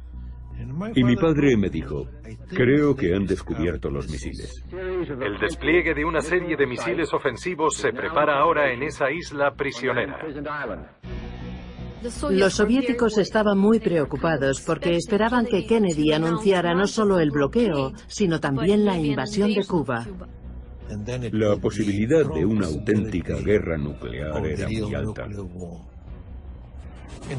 [0.94, 2.06] Y mi padre me dijo,
[2.50, 4.64] creo que han descubierto los misiles.
[4.70, 10.18] El despliegue de una serie de misiles ofensivos se prepara ahora en esa isla prisionera.
[12.30, 18.40] Los soviéticos estaban muy preocupados porque esperaban que Kennedy anunciara no solo el bloqueo, sino
[18.40, 20.06] también la invasión de Cuba.
[21.32, 25.27] La posibilidad de una auténtica guerra nuclear era muy alta.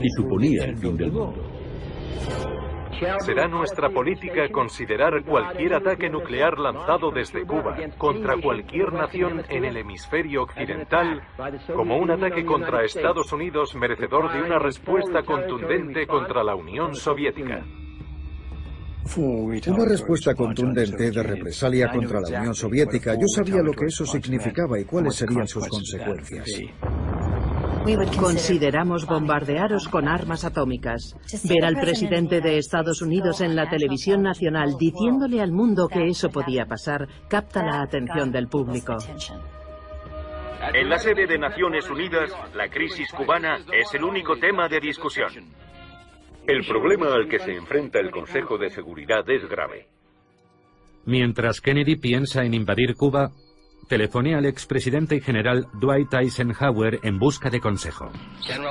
[0.02, 1.44] Y suponía el fin del mundo.
[3.20, 9.78] Será nuestra política considerar cualquier ataque nuclear lanzado desde Cuba contra cualquier nación en el
[9.78, 11.22] hemisferio occidental
[11.76, 17.64] como un ataque contra Estados Unidos merecedor de una respuesta contundente contra la Unión Soviética.
[19.16, 23.14] Una respuesta contundente de represalia contra la Unión Soviética.
[23.16, 26.48] Yo sabía lo que eso significaba y cuáles serían sus consecuencias.
[28.18, 31.16] Consideramos bombardearos con armas atómicas.
[31.44, 36.30] Ver al presidente de Estados Unidos en la televisión nacional diciéndole al mundo que eso
[36.30, 38.96] podía pasar capta la atención del público.
[40.74, 45.63] En la sede de Naciones Unidas, la crisis cubana es el único tema de discusión.
[46.48, 49.88] El problema al que se enfrenta el Consejo de Seguridad es grave.
[51.06, 53.32] Mientras Kennedy piensa en invadir Cuba,
[53.88, 58.12] telefonea al expresidente y general Dwight Eisenhower en busca de consejo.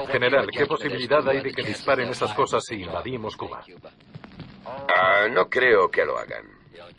[0.08, 3.62] General, ¿qué posibilidad hay de que disparen esas cosas si invadimos Cuba?
[4.66, 6.44] Ah, no creo que lo hagan.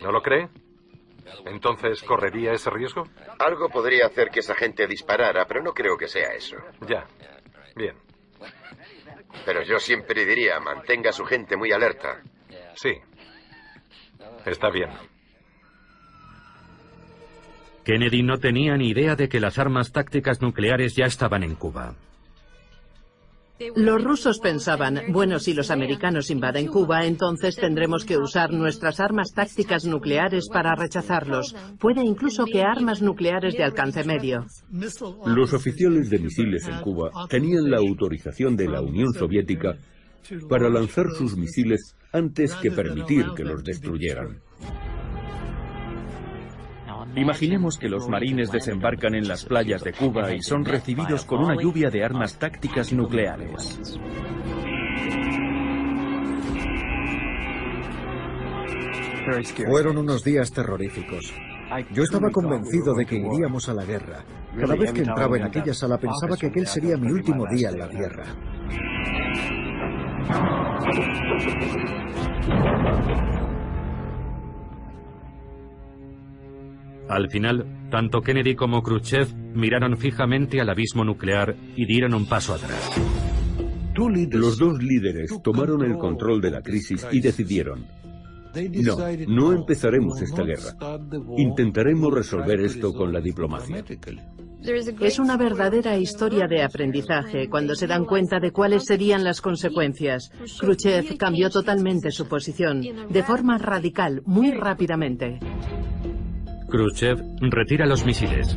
[0.02, 0.48] ¿No lo cree?
[1.46, 3.04] Entonces, ¿correría ese riesgo?
[3.38, 6.56] Algo podría hacer que esa gente disparara, pero no creo que sea eso.
[6.86, 7.06] Ya.
[7.74, 7.94] Bien.
[9.44, 12.22] Pero yo siempre diría, mantenga a su gente muy alerta.
[12.74, 12.94] Sí.
[14.46, 14.90] Está bien.
[17.84, 21.94] Kennedy no tenía ni idea de que las armas tácticas nucleares ya estaban en Cuba.
[23.76, 29.32] Los rusos pensaban, bueno, si los americanos invaden Cuba, entonces tendremos que usar nuestras armas
[29.32, 31.54] tácticas nucleares para rechazarlos.
[31.78, 34.44] Puede incluso que armas nucleares de alcance medio.
[35.26, 39.76] Los oficiales de misiles en Cuba tenían la autorización de la Unión Soviética
[40.48, 44.40] para lanzar sus misiles antes que permitir que los destruyeran.
[47.16, 51.54] Imaginemos que los marines desembarcan en las playas de Cuba y son recibidos con una
[51.54, 53.78] lluvia de armas tácticas nucleares.
[59.66, 61.32] Fueron unos días terroríficos.
[61.92, 64.24] Yo estaba convencido de que iríamos a la guerra.
[64.58, 67.78] Cada vez que entraba en aquella sala pensaba que aquel sería mi último día en
[67.78, 68.24] la Tierra.
[77.08, 82.54] Al final, tanto Kennedy como Khrushchev miraron fijamente al abismo nuclear y dieron un paso
[82.54, 82.90] atrás.
[83.96, 87.86] Los dos líderes tomaron el control de la crisis y decidieron,
[88.82, 88.96] no,
[89.28, 90.74] no empezaremos esta guerra.
[91.36, 93.84] Intentaremos resolver esto con la diplomacia.
[95.00, 100.32] Es una verdadera historia de aprendizaje cuando se dan cuenta de cuáles serían las consecuencias.
[100.58, 105.38] Khrushchev cambió totalmente su posición, de forma radical, muy rápidamente.
[106.74, 108.56] Khrushchev retira los misiles.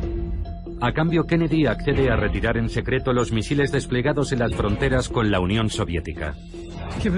[0.80, 5.30] A cambio, Kennedy accede a retirar en secreto los misiles desplegados en las fronteras con
[5.30, 6.34] la Unión Soviética.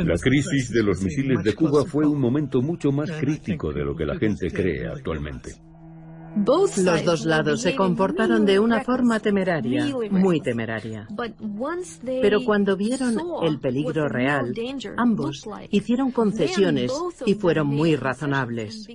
[0.05, 3.97] La crisis de los misiles de Cuba fue un momento mucho más crítico de lo
[3.97, 5.55] que la gente cree actualmente.
[6.37, 11.09] Los dos lados se comportaron de una forma temeraria, muy temeraria.
[12.05, 14.55] Pero cuando vieron el peligro real,
[14.97, 16.93] ambos hicieron concesiones
[17.27, 18.89] y fueron muy razonables.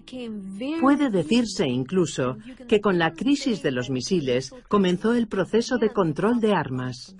[0.82, 2.38] Puede decirse incluso
[2.68, 7.16] que con la crisis de los misiles comenzó el proceso de control de armas.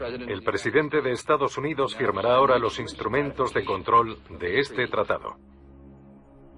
[0.00, 5.36] El presidente de Estados Unidos firmará ahora los instrumentos de control de este tratado.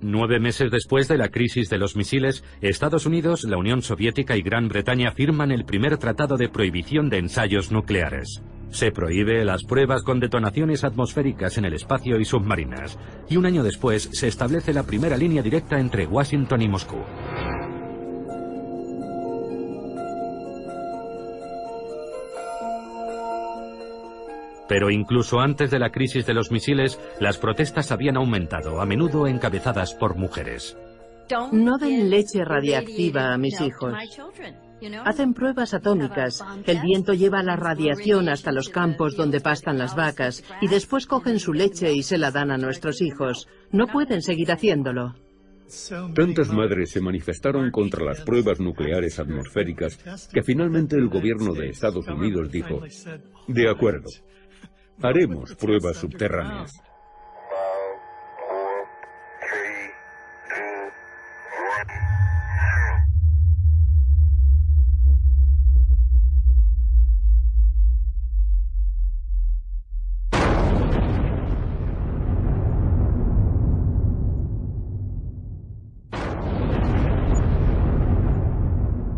[0.03, 4.43] Nueve meses después de la crisis de los misiles, Estados Unidos, la Unión Soviética y
[4.43, 8.43] Gran Bretaña firman el primer tratado de prohibición de ensayos nucleares.
[8.69, 12.99] Se prohíbe las pruebas con detonaciones atmosféricas en el espacio y submarinas.
[13.31, 16.99] Y un año después se establece la primera línea directa entre Washington y Moscú.
[24.69, 29.27] Pero incluso antes de la crisis de los misiles, las protestas habían aumentado, a menudo
[29.27, 30.77] encabezadas por mujeres.
[31.53, 33.95] No den leche radiactiva a mis hijos.
[35.05, 36.45] Hacen pruebas atómicas.
[36.67, 41.41] El viento lleva la radiación hasta los campos donde pastan las vacas y después cogen
[41.41, 43.49] su leche y se la dan a nuestros hijos.
[43.73, 45.15] No pueden seguir haciéndolo.
[46.15, 52.07] Tantas madres se manifestaron contra las pruebas nucleares atmosféricas que finalmente el gobierno de Estados
[52.07, 52.83] Unidos dijo,
[53.49, 54.09] de acuerdo,
[55.03, 56.81] haremos pruebas subterráneas.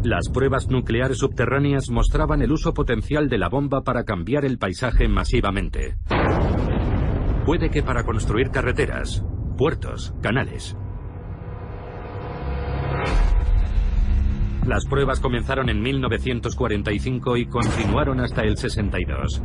[0.08, 5.06] Las pruebas nucleares subterráneas mostraban el uso potencial de la bomba para cambiar el paisaje
[5.06, 5.98] masivamente.
[7.44, 9.22] Puede que para construir carreteras,
[9.58, 10.78] puertos, canales.
[14.66, 19.42] Las pruebas comenzaron en 1945 y continuaron hasta el 62.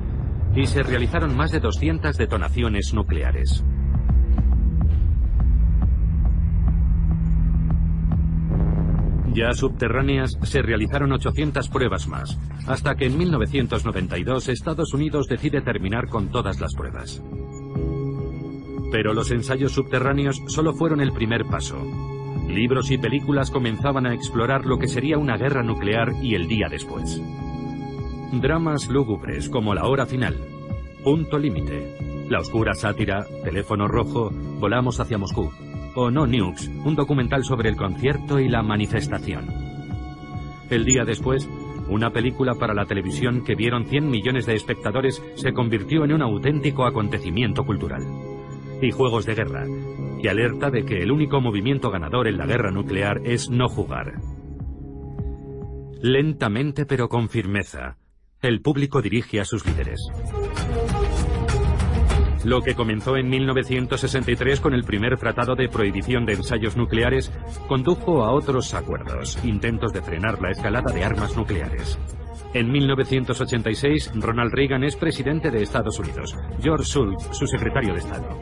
[0.55, 3.65] Y se realizaron más de 200 detonaciones nucleares.
[9.33, 12.37] Ya subterráneas se realizaron 800 pruebas más,
[12.67, 17.23] hasta que en 1992 Estados Unidos decide terminar con todas las pruebas.
[18.91, 21.77] Pero los ensayos subterráneos solo fueron el primer paso.
[22.47, 26.67] Libros y películas comenzaban a explorar lo que sería una guerra nuclear y el día
[26.69, 27.19] después.
[28.33, 30.37] Dramas lúgubres como La Hora Final,
[31.03, 35.51] Punto Límite, La Oscura Sátira, Teléfono Rojo, Volamos hacia Moscú,
[35.95, 39.47] o No Nukes, un documental sobre el concierto y la manifestación.
[40.69, 41.47] El día después,
[41.89, 46.21] una película para la televisión que vieron 100 millones de espectadores se convirtió en un
[46.21, 48.03] auténtico acontecimiento cultural.
[48.81, 49.65] Y juegos de guerra,
[50.21, 54.13] y alerta de que el único movimiento ganador en la guerra nuclear es no jugar.
[56.01, 57.97] Lentamente pero con firmeza,
[58.41, 59.99] el público dirige a sus líderes.
[62.43, 67.31] Lo que comenzó en 1963 con el primer tratado de prohibición de ensayos nucleares
[67.67, 71.97] condujo a otros acuerdos, intentos de frenar la escalada de armas nucleares.
[72.53, 78.41] En 1986, Ronald Reagan es presidente de Estados Unidos, George Shultz, su secretario de Estado.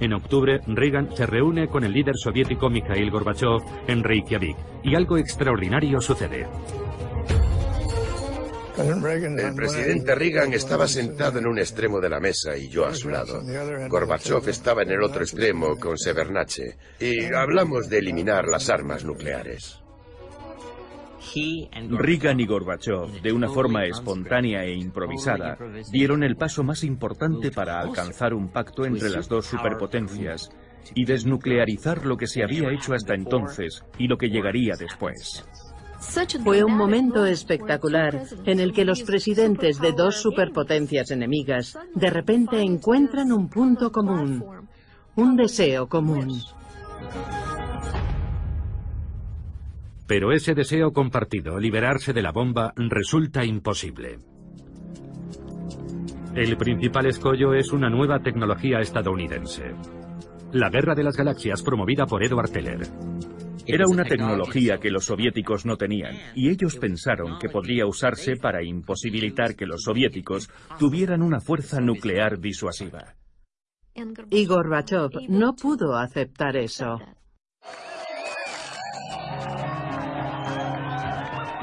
[0.00, 5.16] En octubre, Reagan se reúne con el líder soviético Mikhail Gorbachev en Reykjavik, y algo
[5.16, 6.46] extraordinario sucede.
[8.80, 13.10] El presidente Reagan estaba sentado en un extremo de la mesa y yo a su
[13.10, 13.42] lado.
[13.88, 19.80] Gorbachev estaba en el otro extremo con Severnache y hablamos de eliminar las armas nucleares.
[21.90, 25.58] Reagan y Gorbachev, de una forma espontánea e improvisada,
[25.92, 30.50] dieron el paso más importante para alcanzar un pacto entre las dos superpotencias
[30.94, 35.44] y desnuclearizar lo que se había hecho hasta entonces y lo que llegaría después.
[36.42, 42.60] Fue un momento espectacular en el que los presidentes de dos superpotencias enemigas de repente
[42.60, 44.44] encuentran un punto común,
[45.16, 46.40] un deseo común.
[50.06, 54.18] Pero ese deseo compartido, liberarse de la bomba, resulta imposible.
[56.34, 59.74] El principal escollo es una nueva tecnología estadounidense.
[60.52, 62.80] La Guerra de las Galaxias promovida por Edward Teller.
[63.66, 68.62] Era una tecnología que los soviéticos no tenían, y ellos pensaron que podría usarse para
[68.62, 73.14] imposibilitar que los soviéticos tuvieran una fuerza nuclear disuasiva.
[74.30, 76.98] Y Gorbachev no pudo aceptar eso.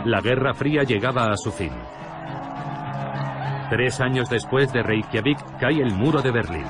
[0.06, 1.72] La Guerra Fría llegaba a su fin.
[3.70, 6.66] Tres años después de Reykjavik cae el muro de Berlín.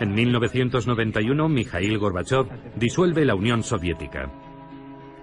[0.00, 2.46] En 1991, Mikhail Gorbachev
[2.76, 4.30] disuelve la Unión Soviética.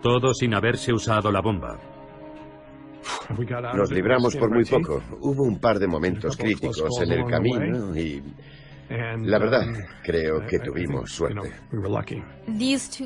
[0.02, 1.80] Todo sin haberse usado la bomba.
[3.76, 5.02] Nos libramos por muy poco.
[5.22, 8.22] Hubo un par de momentos críticos en el camino y...
[8.88, 9.65] La verdad,
[10.03, 11.53] creo que tuvimos suerte.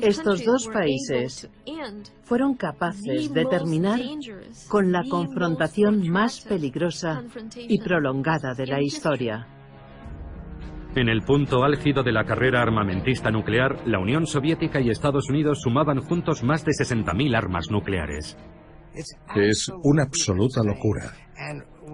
[0.02, 1.48] Estos dos países
[2.24, 3.98] fueron capaces de terminar
[4.68, 7.22] con la confrontación más peligrosa
[7.56, 9.46] y prolongada de la historia.
[10.96, 15.60] En el punto álgido de la carrera armamentista nuclear, la Unión Soviética y Estados Unidos
[15.62, 18.36] sumaban juntos más de 60.000 armas nucleares.
[19.36, 21.12] Es una absoluta locura.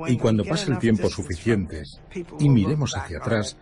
[0.09, 1.82] Y cuando pase el tiempo suficiente
[2.39, 3.59] y miremos hacia atrás,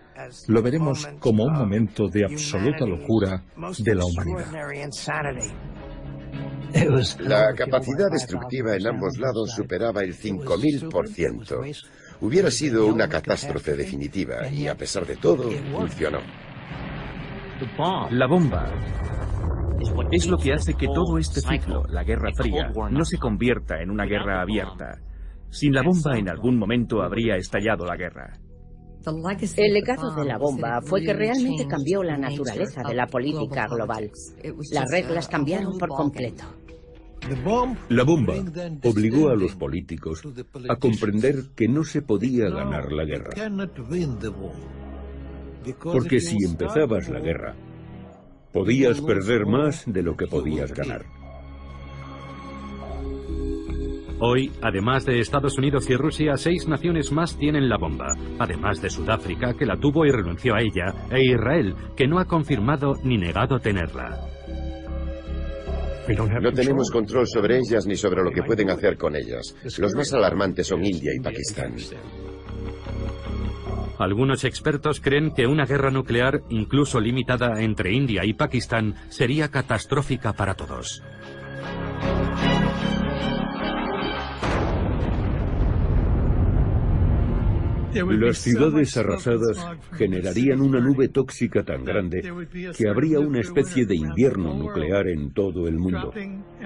[0.46, 3.42] lo veremos como un momento de absoluta locura
[3.78, 4.46] de la humanidad.
[7.20, 11.86] La capacidad destructiva en ambos lados superaba el 5.000%.
[12.20, 16.20] Hubiera sido una catástrofe definitiva y a pesar de todo, funcionó.
[18.10, 18.72] La bomba
[20.10, 23.90] es lo que hace que todo este ciclo, la Guerra Fría, no se convierta en
[23.90, 25.00] una guerra abierta.
[25.50, 28.38] Sin la bomba en algún momento habría estallado la guerra.
[29.56, 34.10] El legado de la bomba fue que realmente cambió la naturaleza de la política global.
[34.72, 36.44] Las reglas cambiaron por completo.
[37.88, 38.34] La bomba
[38.82, 40.22] obligó a los políticos
[40.68, 43.30] a comprender que no se podía ganar la guerra.
[45.82, 47.54] Porque si empezabas la guerra,
[48.52, 51.06] podías perder más de lo que podías ganar.
[54.20, 58.88] Hoy, además de Estados Unidos y Rusia, seis naciones más tienen la bomba, además de
[58.88, 63.18] Sudáfrica, que la tuvo y renunció a ella, e Israel, que no ha confirmado ni
[63.18, 64.33] negado tenerla.
[66.08, 69.54] No tenemos control sobre ellas ni sobre lo que pueden hacer con ellas.
[69.78, 71.74] Los más alarmantes son India y Pakistán.
[73.98, 80.32] algunos expertos creen que una guerra nuclear, incluso limitada entre India y Pakistán, sería catastrófica
[80.32, 81.02] para todos.
[87.94, 92.22] Las ciudades arrasadas generarían una nube tóxica tan grande
[92.76, 96.12] que habría una especie de invierno nuclear en todo el mundo,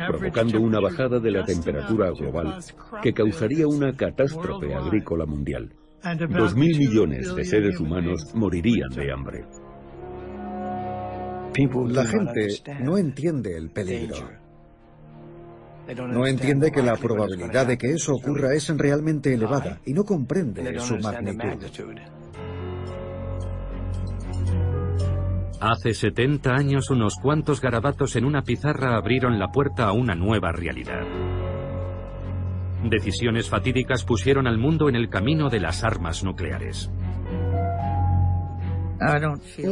[0.07, 2.59] provocando una bajada de la temperatura global
[3.03, 5.73] que causaría una catástrofe agrícola mundial.
[6.29, 9.45] Dos mil millones de seres humanos morirían de hambre.
[11.89, 12.49] La gente
[12.81, 14.38] no entiende el peligro.
[15.97, 20.79] No entiende que la probabilidad de que eso ocurra es realmente elevada y no comprende
[20.81, 21.67] su magnitud.
[25.61, 30.53] Hace 70 años unos cuantos garabatos en una pizarra abrieron la puerta a una nueva
[30.53, 31.03] realidad.
[32.85, 36.91] Decisiones fatídicas pusieron al mundo en el camino de las armas nucleares.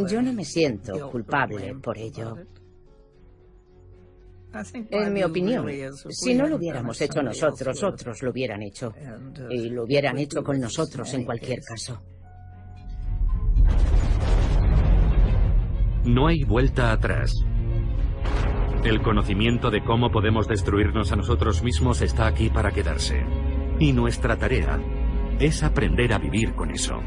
[0.08, 2.36] Yo no me siento culpable por ello.
[4.90, 5.66] En mi opinión,
[6.10, 8.92] si no lo hubiéramos hecho nosotros, otros lo hubieran hecho.
[9.50, 12.02] Y lo hubieran hecho con nosotros en cualquier caso.
[16.04, 17.32] No hay vuelta atrás.
[18.84, 23.24] El conocimiento de cómo podemos destruirnos a nosotros mismos está aquí para quedarse.
[23.80, 24.78] Y nuestra tarea
[25.40, 27.00] es aprender a vivir con eso.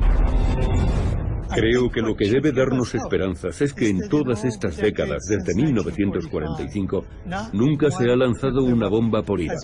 [1.53, 7.05] Creo que lo que debe darnos esperanzas es que en todas estas décadas, desde 1945,
[7.53, 9.55] nunca se ha lanzado una bomba por ira,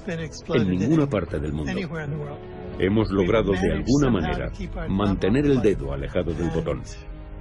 [0.54, 1.74] en ninguna parte del mundo.
[2.80, 4.52] Hemos logrado de alguna manera
[4.90, 6.82] mantener el dedo alejado del botón.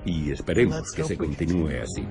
[0.04, 2.06] Y esperemos que se continúe así.